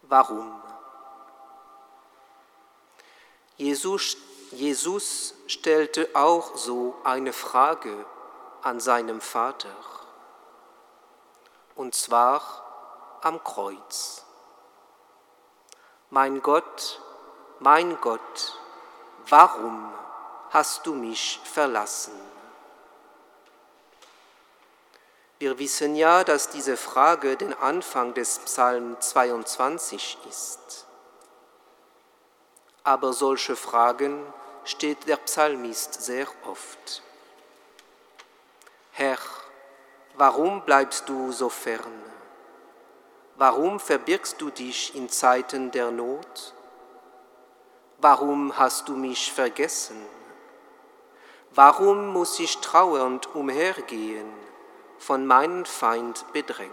Warum? 0.03 0.63
Jesus, 3.57 4.17
Jesus 4.53 5.35
stellte 5.49 6.09
auch 6.15 6.57
so 6.57 6.95
eine 7.03 7.33
Frage 7.33 8.07
an 8.63 8.79
seinem 8.79 9.21
Vater 9.21 9.75
und 11.83 11.97
zwar 11.97 13.19
am 13.23 13.43
Kreuz. 13.43 14.25
Mein 16.11 16.41
Gott, 16.41 17.01
mein 17.59 18.01
Gott, 18.01 18.61
warum 19.29 19.93
hast 20.51 20.87
du 20.87 20.95
mich 20.95 21.41
verlassen? 21.43 22.13
Wir 25.41 25.59
wissen 25.59 25.97
ja, 25.97 26.23
dass 26.23 26.51
diese 26.51 26.77
Frage 26.77 27.37
den 27.37 27.53
Anfang 27.53 28.15
des 28.15 28.39
Psalm 28.39 29.01
22 29.01 30.19
ist. 30.29 30.87
Aber 32.85 33.13
solche 33.13 33.57
Fragen 33.57 34.25
steht 34.63 35.09
der 35.09 35.17
Psalmist 35.17 36.01
sehr 36.01 36.29
oft. 36.47 37.03
Herr, 38.93 39.19
warum 40.17 40.63
bleibst 40.63 41.09
du 41.09 41.33
so 41.33 41.49
fern? 41.49 42.03
Warum 43.37 43.81
verbirgst 43.81 44.41
du 44.41 44.51
dich 44.51 44.95
in 44.95 45.09
Zeiten 45.09 45.71
der 45.71 45.91
Not? 45.91 46.55
Warum 47.99 48.57
hast 48.59 48.89
du 48.89 48.97
mich 48.97 49.33
vergessen? 49.33 50.01
Warum 51.55 52.09
muss 52.13 52.39
ich 52.41 52.59
trauernd 52.59 53.35
umhergehen, 53.35 54.33
von 54.99 55.27
meinem 55.27 55.65
Feind 55.65 56.25
bedrängt? 56.33 56.73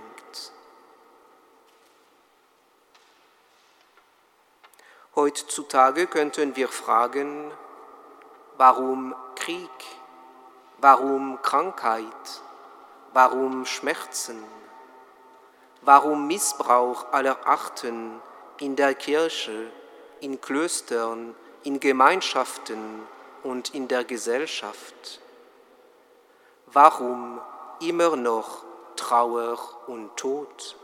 Heutzutage 5.15 6.07
könnten 6.07 6.55
wir 6.55 6.69
fragen, 6.69 7.51
warum 8.57 9.13
Krieg, 9.35 9.69
warum 10.77 11.41
Krankheit, 11.41 12.41
warum 13.13 13.65
Schmerzen, 13.65 14.43
warum 15.81 16.27
Missbrauch 16.27 17.11
aller 17.11 17.45
Arten 17.47 18.21
in 18.59 18.75
der 18.75 18.93
Kirche, 18.95 19.71
in 20.19 20.41
Klöstern, 20.41 21.35
in 21.63 21.79
Gemeinschaften 21.79 23.07
und 23.43 23.73
in 23.73 23.87
der 23.87 24.03
Gesellschaft? 24.03 25.21
Warum 26.67 27.41
immer 27.79 28.15
noch 28.15 28.63
Trauer 28.95 29.57
und 29.87 30.15
Tod? 30.17 30.75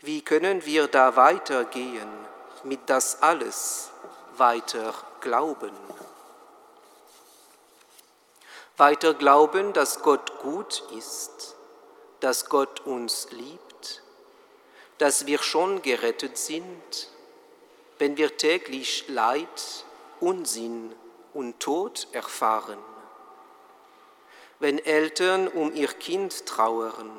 Wie 0.00 0.22
können 0.22 0.64
wir 0.64 0.86
da 0.86 1.16
weitergehen, 1.16 2.08
mit 2.62 2.88
das 2.88 3.22
alles 3.22 3.90
weiter 4.36 4.94
glauben? 5.20 5.72
Weiter 8.78 9.14
glauben, 9.14 9.72
dass 9.72 10.02
Gott 10.02 10.38
gut 10.40 10.82
ist, 10.94 11.56
dass 12.20 12.50
Gott 12.50 12.80
uns 12.80 13.28
liebt, 13.30 14.02
dass 14.98 15.24
wir 15.26 15.38
schon 15.38 15.80
gerettet 15.80 16.36
sind, 16.36 17.08
wenn 17.98 18.18
wir 18.18 18.36
täglich 18.36 19.08
Leid, 19.08 19.84
Unsinn 20.20 20.94
und 21.32 21.58
Tod 21.58 22.08
erfahren, 22.12 22.78
wenn 24.58 24.78
Eltern 24.78 25.48
um 25.48 25.74
ihr 25.74 25.88
Kind 25.88 26.44
trauern, 26.44 27.10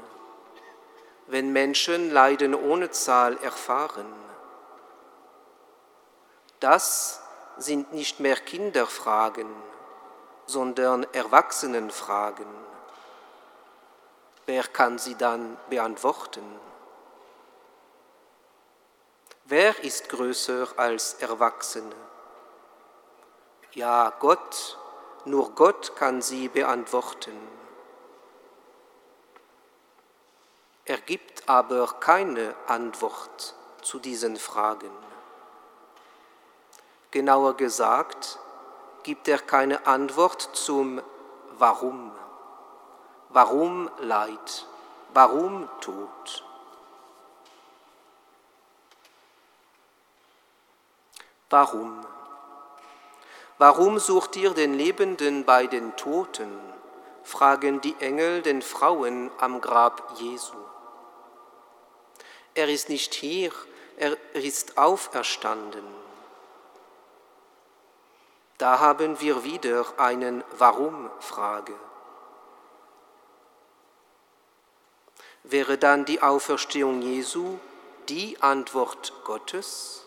wenn 1.26 1.52
Menschen 1.54 2.12
Leiden 2.12 2.54
ohne 2.54 2.92
Zahl 2.92 3.36
erfahren. 3.38 4.06
Das 6.60 7.22
sind 7.58 7.94
nicht 7.94 8.20
mehr 8.20 8.36
Kinderfragen, 8.36 9.48
sondern 10.48 11.06
Erwachsenenfragen. 11.14 12.48
Wer 14.46 14.64
kann 14.64 14.98
sie 14.98 15.16
dann 15.16 15.58
beantworten? 15.70 16.44
Wer 19.46 19.84
ist 19.84 20.10
größer 20.10 20.68
als 20.78 21.16
Erwachsene? 21.16 21.96
Ja, 23.74 24.14
Gott, 24.20 24.78
nur 25.26 25.52
Gott 25.52 25.96
kann 25.96 26.22
sie 26.22 26.48
beantworten. 26.48 27.38
Er 30.86 30.98
gibt 31.00 31.50
aber 31.50 31.88
keine 32.00 32.56
Antwort 32.68 33.54
zu 33.82 34.00
diesen 34.00 34.38
Fragen. 34.38 34.92
Genauer 37.12 37.58
gesagt, 37.58 38.40
gibt 39.08 39.30
er 39.30 39.40
keine 39.40 39.88
Antwort 39.88 40.50
zum 40.52 41.02
Warum. 41.58 42.12
Warum 43.30 43.90
Leid? 44.02 44.66
Warum 45.14 45.70
Tod? 45.80 46.44
Warum? 51.50 52.06
Warum 53.58 53.98
sucht 53.98 54.36
ihr 54.36 54.54
den 54.54 54.74
Lebenden 54.74 55.46
bei 55.46 55.68
den 55.68 55.96
Toten? 55.96 56.52
fragen 57.24 57.80
die 57.80 57.96
Engel 58.02 58.42
den 58.42 58.62
Frauen 58.62 59.32
am 59.38 59.62
Grab 59.62 60.20
Jesu. 60.20 60.58
Er 62.56 62.68
ist 62.68 62.90
nicht 62.90 63.14
hier, 63.14 63.54
er 63.96 64.18
ist 64.34 64.78
auferstanden. 64.78 66.07
Da 68.58 68.80
haben 68.80 69.20
wir 69.20 69.44
wieder 69.44 69.86
einen 69.98 70.44
Warum-Frage. 70.58 71.76
Wäre 75.44 75.78
dann 75.78 76.06
die 76.06 76.22
Auferstehung 76.22 77.02
Jesu 77.02 77.60
die 78.10 78.42
Antwort 78.42 79.14
Gottes? 79.24 80.06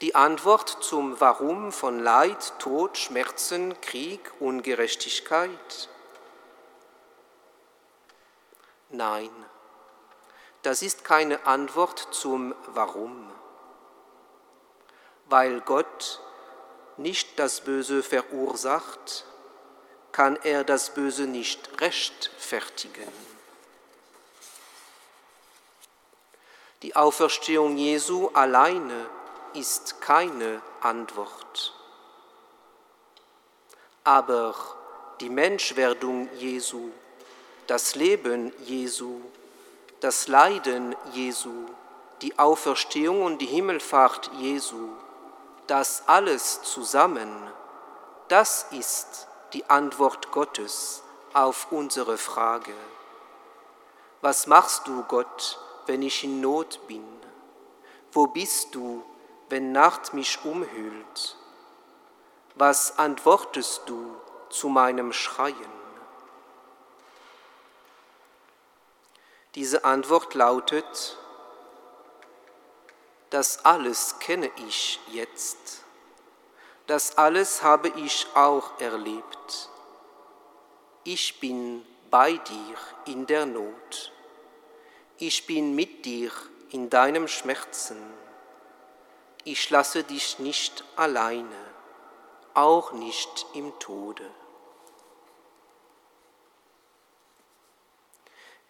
Die 0.00 0.14
Antwort 0.14 0.68
zum 0.80 1.20
Warum 1.20 1.72
von 1.72 1.98
Leid, 1.98 2.58
Tod, 2.58 2.96
Schmerzen, 2.96 3.80
Krieg, 3.80 4.32
Ungerechtigkeit? 4.40 5.88
Nein. 8.90 9.30
Das 10.62 10.82
ist 10.82 11.04
keine 11.04 11.44
Antwort 11.46 12.08
zum 12.12 12.54
Warum, 12.68 13.28
weil 15.26 15.60
Gott 15.62 16.20
nicht 16.96 17.38
das 17.38 17.60
Böse 17.62 18.02
verursacht, 18.02 19.24
kann 20.12 20.36
er 20.42 20.64
das 20.64 20.90
Böse 20.94 21.26
nicht 21.26 21.80
rechtfertigen. 21.80 23.08
Die 26.82 26.96
Auferstehung 26.96 27.76
Jesu 27.76 28.28
alleine 28.34 29.06
ist 29.54 30.00
keine 30.00 30.60
Antwort. 30.80 31.74
Aber 34.04 34.54
die 35.20 35.30
Menschwerdung 35.30 36.28
Jesu, 36.36 36.90
das 37.68 37.94
Leben 37.94 38.52
Jesu, 38.64 39.20
das 40.00 40.26
Leiden 40.26 40.96
Jesu, 41.12 41.66
die 42.20 42.38
Auferstehung 42.38 43.22
und 43.22 43.38
die 43.38 43.46
Himmelfahrt 43.46 44.30
Jesu, 44.38 44.88
das 45.66 46.04
alles 46.06 46.62
zusammen, 46.62 47.50
das 48.28 48.66
ist 48.70 49.28
die 49.52 49.68
Antwort 49.68 50.30
Gottes 50.32 51.02
auf 51.32 51.70
unsere 51.70 52.18
Frage. 52.18 52.74
Was 54.20 54.46
machst 54.46 54.86
du, 54.86 55.02
Gott, 55.04 55.58
wenn 55.86 56.02
ich 56.02 56.24
in 56.24 56.40
Not 56.40 56.86
bin? 56.86 57.04
Wo 58.12 58.26
bist 58.26 58.74
du, 58.74 59.04
wenn 59.48 59.72
Nacht 59.72 60.14
mich 60.14 60.44
umhüllt? 60.44 61.36
Was 62.54 62.98
antwortest 62.98 63.82
du 63.86 64.16
zu 64.50 64.68
meinem 64.68 65.12
Schreien? 65.12 65.82
Diese 69.54 69.84
Antwort 69.84 70.34
lautet, 70.34 71.18
das 73.32 73.64
alles 73.64 74.18
kenne 74.18 74.50
ich 74.68 75.00
jetzt, 75.10 75.84
das 76.86 77.16
alles 77.16 77.62
habe 77.62 77.88
ich 77.88 78.26
auch 78.34 78.78
erlebt. 78.78 79.70
Ich 81.04 81.40
bin 81.40 81.82
bei 82.10 82.34
dir 82.34 82.76
in 83.06 83.26
der 83.26 83.46
Not, 83.46 84.12
ich 85.16 85.46
bin 85.46 85.74
mit 85.74 86.04
dir 86.04 86.30
in 86.72 86.90
deinem 86.90 87.26
Schmerzen, 87.26 87.96
ich 89.44 89.70
lasse 89.70 90.04
dich 90.04 90.38
nicht 90.38 90.84
alleine, 90.96 91.56
auch 92.52 92.92
nicht 92.92 93.46
im 93.54 93.78
Tode. 93.78 94.30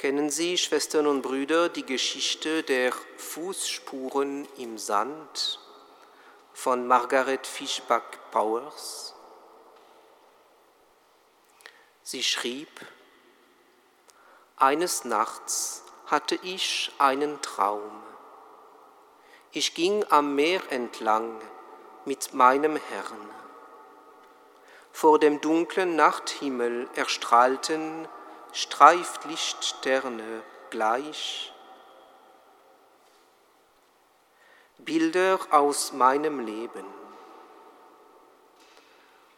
Kennen 0.03 0.31
Sie, 0.31 0.59
Schwestern 0.59 1.07
und 1.07 1.23
Brüder, 1.23 1.69
die 1.69 1.87
Geschichte 1.87 2.65
der 2.65 2.93
Fußspuren 3.19 4.49
im 4.59 4.77
Sand 4.77 5.61
von 6.53 6.89
Margaret 6.89 7.47
Fischbach 7.47 8.03
Powers? 8.33 9.15
Sie 12.03 12.25
schrieb, 12.25 12.69
eines 14.57 15.05
Nachts 15.05 15.85
hatte 16.07 16.35
ich 16.43 16.91
einen 16.99 17.41
Traum. 17.41 18.03
Ich 19.53 19.73
ging 19.73 20.05
am 20.11 20.35
Meer 20.35 20.63
entlang 20.71 21.41
mit 22.07 22.35
meinem 22.35 22.75
Herrn. 22.75 23.31
Vor 24.91 25.21
dem 25.21 25.41
dunklen 25.41 25.95
Nachthimmel 25.95 26.91
erstrahlten 26.97 28.09
Streiflichtsterne 28.53 30.43
gleich. 30.71 31.53
Bilder 34.79 35.39
aus 35.51 35.93
meinem 35.93 36.41
Leben. 36.41 36.85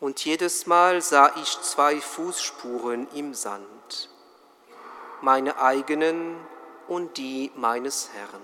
Und 0.01 0.25
jedes 0.25 0.67
Mal 0.67 1.01
sah 1.01 1.33
ich 1.37 1.61
zwei 1.61 2.01
Fußspuren 2.01 3.09
im 3.15 3.35
Sand, 3.35 4.11
meine 5.21 5.59
eigenen 5.59 6.37
und 6.89 7.17
die 7.17 7.53
meines 7.55 8.11
Herrn. 8.15 8.43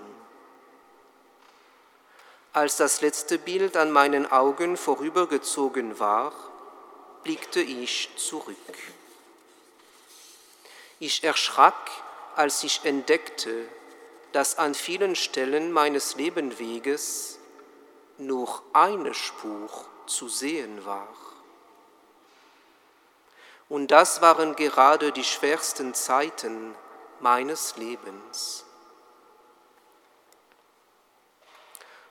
Als 2.53 2.77
das 2.77 3.01
letzte 3.01 3.37
Bild 3.37 3.77
an 3.77 3.91
meinen 3.91 4.31
Augen 4.31 4.77
vorübergezogen 4.77 5.99
war, 5.99 6.31
blickte 7.23 7.61
ich 7.61 8.09
zurück. 8.15 8.55
Ich 11.03 11.23
erschrak, 11.23 11.89
als 12.35 12.63
ich 12.63 12.85
entdeckte, 12.85 13.67
dass 14.33 14.59
an 14.59 14.75
vielen 14.75 15.15
Stellen 15.15 15.71
meines 15.71 16.13
Lebenweges 16.13 17.39
nur 18.19 18.61
eine 18.71 19.15
Spur 19.15 19.67
zu 20.05 20.29
sehen 20.29 20.85
war. 20.85 21.07
Und 23.67 23.89
das 23.89 24.21
waren 24.21 24.55
gerade 24.55 25.11
die 25.11 25.23
schwersten 25.23 25.95
Zeiten 25.95 26.75
meines 27.19 27.77
Lebens. 27.77 28.63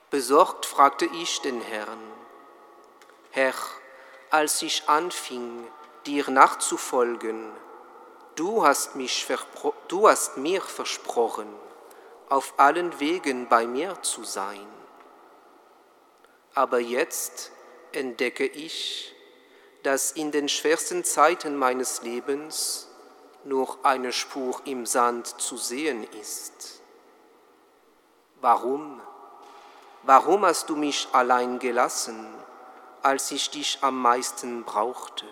Besorgt 0.09 0.65
fragte 0.65 1.05
ich 1.05 1.39
den 1.39 1.61
Herrn, 1.61 2.11
Herr, 3.29 3.53
als 4.31 4.61
ich 4.61 4.89
anfing, 4.89 5.65
dir 6.05 6.29
nachzufolgen, 6.29 7.53
du 8.41 8.65
hast, 8.65 8.95
mich 8.95 9.27
du 9.87 10.07
hast 10.07 10.37
mir 10.37 10.63
versprochen, 10.63 11.47
auf 12.27 12.55
allen 12.57 12.99
Wegen 12.99 13.47
bei 13.47 13.67
mir 13.67 14.01
zu 14.01 14.23
sein. 14.23 14.65
Aber 16.55 16.79
jetzt 16.79 17.51
entdecke 17.91 18.47
ich, 18.47 19.13
dass 19.83 20.11
in 20.13 20.31
den 20.31 20.49
schwersten 20.49 21.03
Zeiten 21.03 21.55
meines 21.55 22.01
Lebens 22.01 22.87
nur 23.43 23.77
eine 23.83 24.11
Spur 24.11 24.59
im 24.65 24.87
Sand 24.87 25.39
zu 25.39 25.57
sehen 25.57 26.07
ist. 26.19 26.81
Warum? 28.41 28.99
Warum 30.01 30.47
hast 30.47 30.67
du 30.67 30.75
mich 30.75 31.07
allein 31.11 31.59
gelassen, 31.59 32.25
als 33.03 33.29
ich 33.29 33.51
dich 33.51 33.77
am 33.81 34.01
meisten 34.01 34.63
brauchte? 34.63 35.27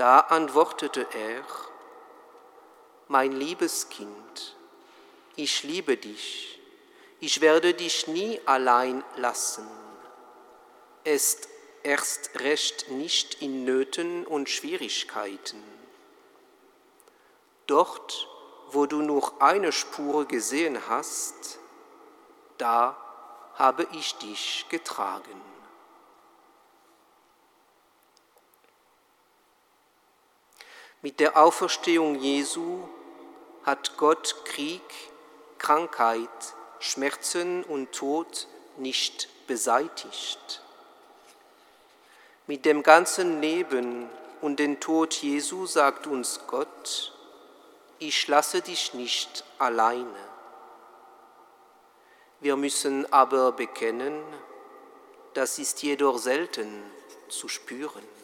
Da 0.00 0.20
antwortete 0.20 1.06
er, 1.12 1.44
mein 3.08 3.32
liebes 3.32 3.90
Kind, 3.90 4.56
ich 5.36 5.62
liebe 5.62 5.98
dich, 5.98 6.58
ich 7.20 7.42
werde 7.42 7.74
dich 7.74 8.06
nie 8.06 8.40
allein 8.46 9.04
lassen 9.16 9.68
ist 11.04 11.48
erst 11.82 12.40
recht 12.40 12.90
nicht 12.90 13.42
in 13.42 13.64
Nöten 13.64 14.26
und 14.26 14.48
Schwierigkeiten. 14.48 15.62
Dort, 17.66 18.28
wo 18.70 18.86
du 18.86 19.02
nur 19.02 19.42
eine 19.42 19.72
Spur 19.72 20.26
gesehen 20.26 20.78
hast, 20.88 21.58
da 22.58 22.96
habe 23.54 23.86
ich 23.92 24.14
dich 24.16 24.66
getragen. 24.68 25.49
Mit 31.02 31.18
der 31.18 31.38
Auferstehung 31.38 32.16
Jesu 32.16 32.86
hat 33.64 33.96
Gott 33.96 34.44
Krieg, 34.44 34.82
Krankheit, 35.56 36.28
Schmerzen 36.78 37.64
und 37.64 37.92
Tod 37.92 38.48
nicht 38.76 39.28
beseitigt. 39.46 40.62
Mit 42.46 42.66
dem 42.66 42.82
ganzen 42.82 43.40
Leben 43.40 44.10
und 44.42 44.58
dem 44.58 44.78
Tod 44.78 45.14
Jesu 45.14 45.64
sagt 45.64 46.06
uns 46.06 46.40
Gott, 46.46 47.14
ich 47.98 48.28
lasse 48.28 48.60
dich 48.60 48.92
nicht 48.92 49.44
alleine. 49.58 50.28
Wir 52.40 52.56
müssen 52.56 53.10
aber 53.10 53.52
bekennen, 53.52 54.22
das 55.32 55.58
ist 55.58 55.82
jedoch 55.82 56.18
selten 56.18 56.82
zu 57.28 57.48
spüren. 57.48 58.19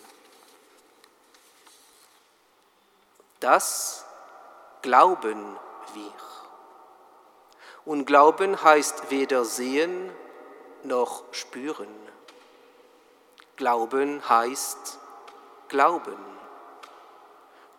Das 3.40 4.04
glauben 4.82 5.58
wir. 5.92 6.12
Und 7.84 8.06
Glauben 8.06 8.62
heißt 8.62 9.10
weder 9.10 9.44
sehen 9.44 10.10
noch 10.82 11.24
spüren. 11.32 11.88
Glauben 13.56 14.26
heißt 14.28 14.98
Glauben. 15.68 16.16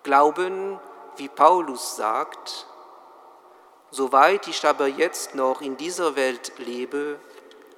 Glauben, 0.03 0.79
wie 1.17 1.27
Paulus 1.27 1.95
sagt, 1.95 2.67
soweit 3.91 4.47
ich 4.47 4.65
aber 4.65 4.87
jetzt 4.87 5.35
noch 5.35 5.61
in 5.61 5.75
dieser 5.75 6.15
Welt 6.15 6.53
lebe, 6.57 7.19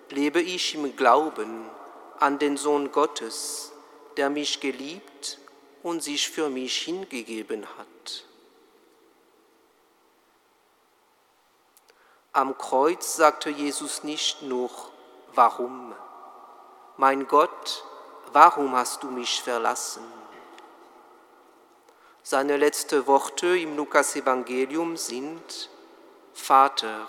lebe 0.09 0.41
ich 0.41 0.75
im 0.75 0.95
Glauben 0.95 1.69
an 2.19 2.39
den 2.39 2.57
Sohn 2.57 2.91
Gottes, 2.91 3.71
der 4.17 4.29
mich 4.29 4.59
geliebt 4.59 5.39
und 5.83 6.03
sich 6.03 6.29
für 6.29 6.49
mich 6.49 6.77
hingegeben 6.77 7.65
hat. 7.77 8.25
Am 12.31 12.57
Kreuz 12.57 13.15
sagte 13.15 13.49
Jesus 13.49 14.03
nicht 14.03 14.43
nur, 14.43 14.69
warum? 15.33 15.95
Mein 16.95 17.27
Gott, 17.27 17.83
warum 18.31 18.75
hast 18.75 19.03
du 19.03 19.09
mich 19.09 19.41
verlassen? 19.41 20.03
Seine 22.21 22.57
letzten 22.57 23.07
Worte 23.07 23.57
im 23.57 23.75
Lukas-Evangelium 23.75 24.97
sind, 24.97 25.69
Vater, 26.33 27.07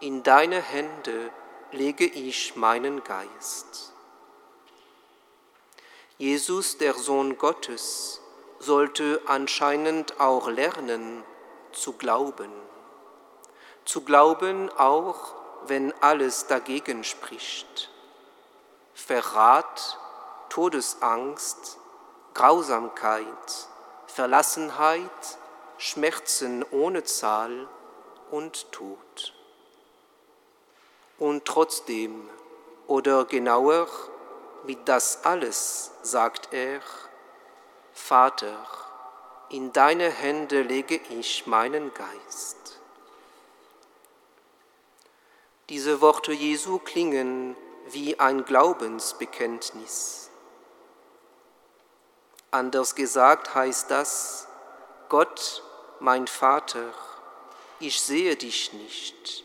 in 0.00 0.22
deine 0.22 0.60
Hände 0.60 1.30
lege 1.72 2.04
ich 2.04 2.54
meinen 2.54 3.02
Geist. 3.02 3.93
Jesus, 6.18 6.78
der 6.78 6.94
Sohn 6.94 7.38
Gottes, 7.38 8.20
sollte 8.60 9.20
anscheinend 9.26 10.20
auch 10.20 10.48
lernen 10.48 11.24
zu 11.72 11.94
glauben. 11.94 12.52
Zu 13.84 14.02
glauben 14.02 14.70
auch, 14.78 15.34
wenn 15.66 15.92
alles 16.00 16.46
dagegen 16.46 17.02
spricht. 17.02 17.90
Verrat, 18.94 19.98
Todesangst, 20.50 21.78
Grausamkeit, 22.32 23.68
Verlassenheit, 24.06 25.10
Schmerzen 25.78 26.64
ohne 26.70 27.02
Zahl 27.02 27.68
und 28.30 28.70
Tod. 28.70 29.34
Und 31.18 31.44
trotzdem, 31.44 32.28
oder 32.86 33.24
genauer, 33.24 33.88
mit 34.66 34.88
das 34.88 35.24
alles 35.24 35.90
sagt 36.02 36.52
er, 36.52 36.80
Vater, 37.92 38.66
in 39.50 39.72
deine 39.72 40.10
Hände 40.10 40.62
lege 40.62 41.00
ich 41.10 41.46
meinen 41.46 41.92
Geist. 41.94 42.80
Diese 45.68 46.00
Worte 46.00 46.32
Jesu 46.32 46.78
klingen 46.78 47.56
wie 47.86 48.18
ein 48.18 48.44
Glaubensbekenntnis. 48.44 50.30
Anders 52.50 52.94
gesagt 52.94 53.54
heißt 53.54 53.90
das, 53.90 54.46
Gott, 55.08 55.62
mein 56.00 56.26
Vater, 56.26 56.92
ich 57.80 58.00
sehe 58.00 58.36
dich 58.36 58.72
nicht, 58.72 59.44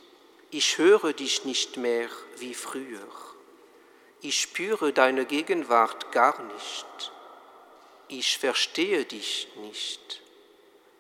ich 0.52 0.78
höre 0.78 1.14
dich 1.14 1.46
nicht 1.46 1.78
mehr 1.78 2.10
wie 2.38 2.54
früher, 2.54 3.08
ich 4.22 4.42
spüre 4.42 4.92
deine 4.94 5.26
Gegenwart 5.26 6.12
gar 6.12 6.42
nicht, 6.42 7.12
ich 8.08 8.38
verstehe 8.38 9.06
dich 9.06 9.48
nicht, 9.58 10.22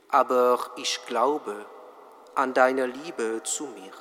aber 0.08 0.72
ich 0.78 1.06
glaube 1.06 1.66
an 2.36 2.54
deine 2.54 2.86
Liebe 2.86 3.41
zu 3.44 3.66
mir. 3.66 3.94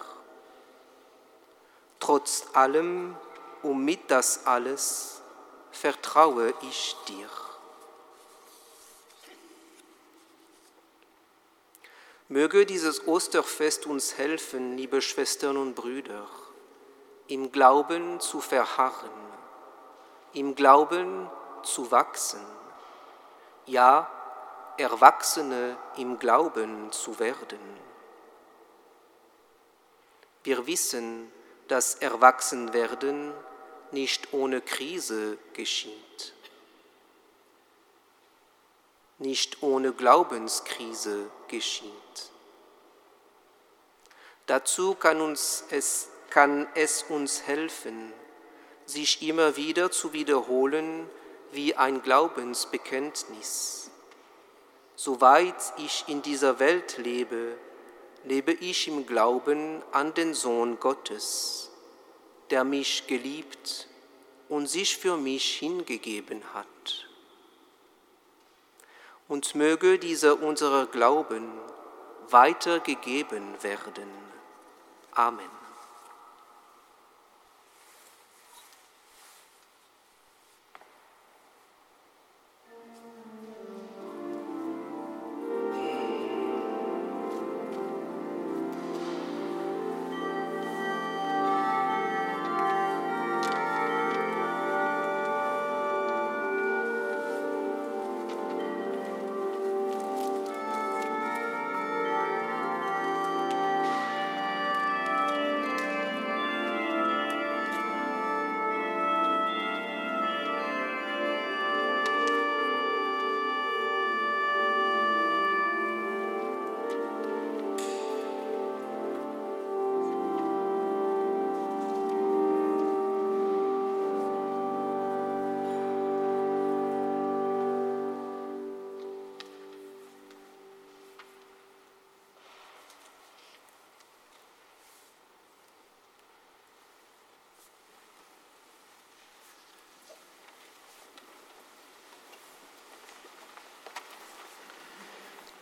Trotz 1.99 2.47
allem 2.53 3.16
und 3.62 3.85
mit 3.85 4.11
das 4.11 4.47
alles 4.47 5.20
vertraue 5.73 6.55
ich 6.62 6.97
dir. 7.09 7.28
Möge 12.28 12.66
dieses 12.66 13.07
Osterfest 13.09 13.86
uns 13.86 14.19
helfen, 14.19 14.77
liebe 14.77 15.01
Schwestern 15.01 15.57
und 15.57 15.74
Brüder, 15.74 16.28
im 17.28 17.52
Glauben 17.52 18.20
zu 18.20 18.40
verharren, 18.40 19.10
im 20.32 20.55
Glauben 20.55 21.30
zu 21.62 21.90
wachsen, 21.90 22.44
ja, 23.66 24.10
Erwachsene 24.78 25.76
im 25.96 26.18
Glauben 26.18 26.92
zu 26.92 27.18
werden. 27.18 27.59
Wir 30.44 30.66
wissen, 30.66 31.30
dass 31.66 31.96
Erwachsenwerden 31.96 33.34
nicht 33.90 34.32
ohne 34.32 34.60
Krise 34.60 35.36
geschieht, 35.52 36.34
nicht 39.18 39.62
ohne 39.62 39.92
Glaubenskrise 39.92 41.28
geschieht. 41.48 41.92
Dazu 44.46 44.94
kann, 44.94 45.20
uns 45.20 45.64
es, 45.70 46.09
kann 46.30 46.66
es 46.74 47.05
uns 47.09 47.42
helfen, 47.46 48.12
sich 48.86 49.22
immer 49.26 49.56
wieder 49.56 49.90
zu 49.90 50.12
wiederholen 50.12 51.09
wie 51.52 51.74
ein 51.74 52.02
Glaubensbekenntnis. 52.02 53.90
Soweit 54.96 55.72
ich 55.78 56.05
in 56.09 56.22
dieser 56.22 56.59
Welt 56.59 56.98
lebe, 56.98 57.56
lebe 58.24 58.52
ich 58.52 58.88
im 58.88 59.06
Glauben 59.06 59.82
an 59.92 60.12
den 60.14 60.34
Sohn 60.34 60.80
Gottes, 60.80 61.70
der 62.50 62.64
mich 62.64 63.06
geliebt 63.06 63.88
und 64.48 64.66
sich 64.66 64.96
für 64.96 65.16
mich 65.16 65.56
hingegeben 65.56 66.42
hat. 66.55 67.09
Und 69.28 69.55
möge 69.55 69.98
dieser 69.98 70.42
unser 70.42 70.86
Glauben 70.86 71.52
weitergegeben 72.30 73.62
werden. 73.62 74.09
Amen. 75.12 75.57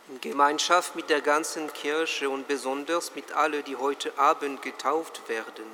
In 0.09 0.21
Gemeinschaft 0.21 0.95
mit 0.95 1.09
der 1.09 1.19
ganzen 1.19 1.71
Kirche 1.73 2.29
und 2.29 2.47
besonders 2.47 3.13
mit 3.13 3.33
allen, 3.33 3.63
die 3.65 3.75
heute 3.75 4.17
Abend 4.17 4.61
getauft 4.61 5.27
werden, 5.27 5.65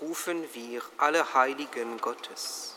rufen 0.00 0.42
wir 0.54 0.80
alle 0.96 1.34
Heiligen 1.34 2.00
Gottes. 2.00 2.75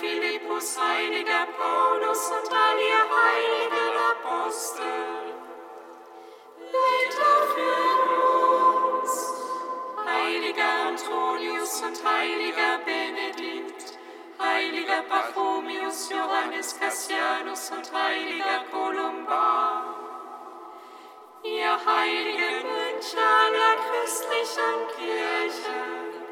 Philippus, 0.00 0.78
heiliger 0.78 1.46
Paulus 1.56 2.30
und 2.30 2.52
all 2.52 2.78
ihr 2.78 3.04
heiligen 3.16 3.94
Apostel, 4.12 5.34
Betet 6.72 7.44
für 7.54 9.00
uns, 9.00 9.12
heiliger 10.04 10.72
Antonius 10.88 11.82
und 11.82 11.98
heiliger 12.04 12.78
Benedikt, 12.84 13.98
heiliger 14.38 15.02
Pachomius, 15.08 16.10
Johannes 16.10 16.78
Cassianus 16.78 17.70
und 17.70 17.90
heiliger 17.92 18.64
Kolumban, 18.70 19.82
ihr 21.42 21.76
heiligen 21.86 22.66
Mönche 22.68 23.18
aller 23.18 23.76
christlichen 23.88 24.78
Kirche, 24.94 26.25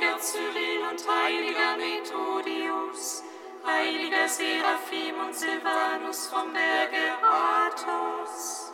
heiliger 0.00 0.18
Cyril 0.18 0.82
und 0.90 1.08
heiliger 1.08 1.76
Methodius, 1.76 3.22
heiliger 3.66 4.28
Seraphim 4.28 5.20
und 5.26 5.34
Silvanus 5.34 6.26
vom 6.28 6.52
Berge 6.52 7.12
Athos, 7.22 8.72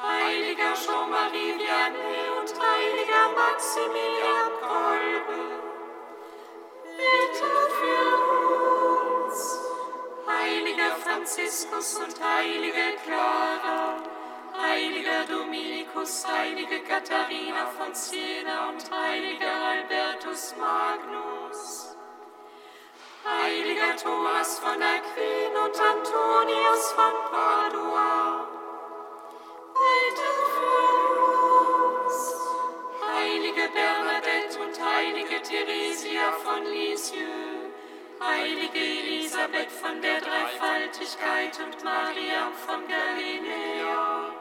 heiliger 0.00 0.74
Jean-Marie 0.74 1.54
Vianney 1.58 2.30
und 2.40 2.50
heiliger 2.58 3.28
Maximilian 3.36 4.50
Kolbe, 4.60 5.40
bitte 6.96 7.52
für 7.78 9.26
uns, 9.26 9.58
heiliger 10.26 10.96
Franziskus 10.96 11.96
und 11.96 12.24
heilige 12.24 12.96
Clara, 13.04 13.96
heiliger 14.62 15.24
Dominikus, 15.26 16.26
heilige 16.26 16.80
Katharina 16.80 17.66
von 17.78 17.94
Siena 17.94 18.68
und 18.68 18.90
heiliger 18.90 19.54
Albertus 19.72 20.54
Magnus, 20.58 21.96
heiliger 23.24 23.96
Thomas 23.96 24.58
von 24.58 24.82
Aquin 24.82 25.56
und 25.64 25.80
Antonius 25.80 26.92
von 26.92 27.14
Padua, 27.30 28.48
heilige 33.14 33.68
Bernadette 33.72 34.58
und 34.60 34.84
heilige 34.84 35.42
Theresia 35.42 36.32
von 36.44 36.64
Lisieux, 36.64 37.70
heilige 38.20 38.78
Elisabeth 38.78 39.70
von 39.70 40.00
der 40.02 40.20
Dreifaltigkeit 40.20 41.58
und 41.64 41.84
Maria 41.84 42.50
von 42.66 42.80
Galiläa, 42.88 44.39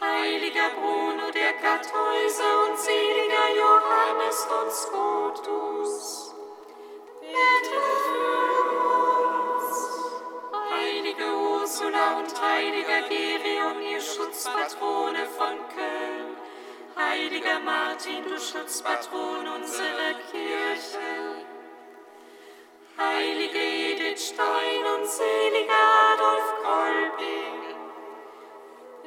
heiliger 0.00 0.70
Bruno 0.70 1.30
der 1.30 1.52
Kartäuser 1.54 2.68
und 2.68 2.78
seliger 2.78 3.48
Johannes 3.54 4.48
und 4.58 4.72
Scotus, 4.72 6.34
bitte 7.20 7.80
für 8.06 8.60
uns, 9.56 9.68
heilige 10.70 11.24
Ursula 11.24 12.18
und 12.18 12.42
heiliger 12.42 13.02
Gerion, 13.08 13.82
ihr 13.82 14.00
Schutzpatrone 14.00 15.26
von 15.36 15.58
Köln, 15.74 16.36
heiliger 16.96 17.60
Martin, 17.60 18.24
du 18.24 18.38
Schutzpatron 18.38 19.46
unserer 19.48 20.14
Kirche, 20.30 21.44
heilige 22.98 23.58
Edith 23.58 24.28
Stein 24.28 24.84
und 24.96 25.06
seliger 25.06 25.84
Adolf 26.14 26.54
Kolping, 26.62 27.59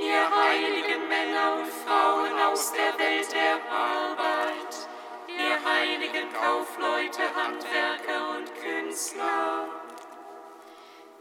ihr 0.00 0.30
Heiligen, 0.30 1.08
Männer 1.08 1.56
und 1.58 1.66
Frauen 1.66 2.32
aus 2.50 2.72
der 2.72 2.98
Welt 2.98 3.30
der 3.32 3.60
Arbeit, 3.70 4.88
ihr 5.28 5.56
heiligen 5.62 6.32
Kaufleute, 6.32 7.22
Handwerker 7.36 8.30
und 8.36 8.48
Künstler, 8.54 9.68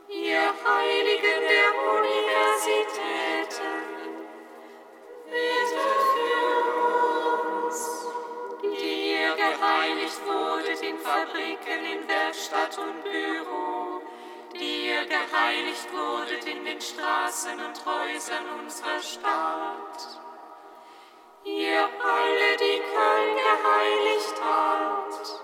ihr 0.08 0.54
Heiligen 0.66 1.42
der 1.54 1.70
Universitäten, 2.00 3.76
bitte 5.26 5.86
für 6.14 6.48
uns, 7.68 7.80
die 8.64 9.12
ihr 9.14 9.36
geheiligt 9.36 10.22
wurdet 10.26 10.82
in 10.82 10.98
Fabriken, 10.98 11.86
in 11.86 12.08
Werkstatt 12.08 12.78
und 12.78 13.04
Büro, 13.04 13.89
die 14.60 14.88
ihr 14.88 15.06
geheiligt 15.06 15.88
wurdet 15.94 16.46
in 16.46 16.66
den 16.66 16.82
Straßen 16.82 17.58
und 17.60 17.86
Häusern 17.86 18.46
unserer 18.60 19.00
Stadt. 19.00 20.20
Ihr 21.46 21.88
alle, 22.04 22.58
die 22.60 22.82
Köln 22.94 23.36
geheiligt 23.38 24.36
habt, 24.44 25.42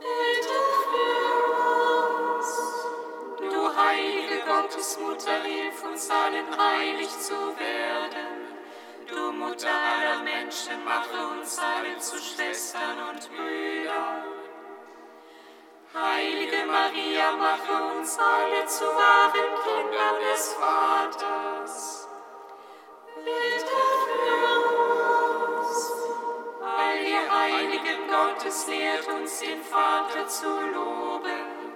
bitte 0.00 0.58
für 0.82 2.36
uns. 2.36 2.48
Du 3.38 3.76
heilige 3.76 4.42
Gottesmutter, 4.44 5.42
hilf 5.44 5.84
uns 5.84 6.10
allen 6.10 6.58
heilig 6.58 7.10
zu 7.20 7.34
werden. 7.34 8.58
Du 9.06 9.32
Mutter 9.32 9.68
aller 9.68 10.22
Menschen, 10.24 10.84
mache 10.84 11.38
uns 11.38 11.58
alle 11.58 11.96
zu 11.98 12.18
Schwestern 12.18 12.98
und 13.10 13.30
Brüdern. 13.30 14.39
Heilige 15.92 16.64
Maria, 16.66 17.32
mache 17.32 17.98
uns 17.98 18.16
alle 18.16 18.64
zu 18.64 18.84
wahren 18.84 19.50
Kindern 19.64 20.14
des 20.20 20.52
Vaters. 20.54 22.08
Bitte 23.24 23.80
für 24.04 25.58
uns. 25.58 25.92
All 26.62 27.00
ihr 27.00 27.28
Heiligen 27.28 28.06
Gottes 28.08 28.68
lehrt 28.68 29.08
uns 29.08 29.40
den 29.40 29.60
Vater 29.64 30.28
zu 30.28 30.46
loben. 30.46 31.74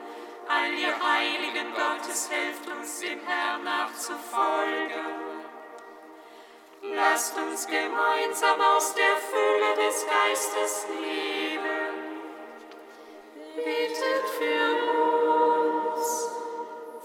All 0.48 0.72
ihr 0.72 0.94
Heiligen 0.94 1.74
Gottes 1.74 2.30
helft 2.30 2.70
uns 2.70 3.00
dem 3.00 3.18
Herrn 3.26 3.64
nachzufolgen. 3.64 5.44
Lasst 6.82 7.36
uns 7.36 7.66
gemeinsam 7.66 8.60
aus 8.60 8.94
der 8.94 9.16
Fülle 9.16 9.74
des 9.84 10.06
Geistes 10.06 10.86
leben. 11.00 11.43
Betet 13.56 14.28
für 14.36 14.66
uns 15.30 16.28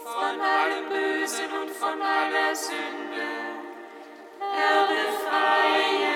von 0.03 0.41
allem 0.41 0.89
Bösen 0.89 1.51
und 1.61 1.69
von 1.69 2.01
aller 2.01 2.55
Sünde. 2.55 3.27
Herr, 4.39 4.88
befreie 4.88 6.15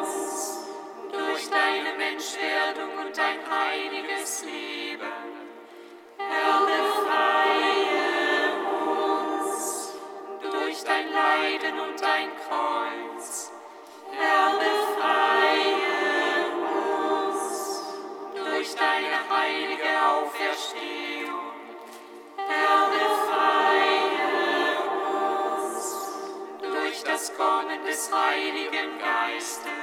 uns 0.00 0.66
durch 1.12 1.50
deine 1.50 1.92
Menschwerdung 1.98 2.96
und 3.04 3.14
dein 3.14 3.38
heiliges 3.50 4.44
Leben. 4.46 5.12
Herr, 6.16 6.60
befreie 6.66 7.82
uns 9.44 9.92
durch 10.40 10.84
dein 10.84 11.12
Leiden 11.12 11.80
und 11.80 12.00
dein 12.00 12.30
Kreuz. 12.48 13.52
Herr, 14.10 14.52
befreie 14.54 14.81
Kommen 27.36 27.84
des 27.86 28.10
Heiligen 28.12 28.98
Geistes. 28.98 29.81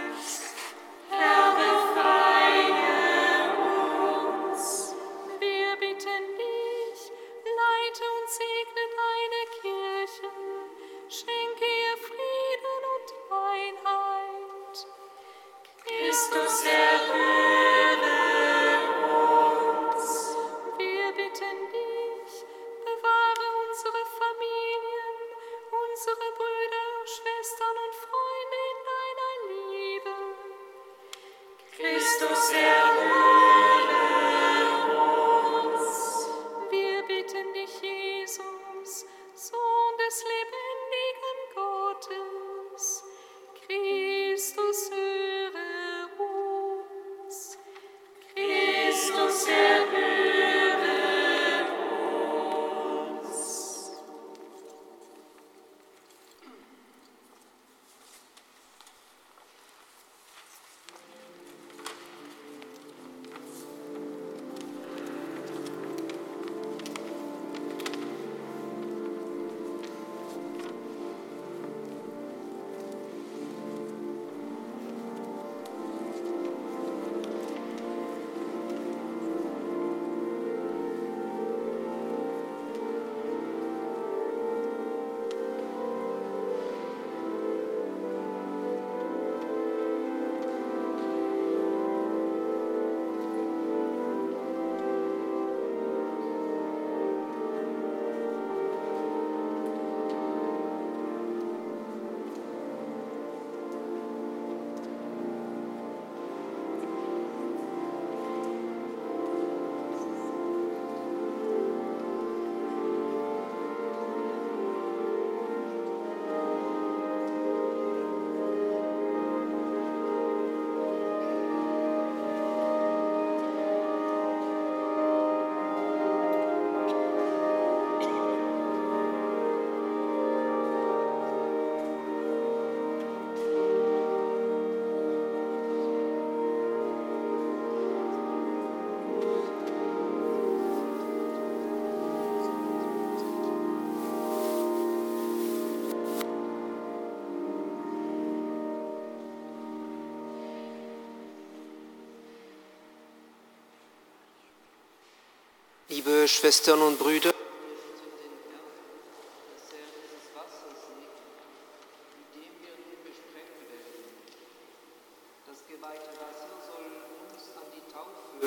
Liebe 155.89 156.27
Schwestern 156.27 156.81
und 156.83 156.99
Brüder, 156.99 157.33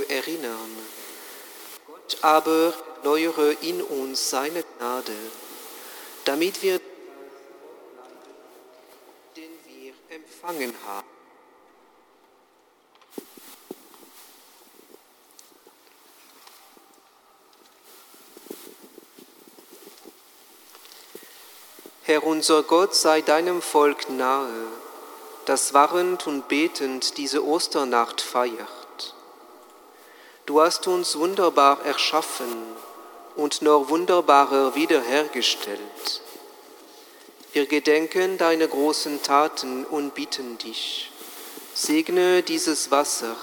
erinnern. 0.08 0.76
Gott 1.86 2.18
aber 2.22 2.74
erneuere 3.02 3.56
in 3.62 3.82
uns 3.82 4.30
seine 4.30 4.62
Gnade, 4.62 5.16
damit 6.24 6.62
wir 6.62 6.78
den 9.36 9.50
wir 9.66 9.92
empfangen 10.10 10.72
haben. 10.86 11.11
Herr 22.12 22.24
unser 22.24 22.62
Gott, 22.62 22.94
sei 22.94 23.22
deinem 23.22 23.62
Volk 23.62 24.10
nahe, 24.10 24.66
das 25.46 25.72
warrend 25.72 26.26
und 26.26 26.46
betend 26.46 27.16
diese 27.16 27.42
Osternacht 27.42 28.20
feiert. 28.20 29.14
Du 30.44 30.60
hast 30.60 30.86
uns 30.86 31.16
wunderbar 31.16 31.82
erschaffen 31.86 32.52
und 33.34 33.62
noch 33.62 33.88
wunderbarer 33.88 34.74
wiederhergestellt. 34.74 36.20
Wir 37.54 37.64
gedenken 37.64 38.36
deiner 38.36 38.66
großen 38.66 39.22
Taten 39.22 39.86
und 39.86 40.12
bitten 40.14 40.58
dich, 40.58 41.10
segne 41.72 42.42
dieses 42.42 42.90
Wasser, 42.90 43.36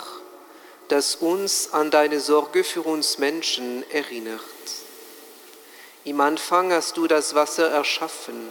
das 0.90 1.16
uns 1.16 1.74
an 1.74 1.90
deine 1.90 2.20
Sorge 2.20 2.64
für 2.64 2.84
uns 2.84 3.18
Menschen 3.18 3.84
erinnert. 3.90 4.44
Im 6.10 6.22
Anfang 6.22 6.74
hast 6.74 6.98
du 6.98 7.06
das 7.06 7.36
Wasser 7.36 7.70
erschaffen, 7.70 8.50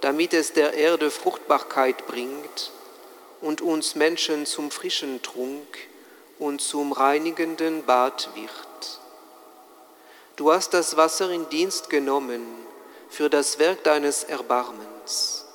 damit 0.00 0.32
es 0.32 0.52
der 0.52 0.74
Erde 0.74 1.10
Fruchtbarkeit 1.10 2.06
bringt 2.06 2.70
und 3.40 3.60
uns 3.62 3.96
Menschen 3.96 4.46
zum 4.46 4.70
frischen 4.70 5.20
Trunk 5.20 5.76
und 6.38 6.60
zum 6.60 6.92
reinigenden 6.92 7.84
Bad 7.84 8.28
wird. 8.36 9.00
Du 10.36 10.52
hast 10.52 10.72
das 10.72 10.96
Wasser 10.96 11.30
in 11.30 11.48
Dienst 11.48 11.90
genommen 11.90 12.46
für 13.10 13.28
das 13.28 13.58
Werk 13.58 13.82
deines 13.82 14.22
Erbarmens. 14.22 15.46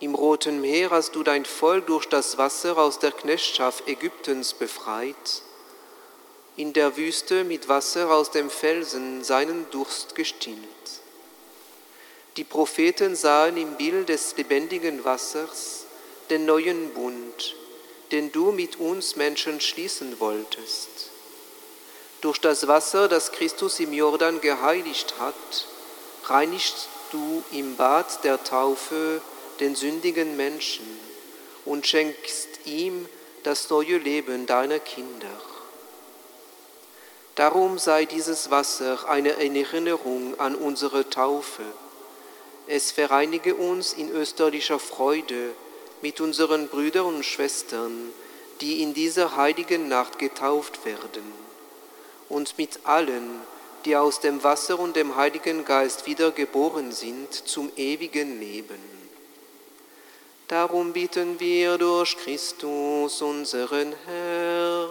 Im 0.00 0.14
Roten 0.14 0.60
Meer 0.60 0.90
hast 0.90 1.14
du 1.14 1.22
dein 1.22 1.46
Volk 1.46 1.86
durch 1.86 2.04
das 2.10 2.36
Wasser 2.36 2.76
aus 2.76 2.98
der 2.98 3.12
Knechtschaft 3.12 3.88
Ägyptens 3.88 4.52
befreit 4.52 5.42
in 6.56 6.72
der 6.72 6.96
Wüste 6.96 7.44
mit 7.44 7.68
Wasser 7.68 8.10
aus 8.10 8.30
dem 8.30 8.50
Felsen 8.50 9.24
seinen 9.24 9.70
Durst 9.70 10.14
gestillt. 10.14 10.58
Die 12.36 12.44
Propheten 12.44 13.16
sahen 13.16 13.56
im 13.56 13.76
Bild 13.76 14.08
des 14.08 14.36
lebendigen 14.36 15.04
Wassers 15.04 15.84
den 16.30 16.46
neuen 16.46 16.90
Bund, 16.90 17.56
den 18.10 18.32
du 18.32 18.52
mit 18.52 18.76
uns 18.76 19.16
Menschen 19.16 19.60
schließen 19.60 20.18
wolltest. 20.20 20.88
Durch 22.20 22.38
das 22.38 22.68
Wasser, 22.68 23.08
das 23.08 23.32
Christus 23.32 23.80
im 23.80 23.92
Jordan 23.92 24.40
geheiligt 24.40 25.14
hat, 25.18 25.66
reinigst 26.24 26.88
du 27.10 27.42
im 27.52 27.76
Bad 27.76 28.24
der 28.24 28.42
Taufe 28.44 29.20
den 29.60 29.74
sündigen 29.74 30.36
Menschen 30.36 30.86
und 31.64 31.86
schenkst 31.86 32.48
ihm 32.64 33.08
das 33.42 33.68
neue 33.70 33.98
Leben 33.98 34.46
deiner 34.46 34.78
Kinder. 34.78 35.51
Darum 37.34 37.78
sei 37.78 38.04
dieses 38.04 38.50
Wasser 38.50 39.08
eine 39.08 39.30
Erinnerung 39.30 40.38
an 40.38 40.54
unsere 40.54 41.08
Taufe. 41.08 41.62
Es 42.66 42.92
vereinige 42.92 43.54
uns 43.54 43.94
in 43.94 44.10
österlicher 44.10 44.78
Freude 44.78 45.52
mit 46.02 46.20
unseren 46.20 46.68
Brüdern 46.68 47.06
und 47.06 47.24
Schwestern, 47.24 48.10
die 48.60 48.82
in 48.82 48.92
dieser 48.92 49.36
heiligen 49.36 49.88
Nacht 49.88 50.18
getauft 50.18 50.84
werden, 50.84 51.24
und 52.28 52.58
mit 52.58 52.80
allen, 52.84 53.40
die 53.84 53.96
aus 53.96 54.20
dem 54.20 54.44
Wasser 54.44 54.78
und 54.78 54.94
dem 54.94 55.16
Heiligen 55.16 55.64
Geist 55.64 56.06
wiedergeboren 56.06 56.92
sind 56.92 57.32
zum 57.32 57.70
ewigen 57.76 58.38
Leben. 58.38 58.78
Darum 60.48 60.92
bitten 60.92 61.40
wir 61.40 61.78
durch 61.78 62.16
Christus, 62.18 63.22
unseren 63.22 63.94
Herrn. 64.04 64.81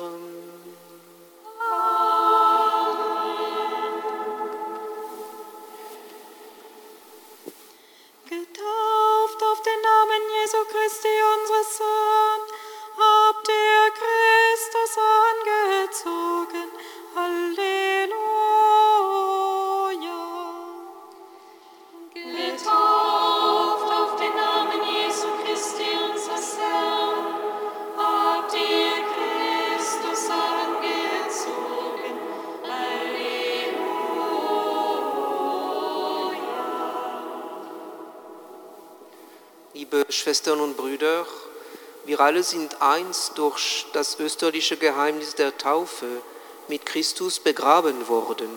Schwestern 40.21 40.61
und 40.61 40.77
Brüder, 40.77 41.25
wir 42.05 42.19
alle 42.19 42.43
sind 42.43 42.79
eins 42.79 43.31
durch 43.33 43.87
das 43.93 44.19
österliche 44.19 44.77
Geheimnis 44.77 45.33
der 45.33 45.57
Taufe 45.57 46.05
mit 46.67 46.85
Christus 46.85 47.39
begraben 47.39 48.07
worden, 48.07 48.51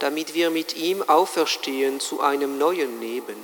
damit 0.00 0.34
wir 0.34 0.50
mit 0.50 0.76
ihm 0.76 1.02
auferstehen 1.02 1.98
zu 1.98 2.20
einem 2.20 2.58
neuen 2.58 3.00
Leben. 3.00 3.42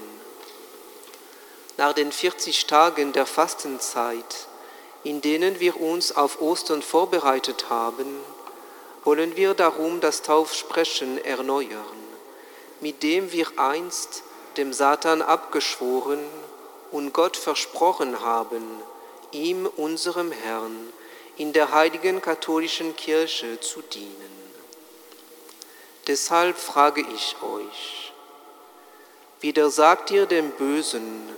Nach 1.78 1.94
den 1.94 2.12
40 2.12 2.66
Tagen 2.66 3.14
der 3.14 3.24
Fastenzeit, 3.24 4.46
in 5.02 5.22
denen 5.22 5.58
wir 5.58 5.80
uns 5.80 6.14
auf 6.14 6.42
Ostern 6.42 6.82
vorbereitet 6.82 7.70
haben, 7.70 8.20
wollen 9.04 9.36
wir 9.36 9.54
darum 9.54 10.02
das 10.02 10.20
Taufsprechen 10.20 11.24
erneuern, 11.24 11.96
mit 12.82 13.02
dem 13.02 13.32
wir 13.32 13.46
einst 13.56 14.22
dem 14.58 14.74
Satan 14.74 15.22
abgeschworen 15.22 16.20
und 16.96 17.12
Gott 17.12 17.36
versprochen 17.36 18.20
haben, 18.20 18.64
ihm, 19.30 19.66
unserem 19.76 20.32
Herrn, 20.32 20.94
in 21.36 21.52
der 21.52 21.72
heiligen 21.72 22.22
katholischen 22.22 22.96
Kirche 22.96 23.60
zu 23.60 23.82
dienen. 23.82 24.34
Deshalb 26.06 26.56
frage 26.56 27.02
ich 27.14 27.36
euch, 27.42 28.12
widersagt 29.42 30.10
ihr 30.10 30.24
dem 30.24 30.52
Bösen, 30.52 31.28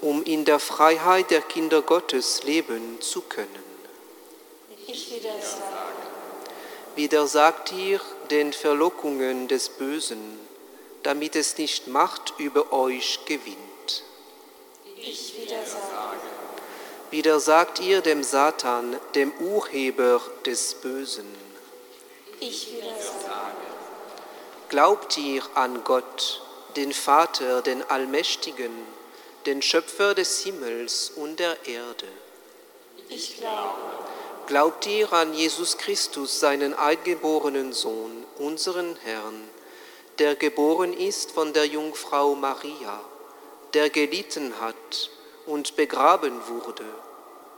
um 0.00 0.22
in 0.22 0.46
der 0.46 0.58
Freiheit 0.58 1.30
der 1.30 1.42
Kinder 1.42 1.82
Gottes 1.82 2.42
leben 2.44 2.98
zu 3.02 3.20
können? 3.20 3.64
Ich 4.86 5.14
widersage. 5.14 5.62
Widersagt 6.94 7.72
ihr 7.72 8.00
den 8.30 8.54
Verlockungen 8.54 9.48
des 9.48 9.68
Bösen, 9.68 10.40
damit 11.02 11.36
es 11.36 11.58
nicht 11.58 11.88
Macht 11.88 12.32
über 12.38 12.72
euch 12.72 13.20
gewinnt? 13.26 13.73
Ich 15.06 15.34
widersage. 15.38 16.18
Widersagt 17.10 17.78
ihr 17.80 18.00
dem 18.00 18.22
Satan, 18.22 18.98
dem 19.14 19.32
Urheber 19.32 20.22
des 20.46 20.74
Bösen? 20.76 21.26
Ich 22.40 22.72
widersage. 22.72 23.66
Glaubt 24.70 25.18
ihr 25.18 25.42
an 25.54 25.84
Gott, 25.84 26.42
den 26.76 26.92
Vater, 26.92 27.60
den 27.60 27.82
Allmächtigen, 27.88 28.72
den 29.44 29.60
Schöpfer 29.60 30.14
des 30.14 30.40
Himmels 30.40 31.12
und 31.14 31.38
der 31.38 31.66
Erde? 31.66 32.08
Ich 33.10 33.36
glaube. 33.36 33.74
Glaubt 34.46 34.86
ihr 34.86 35.12
an 35.12 35.34
Jesus 35.34 35.76
Christus, 35.76 36.40
seinen 36.40 36.72
eingeborenen 36.72 37.74
Sohn, 37.74 38.24
unseren 38.38 38.96
Herrn, 39.04 39.48
der 40.18 40.34
geboren 40.34 40.94
ist 40.94 41.30
von 41.30 41.52
der 41.52 41.66
Jungfrau 41.66 42.34
Maria, 42.34 43.00
der 43.74 43.90
gelitten 43.90 44.60
hat 44.60 45.10
und 45.46 45.76
begraben 45.76 46.40
wurde, 46.48 46.84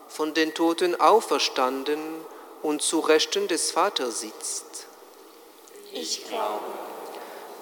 von 0.09 0.34
den 0.34 0.55
Toten 0.55 0.98
auferstanden 1.01 2.01
und 2.62 2.82
zu 2.82 3.01
Rechten 3.01 3.48
des 3.48 3.70
Vaters 3.70 4.20
sitzt? 4.20 4.86
Ich 5.93 6.26
glaube. 6.26 6.64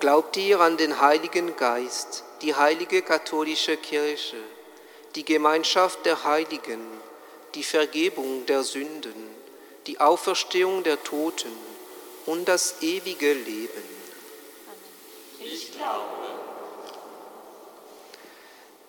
Glaubt 0.01 0.37
ihr 0.37 0.61
an 0.61 0.77
den 0.77 1.01
Heiligen 1.01 1.57
Geist, 1.57 2.25
die 2.43 2.55
heilige 2.55 3.03
katholische 3.03 3.77
Kirche, 3.77 4.37
die 5.15 5.25
Gemeinschaft 5.25 6.05
der 6.05 6.25
Heiligen, 6.25 6.81
die 7.55 7.63
Vergebung 7.63 8.47
der 8.47 8.63
Sünden, 8.65 9.35
die 9.87 10.01
Auferstehung 10.01 10.83
der 10.83 11.03
Toten 11.03 11.53
und 12.27 12.47
das 12.47 12.83
ewige 12.83 13.33
Leben? 13.33 13.83
Ich 15.41 15.73
glaube. 15.73 16.34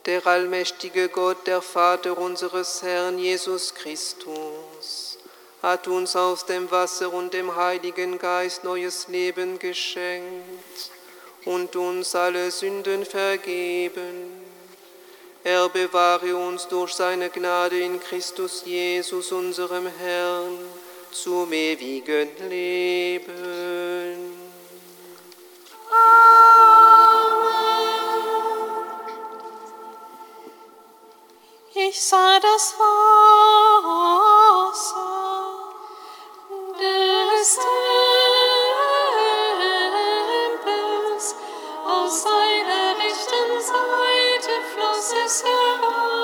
Der 0.05 0.27
allmächtige 0.27 1.09
Gott, 1.09 1.47
der 1.47 1.63
Vater 1.63 2.15
unseres 2.15 2.83
Herrn 2.83 3.17
Jesus 3.17 3.73
Christus, 3.73 5.17
hat 5.63 5.87
uns 5.87 6.15
aus 6.15 6.45
dem 6.45 6.69
Wasser 6.69 7.11
und 7.11 7.33
dem 7.33 7.55
Heiligen 7.55 8.19
Geist 8.19 8.63
neues 8.63 9.07
Leben 9.07 9.57
geschenkt 9.57 10.91
und 11.45 11.75
uns 11.75 12.13
alle 12.13 12.51
Sünden 12.51 13.03
vergeben. 13.03 14.45
Er 15.43 15.69
bewahre 15.69 16.35
uns 16.35 16.67
durch 16.67 16.93
seine 16.93 17.31
Gnade 17.31 17.79
in 17.79 17.99
Christus 17.99 18.61
Jesus, 18.63 19.31
unserem 19.31 19.87
Herrn, 19.87 20.59
zum 21.11 21.51
ewigen 21.51 22.29
Leben. 22.47 23.25
Ich 31.77 32.01
sah 32.01 32.39
das 32.39 32.73
Wasser 32.79 33.35
des 36.79 37.59
Tempels, 40.55 41.35
aus 41.85 42.23
seiner 42.23 42.95
rechten 42.97 43.59
Seite 43.59 44.53
floss 44.73 45.11
es 45.25 45.43
heraus. 45.43 46.14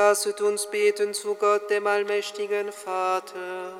Lasset 0.00 0.40
uns 0.40 0.66
beten 0.66 1.12
zu 1.12 1.34
Gott, 1.34 1.68
dem 1.68 1.86
allmächtigen 1.86 2.72
Vater, 2.72 3.74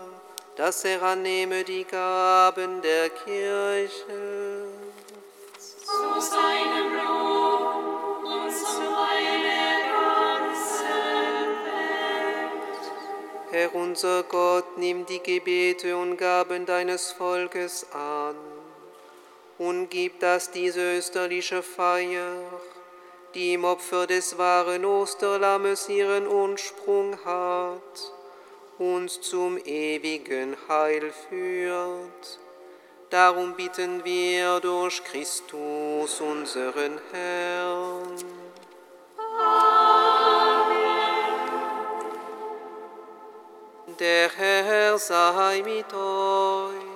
dass 0.54 0.84
er 0.84 1.02
annehme 1.02 1.64
die 1.64 1.84
Gaben 1.84 2.82
der 2.82 3.08
Kirche. 3.08 4.68
Zu 5.58 6.20
seinem 6.20 6.88
Lob 6.94 8.22
und 8.22 8.52
zum 8.52 8.96
Heil 9.00 9.38
der 9.48 9.78
ganzen 9.96 11.48
Welt. 11.64 12.84
Herr 13.50 13.74
unser 13.74 14.22
Gott, 14.24 14.76
nimm 14.76 15.06
die 15.06 15.22
Gebete 15.22 15.96
und 15.96 16.18
Gaben 16.18 16.66
deines 16.66 17.12
Volkes 17.12 17.86
an 17.94 18.36
und 19.56 19.88
gib, 19.88 20.20
dass 20.20 20.50
diese 20.50 20.98
österliche 20.98 21.62
Feier 21.62 22.59
im 23.40 23.64
Opfer 23.64 24.06
des 24.06 24.36
wahren 24.36 24.84
Osterlammes 24.84 25.88
ihren 25.88 26.26
Ursprung 26.26 27.16
hat, 27.24 28.12
uns 28.78 29.20
zum 29.20 29.56
ewigen 29.64 30.56
Heil 30.68 31.10
führt. 31.28 32.38
Darum 33.08 33.54
bitten 33.54 34.04
wir 34.04 34.60
durch 34.60 35.02
Christus, 35.02 36.20
unseren 36.20 37.00
Herrn. 37.10 38.16
Der 43.98 44.30
Herr 44.34 44.98
sei 44.98 45.62
mit 45.64 45.92
euch. 45.92 46.90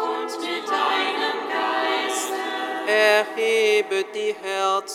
Und 0.00 0.30
mit 0.40 0.68
deinem 0.68 1.38
Geiste. 1.48 2.34
Erhebet 2.86 4.14
die 4.14 4.34
Herzen. 4.40 4.87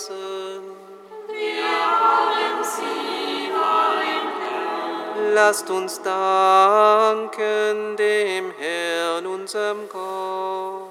Lasst 5.33 5.67
uns 5.71 5.99
danken 5.99 7.97
dem 7.97 8.51
Herrn, 8.51 9.25
unserem 9.25 9.89
Gott. 9.89 10.89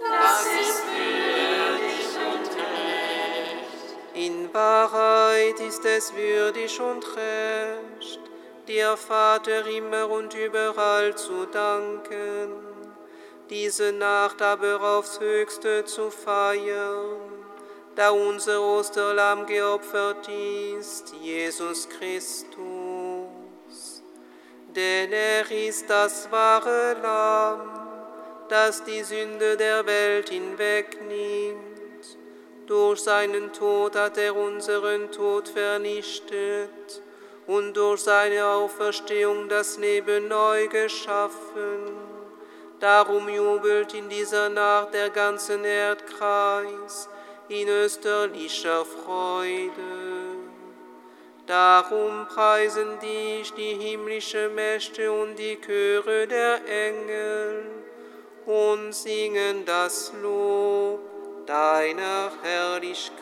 Das 0.00 0.46
ist 0.46 0.82
würdig 0.86 2.06
und 2.32 2.48
recht. 2.56 4.14
In 4.14 4.54
Wahrheit 4.54 5.60
ist 5.60 5.84
es 5.84 6.14
würdig 6.14 6.80
und 6.80 7.04
recht, 7.14 8.20
dir 8.66 8.96
Vater 8.96 9.66
immer 9.66 10.08
und 10.08 10.32
überall 10.32 11.14
zu 11.14 11.44
danken, 11.44 12.54
diese 13.50 13.92
Nacht 13.92 14.40
aber 14.40 14.80
aufs 14.80 15.20
höchste 15.20 15.84
zu 15.84 16.10
feiern, 16.10 17.20
da 17.94 18.08
unser 18.08 18.62
Osterlamm 18.62 19.44
geopfert 19.44 20.26
ist, 20.78 21.12
Jesus 21.20 21.86
Christus. 21.90 22.79
Denn 24.74 25.12
er 25.12 25.50
ist 25.50 25.90
das 25.90 26.30
wahre 26.30 26.96
Lamm, 27.02 27.70
das 28.48 28.84
die 28.84 29.02
Sünde 29.02 29.56
der 29.56 29.84
Welt 29.84 30.28
hinwegnimmt. 30.28 31.58
Durch 32.66 33.00
seinen 33.00 33.52
Tod 33.52 33.96
hat 33.96 34.16
er 34.16 34.36
unseren 34.36 35.10
Tod 35.10 35.48
vernichtet 35.48 37.02
und 37.48 37.76
durch 37.76 38.02
seine 38.02 38.46
Auferstehung 38.46 39.48
das 39.48 39.76
Leben 39.76 40.28
neu 40.28 40.68
geschaffen. 40.68 41.96
Darum 42.78 43.28
jubelt 43.28 43.92
in 43.92 44.08
dieser 44.08 44.48
Nacht 44.48 44.94
der 44.94 45.10
ganze 45.10 45.60
Erdkreis 45.60 47.08
in 47.48 47.66
österlicher 47.66 48.84
Freude. 48.84 50.29
Darum 51.50 52.28
preisen 52.28 53.00
dich 53.00 53.52
die 53.54 53.74
himmlische 53.74 54.48
Mächte 54.50 55.10
und 55.10 55.34
die 55.34 55.60
Chöre 55.60 56.28
der 56.28 56.60
Engel 56.64 57.66
und 58.46 58.92
singen 58.94 59.64
das 59.64 60.12
Lob 60.22 61.00
deiner 61.46 62.30
Herrlichkeit. 62.44 63.16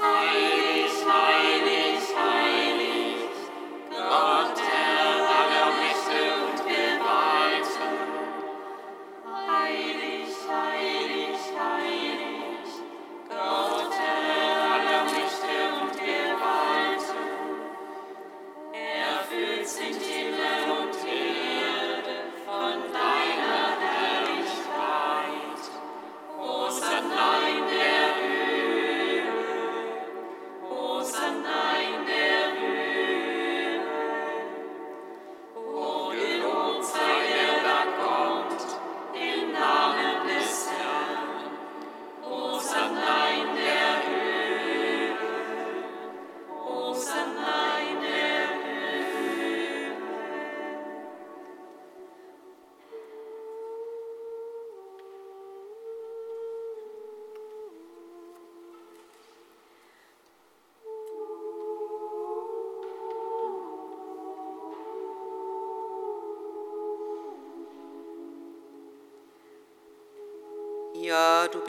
Heilig, 0.00 0.92
heilig, 1.04 2.00
heilig, 2.16 3.16
Gott 3.90 4.73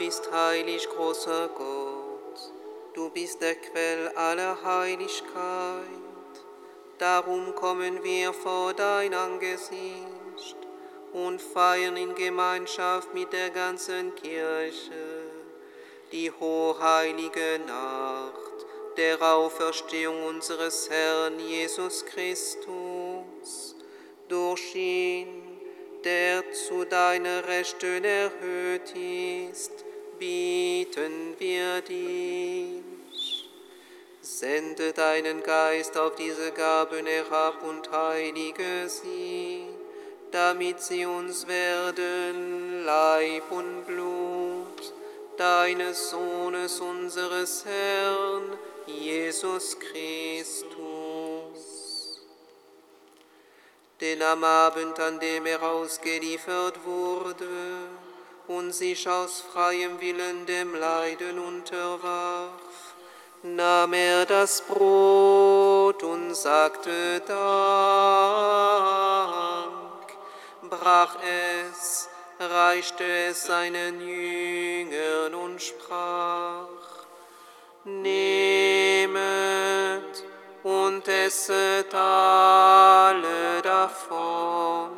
bist 0.06 0.30
heilig, 0.30 0.88
großer 0.88 1.48
Gott, 1.48 2.52
du 2.94 3.10
bist 3.10 3.40
der 3.40 3.56
Quell 3.56 4.06
aller 4.14 4.56
Heiligkeit. 4.62 5.82
Darum 6.96 7.56
kommen 7.56 8.04
wir 8.04 8.32
vor 8.32 8.72
dein 8.72 9.12
Angesicht 9.14 10.56
und 11.12 11.42
feiern 11.42 11.96
in 11.96 12.14
Gemeinschaft 12.14 13.12
mit 13.14 13.32
der 13.32 13.50
ganzen 13.50 14.14
Kirche 14.14 15.24
die 16.12 16.30
hochheilige 16.30 17.60
Nacht 17.66 18.64
der 18.96 19.20
Auferstehung 19.20 20.22
unseres 20.26 20.88
Herrn 20.88 21.40
Jesus 21.40 22.06
Christus. 22.06 23.74
Durch 24.28 24.72
ihn 24.76 25.46
der 26.04 26.52
zu 26.52 26.84
deiner 26.84 27.48
Rechten 27.48 28.04
erhöht 28.04 28.94
ist, 28.94 29.85
bieten 30.18 31.34
wir 31.38 31.80
dich. 31.82 32.82
Sende 34.20 34.92
deinen 34.92 35.42
Geist 35.42 35.96
auf 35.96 36.14
diese 36.16 36.52
Gaben 36.52 37.06
herab 37.06 37.62
und 37.62 37.90
heilige 37.90 38.88
sie, 38.88 39.66
damit 40.30 40.80
sie 40.80 41.06
uns 41.06 41.46
werden 41.46 42.84
Leib 42.84 43.50
und 43.50 43.86
Blut 43.86 44.92
deines 45.38 46.10
Sohnes, 46.10 46.80
unseres 46.80 47.64
Herrn, 47.64 48.58
Jesus 48.86 49.78
Christus. 49.78 50.66
Denn 54.00 54.20
am 54.22 54.44
Abend, 54.44 54.98
an 55.00 55.18
dem 55.20 55.46
er 55.46 55.62
ausgeliefert 55.62 56.84
wurde 56.84 57.46
und 58.48 58.72
sich 58.72 59.08
aus 59.08 59.40
freiem 59.52 60.00
Willen 60.00 60.46
dem 60.46 60.74
Leiden 60.74 61.38
unterwarf, 61.38 62.50
nahm 63.42 63.92
er 63.92 64.24
das 64.26 64.62
Brot 64.62 66.02
und 66.02 66.34
sagte 66.34 67.20
Dank, 67.26 67.36
brach 70.70 71.16
es, 71.22 72.08
reichte 72.38 73.04
es 73.04 73.44
seinen 73.44 74.00
Jüngern 74.00 75.34
und 75.34 75.60
sprach, 75.62 76.66
Nehmet 77.84 79.16
und 80.64 81.06
esset 81.06 81.94
alle 81.94 83.62
davon, 83.62 84.90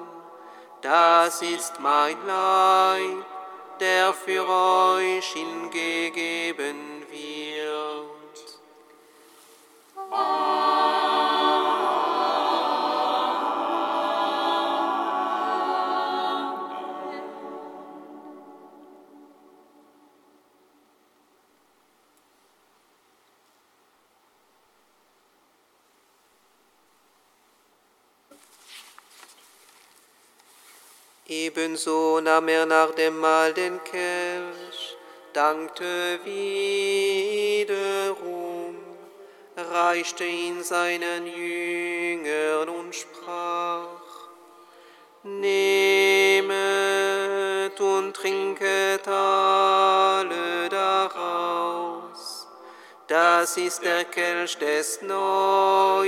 das 0.80 1.42
ist 1.42 1.78
mein 1.80 2.16
Leib, 2.26 3.37
der 3.80 4.12
für 4.12 4.46
euch 4.48 5.32
hingegeben 5.32 7.02
wird. 7.10 8.18
Ebenso 31.30 32.20
nahm 32.20 32.48
er 32.48 32.64
nach 32.64 32.92
dem 32.92 33.18
Mahl 33.18 33.52
den 33.52 33.84
Kelch, 33.84 34.96
dankte 35.34 36.18
wiederum, 36.24 37.68
reichte 39.54 40.24
ihn 40.24 40.64
seinen 40.64 41.26
Jüngern 41.26 42.70
und 42.70 42.94
sprach, 42.94 43.90
Nehmet 45.22 46.48
und 47.78 48.14
trinket 48.14 49.06
alle 49.06 50.70
daraus, 50.70 52.46
das 53.06 53.58
ist 53.58 53.84
der 53.84 54.06
Kelch 54.06 54.56
des 54.56 55.02
neuen 55.02 56.07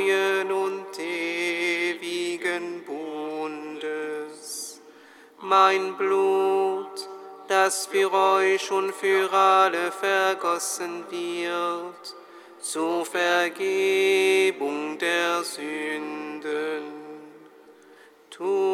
mein 5.50 5.96
Blut, 5.96 7.08
das 7.48 7.86
für 7.86 8.12
euch 8.12 8.70
und 8.70 8.94
für 8.94 9.32
alle 9.32 9.90
vergossen 9.90 11.04
wird, 11.10 12.14
zur 12.60 13.04
Vergebung 13.04 14.96
der 14.96 15.42
Sünden. 15.42 16.84
Tut 18.30 18.69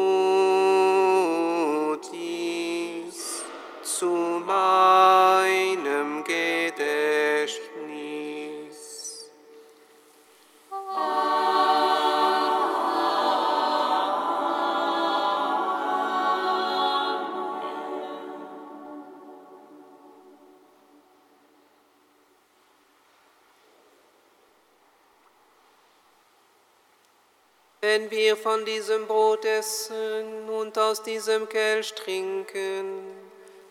diesem 28.67 29.07
Brot 29.07 29.45
essen 29.45 30.49
und 30.49 30.77
aus 30.77 31.01
diesem 31.01 31.47
Kelch 31.47 31.93
trinken, 31.93 33.15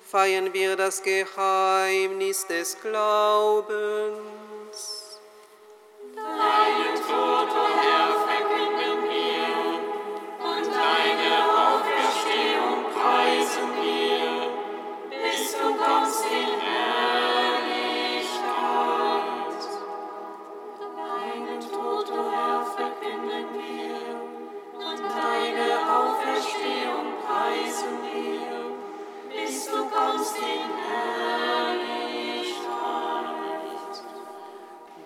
feiern 0.01 0.53
wir 0.55 0.77
das 0.77 1.03
Geheimnis 1.03 2.47
des 2.47 2.81
Glaubens. 2.81 4.46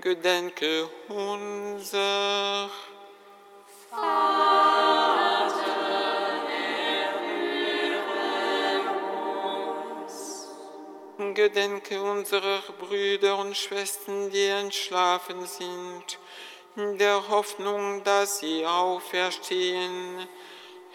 gedenke 0.00 0.88
unser. 1.08 2.70
Gedenke 11.34 12.00
unserer 12.00 12.60
Brüder 12.78 13.38
und 13.38 13.56
Schwestern, 13.56 14.30
die 14.30 14.46
entschlafen 14.46 15.46
sind, 15.46 16.18
in 16.76 16.98
der 16.98 17.28
Hoffnung, 17.28 18.02
dass 18.04 18.38
sie 18.38 18.64
auferstehen. 18.64 20.26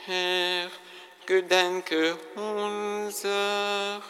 Herr, 0.06 0.70
gedenke 1.26 2.18
unser. 2.36 4.02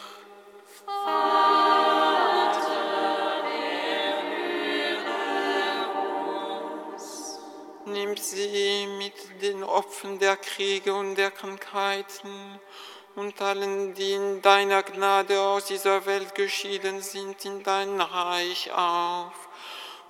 Nimm 7.84 8.16
sie 8.16 8.86
mit 8.98 9.42
den 9.42 9.64
Opfern 9.64 10.20
der 10.20 10.36
Kriege 10.36 10.94
und 10.94 11.16
der 11.16 11.32
Krankheiten 11.32 12.60
und 13.16 13.42
allen, 13.42 13.92
die 13.94 14.12
in 14.12 14.40
deiner 14.40 14.84
Gnade 14.84 15.40
aus 15.40 15.64
dieser 15.64 16.06
Welt 16.06 16.32
geschieden 16.36 17.02
sind, 17.02 17.44
in 17.44 17.64
dein 17.64 18.00
Reich 18.00 18.70
auf, 18.72 19.32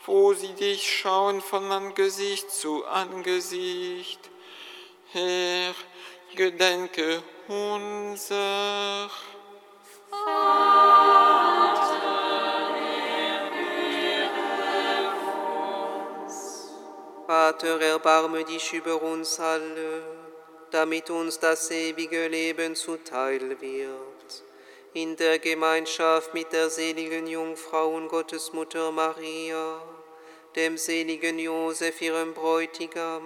wo 0.04 0.34
sie 0.34 0.52
dich 0.52 1.00
schauen 1.00 1.40
von 1.40 1.72
Angesicht 1.72 2.50
zu 2.50 2.84
Angesicht. 2.84 4.20
Herr, 5.12 5.74
gedenke 6.34 7.22
unser. 7.48 9.08
Vater, 10.10 12.21
erbarme 17.28 18.44
dich 18.44 18.72
über 18.72 19.00
uns 19.02 19.38
alle, 19.40 20.02
damit 20.70 21.10
uns 21.10 21.38
das 21.38 21.70
ewige 21.70 22.28
Leben 22.28 22.74
zuteil 22.74 23.60
wird. 23.60 24.44
In 24.94 25.16
der 25.16 25.38
Gemeinschaft 25.38 26.34
mit 26.34 26.52
der 26.52 26.68
seligen 26.68 27.26
Jungfrau 27.26 27.94
und 27.94 28.08
Gottesmutter 28.08 28.92
Maria, 28.92 29.80
dem 30.54 30.76
seligen 30.76 31.38
Josef, 31.38 32.00
ihrem 32.02 32.34
Bräutigam, 32.34 33.22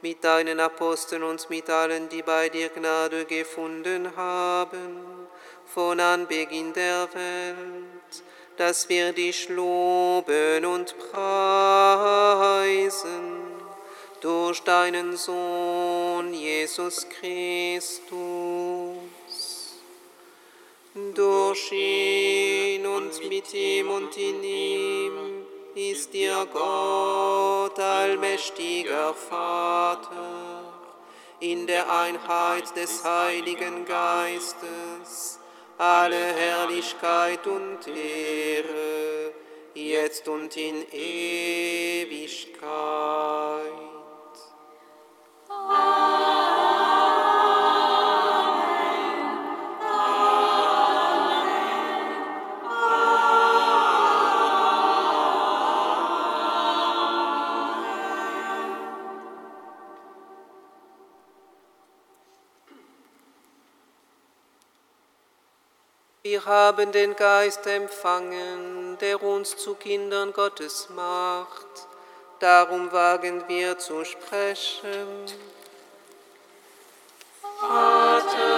mit 0.00 0.22
deinen 0.24 0.60
Aposteln 0.60 1.24
und 1.24 1.50
mit 1.50 1.68
allen, 1.68 2.08
die 2.08 2.22
bei 2.22 2.48
dir 2.48 2.68
Gnade 2.68 3.24
gefunden 3.24 4.16
haben, 4.16 5.26
von 5.66 6.00
Anbeginn 6.00 6.72
der 6.72 7.08
Welt, 7.12 7.97
dass 8.58 8.88
wir 8.88 9.12
dich 9.12 9.48
loben 9.48 10.64
und 10.66 10.94
preisen 11.12 12.18
durch 14.20 14.60
deinen 14.62 15.16
Sohn 15.16 16.34
Jesus 16.34 17.06
Christus. 17.08 18.10
Durch 21.14 21.70
ihn 21.72 22.84
und 22.84 23.28
mit 23.28 23.54
ihm 23.54 23.88
und 23.90 24.16
in 24.16 24.42
ihm 24.42 25.12
ist 25.76 26.12
dir 26.12 26.44
Gott, 26.52 27.78
allmächtiger 27.78 29.14
Vater, 29.14 30.64
in 31.38 31.68
der 31.68 31.88
Einheit 31.88 32.74
des 32.74 33.04
Heiligen 33.04 33.84
Geistes, 33.84 35.37
alle 35.78 36.34
Herrlichkeit 36.34 37.46
und 37.46 37.86
Ehre, 37.86 39.32
jetzt 39.74 40.26
und 40.28 40.56
in 40.56 40.84
Ewigkeit. 40.92 42.68
Wir 66.38 66.46
haben 66.46 66.92
den 66.92 67.16
Geist 67.16 67.66
empfangen, 67.66 68.96
der 69.00 69.20
uns 69.20 69.56
zu 69.56 69.74
Kindern 69.74 70.32
Gottes 70.32 70.88
macht. 70.94 71.66
Darum 72.38 72.92
wagen 72.92 73.42
wir 73.48 73.76
zu 73.76 74.04
sprechen. 74.04 75.26
Vater 77.58 78.57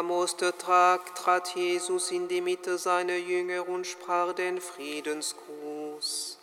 Am 0.00 0.10
Ostertag 0.10 1.14
trat 1.14 1.54
Jesus 1.54 2.10
in 2.10 2.26
die 2.26 2.40
Mitte 2.40 2.78
seiner 2.78 3.18
Jünger 3.18 3.68
und 3.68 3.86
sprach 3.86 4.32
den 4.32 4.58
Friedensgruß. 4.58 6.38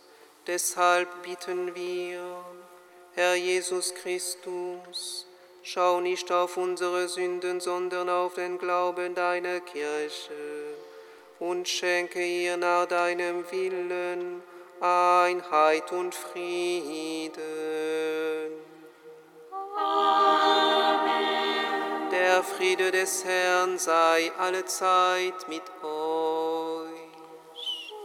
Deshalb 0.46 1.24
bitten 1.24 1.74
wir, 1.74 2.22
Herr 3.16 3.34
Jesus 3.34 3.96
Christus, 3.96 5.26
schau 5.64 6.02
nicht 6.02 6.32
auf 6.32 6.56
unsere 6.58 7.08
Sünden, 7.08 7.60
sondern 7.60 8.10
auf 8.10 8.36
den 8.36 8.60
Glauben 8.60 9.16
deiner 9.16 9.60
Kirche 9.62 10.76
und 11.40 11.68
schenke 11.68 12.24
ihr 12.24 12.58
nach 12.58 12.86
deinem 12.86 13.44
Willen 13.52 14.44
Einheit 14.80 15.92
und 15.92 16.14
Frieden. 16.14 17.42
Der 22.38 22.43
Friede 22.43 22.91
des 22.91 23.26
Herrn 23.26 23.80
sei 23.80 24.31
allezeit 24.38 25.49
mit 25.49 25.64
euch. 25.81 26.91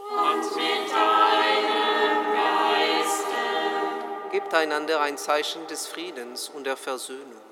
Und 0.09 0.56
mit 0.56 0.90
deinem 0.90 2.32
Geiste. 2.32 3.36
Gebt 4.30 4.54
einander 4.54 5.02
ein 5.02 5.18
Zeichen 5.18 5.66
des 5.66 5.86
Friedens 5.86 6.48
und 6.48 6.64
der 6.64 6.78
Versöhnung. 6.78 7.52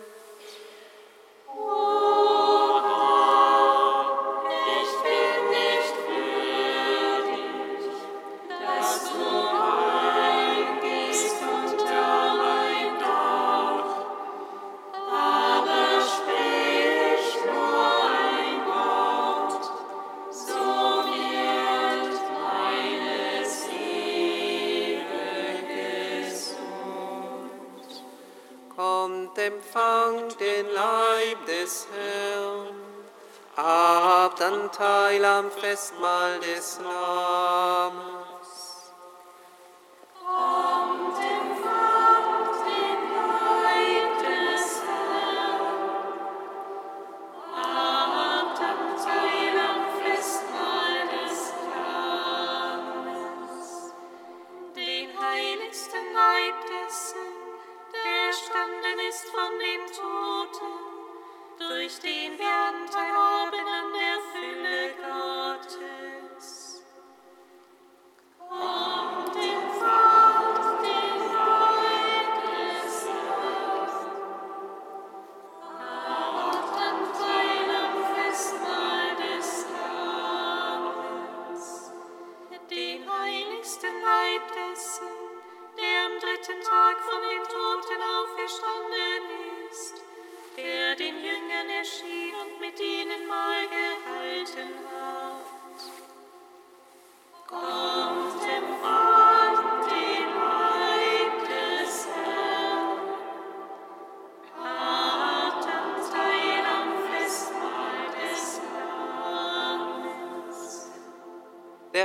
office 35.61 35.93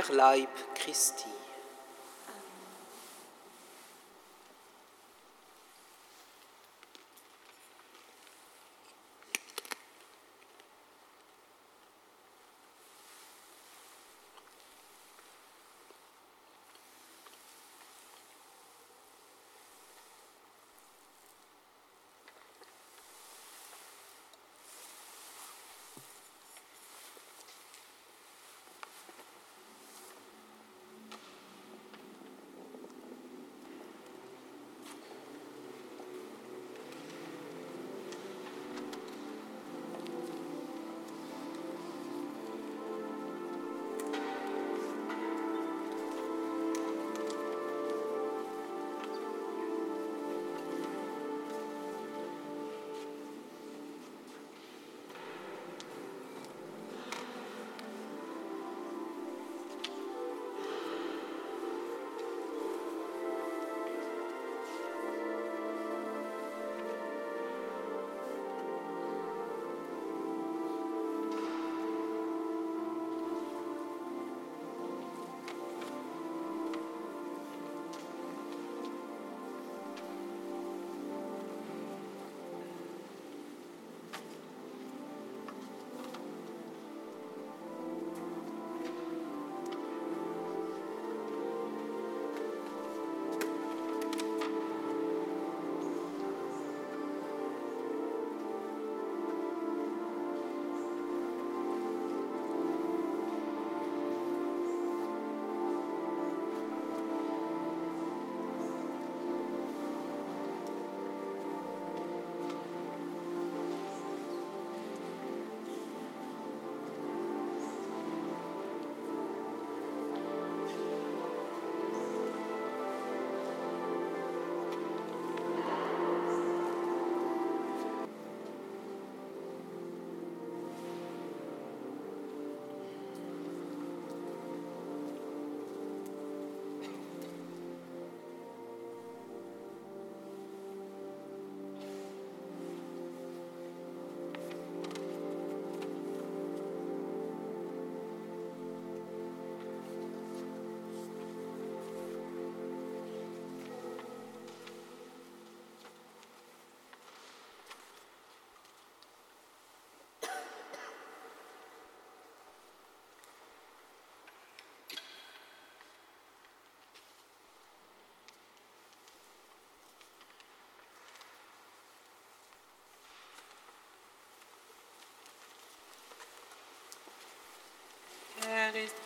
Leib 0.09 0.49
Christi. 0.75 1.26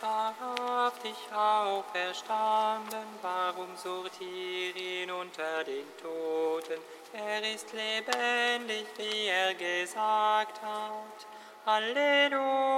Wahrhaftig 0.00 1.14
auferstanden, 1.34 3.06
warum 3.22 3.76
sucht 3.76 4.20
ihr 4.20 4.74
ihn 4.76 5.10
unter 5.10 5.64
den 5.64 5.86
Toten? 6.00 6.80
Er 7.12 7.42
ist 7.54 7.72
lebendig, 7.72 8.86
wie 8.96 9.26
er 9.26 9.54
gesagt 9.54 10.60
hat. 10.62 11.26
Halleluja. 11.66 12.72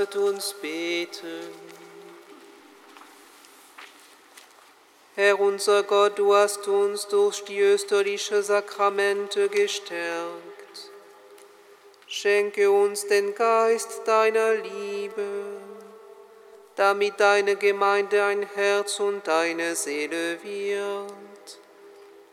Lasset 0.00 0.16
uns 0.16 0.54
beten. 0.54 1.52
Herr 5.14 5.38
unser 5.38 5.82
Gott, 5.82 6.18
du 6.18 6.34
hast 6.34 6.66
uns 6.68 7.06
durch 7.08 7.44
die 7.44 7.60
österliche 7.60 8.42
Sakramente 8.42 9.50
gestärkt. 9.50 10.90
Schenke 12.06 12.70
uns 12.70 13.06
den 13.08 13.34
Geist 13.34 14.00
deiner 14.06 14.54
Liebe, 14.54 15.26
damit 16.76 17.20
deine 17.20 17.56
Gemeinde 17.56 18.24
ein 18.24 18.48
Herz 18.54 19.00
und 19.00 19.28
eine 19.28 19.76
Seele 19.76 20.42
wird. 20.42 21.58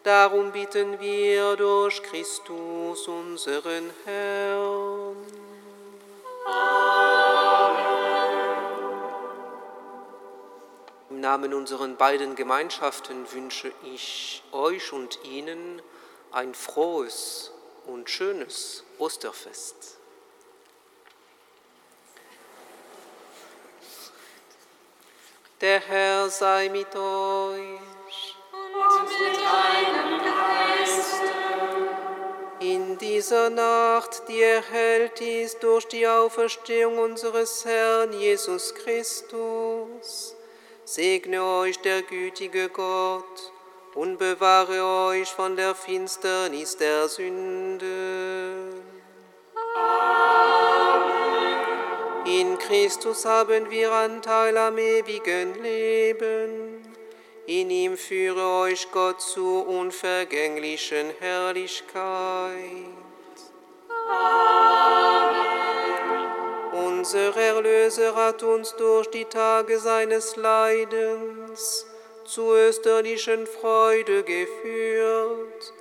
Darum 0.03 0.53
bitten 0.53 1.01
wir 1.01 1.57
durch 1.57 2.01
Christus, 2.01 3.09
unseren 3.09 3.91
Herrn. 4.05 4.86
Namen 11.27 11.53
unserer 11.53 11.89
beiden 11.89 12.35
Gemeinschaften 12.35 13.29
wünsche 13.33 13.73
ich 13.83 14.41
euch 14.53 14.93
und 14.93 15.19
Ihnen 15.25 15.81
ein 16.31 16.53
frohes 16.53 17.51
und 17.85 18.09
schönes 18.09 18.85
Osterfest. 18.97 19.97
Der 25.59 25.81
Herr 25.81 26.29
sei 26.29 26.69
mit 26.69 26.95
euch. 26.95 28.35
Und 28.73 29.19
mit 29.19 29.35
deinem 29.35 30.21
Geiste. 30.23 31.33
In 32.61 32.97
dieser 32.99 33.49
Nacht, 33.49 34.29
die 34.29 34.41
erhellt 34.41 35.19
ist 35.19 35.61
durch 35.61 35.89
die 35.89 36.07
Auferstehung 36.07 36.97
unseres 36.99 37.65
Herrn 37.65 38.13
Jesus 38.13 38.73
Christus, 38.75 40.36
segne 40.87 41.43
euch 41.43 41.79
der 41.79 42.01
gütige 42.01 42.69
Gott 42.69 43.51
und 43.93 44.17
bewahre 44.17 45.09
euch 45.09 45.27
von 45.27 45.57
der 45.57 45.75
Finsternis 45.75 46.77
der 46.77 47.09
Sünde. 47.09 48.69
In 52.25 52.57
Christus 52.57 53.25
haben 53.25 53.69
wir 53.69 53.91
Anteil 53.91 54.57
am 54.57 54.77
ewigen 54.77 55.61
Leben. 55.61 56.81
In 57.47 57.69
ihm 57.69 57.97
führe 57.97 58.61
euch 58.61 58.89
Gott 58.91 59.21
zur 59.21 59.67
unvergänglichen 59.67 61.11
Herrlichkeit. 61.19 62.53
Unser 67.07 67.37
Erlöser 67.37 68.15
hat 68.15 68.43
uns 68.43 68.75
durch 68.75 69.09
die 69.09 69.23
Tage 69.23 69.79
seines 69.79 70.35
Leidens 70.35 71.85
zu 72.25 72.53
österlichen 72.53 73.47
Freude 73.47 74.23
geführt. 74.23 75.73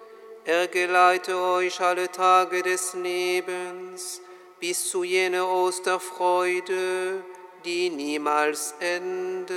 Er 0.44 0.68
geleite 0.68 1.36
euch 1.36 1.80
alle 1.80 2.12
Tage 2.12 2.62
des 2.62 2.94
Lebens 2.94 4.20
bis 4.60 4.88
zu 4.88 5.02
jener 5.02 5.48
Osterfreude, 5.48 7.24
die 7.64 7.90
niemals 7.90 8.76
endet. 8.78 9.50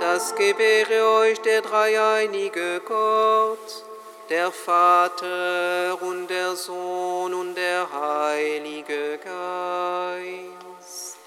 Das 0.00 0.34
gewähre 0.34 1.20
euch 1.20 1.40
der 1.42 1.62
dreieinige 1.62 2.82
Gott, 2.84 3.84
der 4.30 4.50
Vater 4.50 5.98
und 6.00 6.28
der 6.28 6.56
Sohn 6.56 7.34
und 7.34 7.54
der 7.54 7.86
Heilige 7.92 9.18
Geist. 9.22 11.18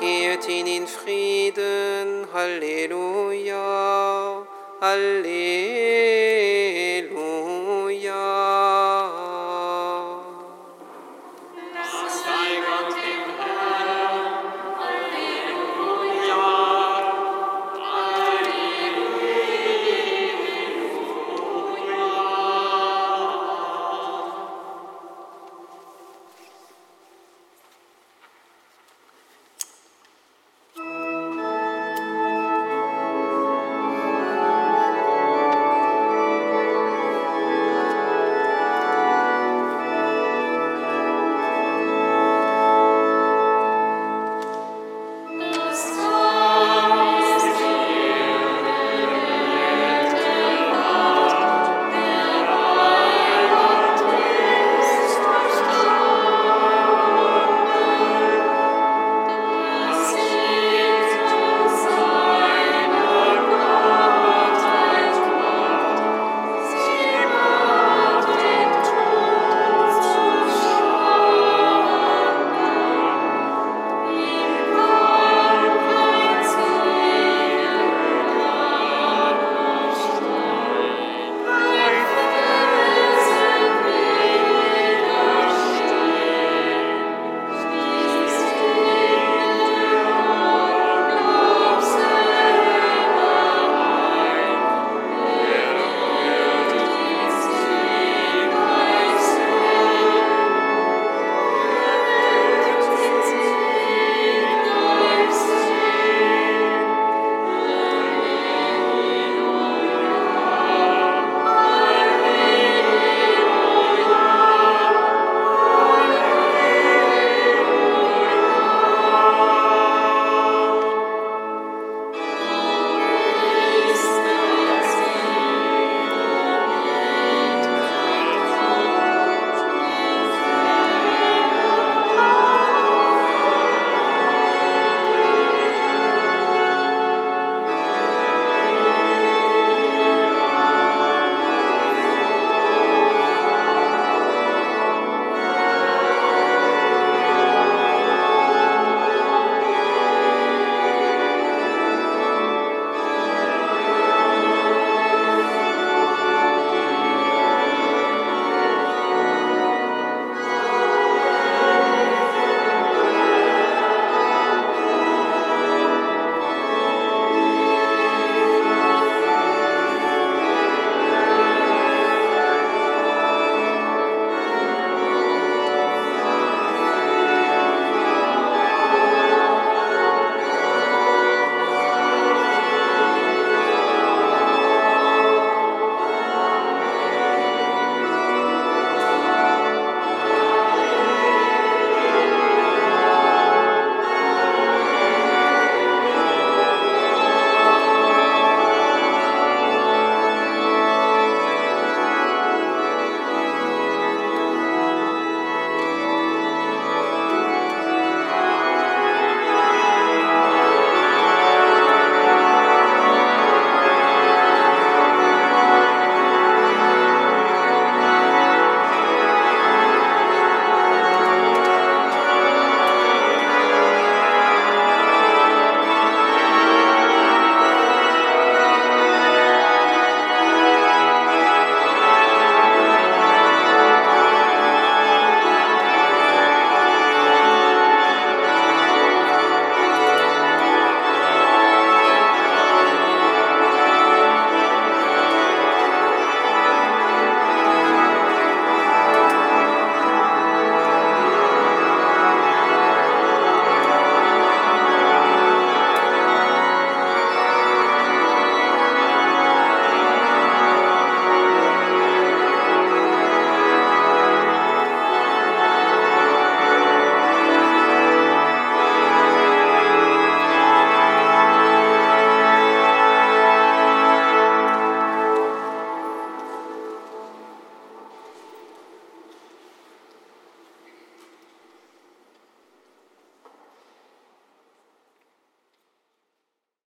Geht 0.00 0.44
hin 0.44 0.66
in 0.66 0.86
Frieden, 0.86 2.26
Halleluja, 2.32 3.66
Halleluja. 4.80 6.15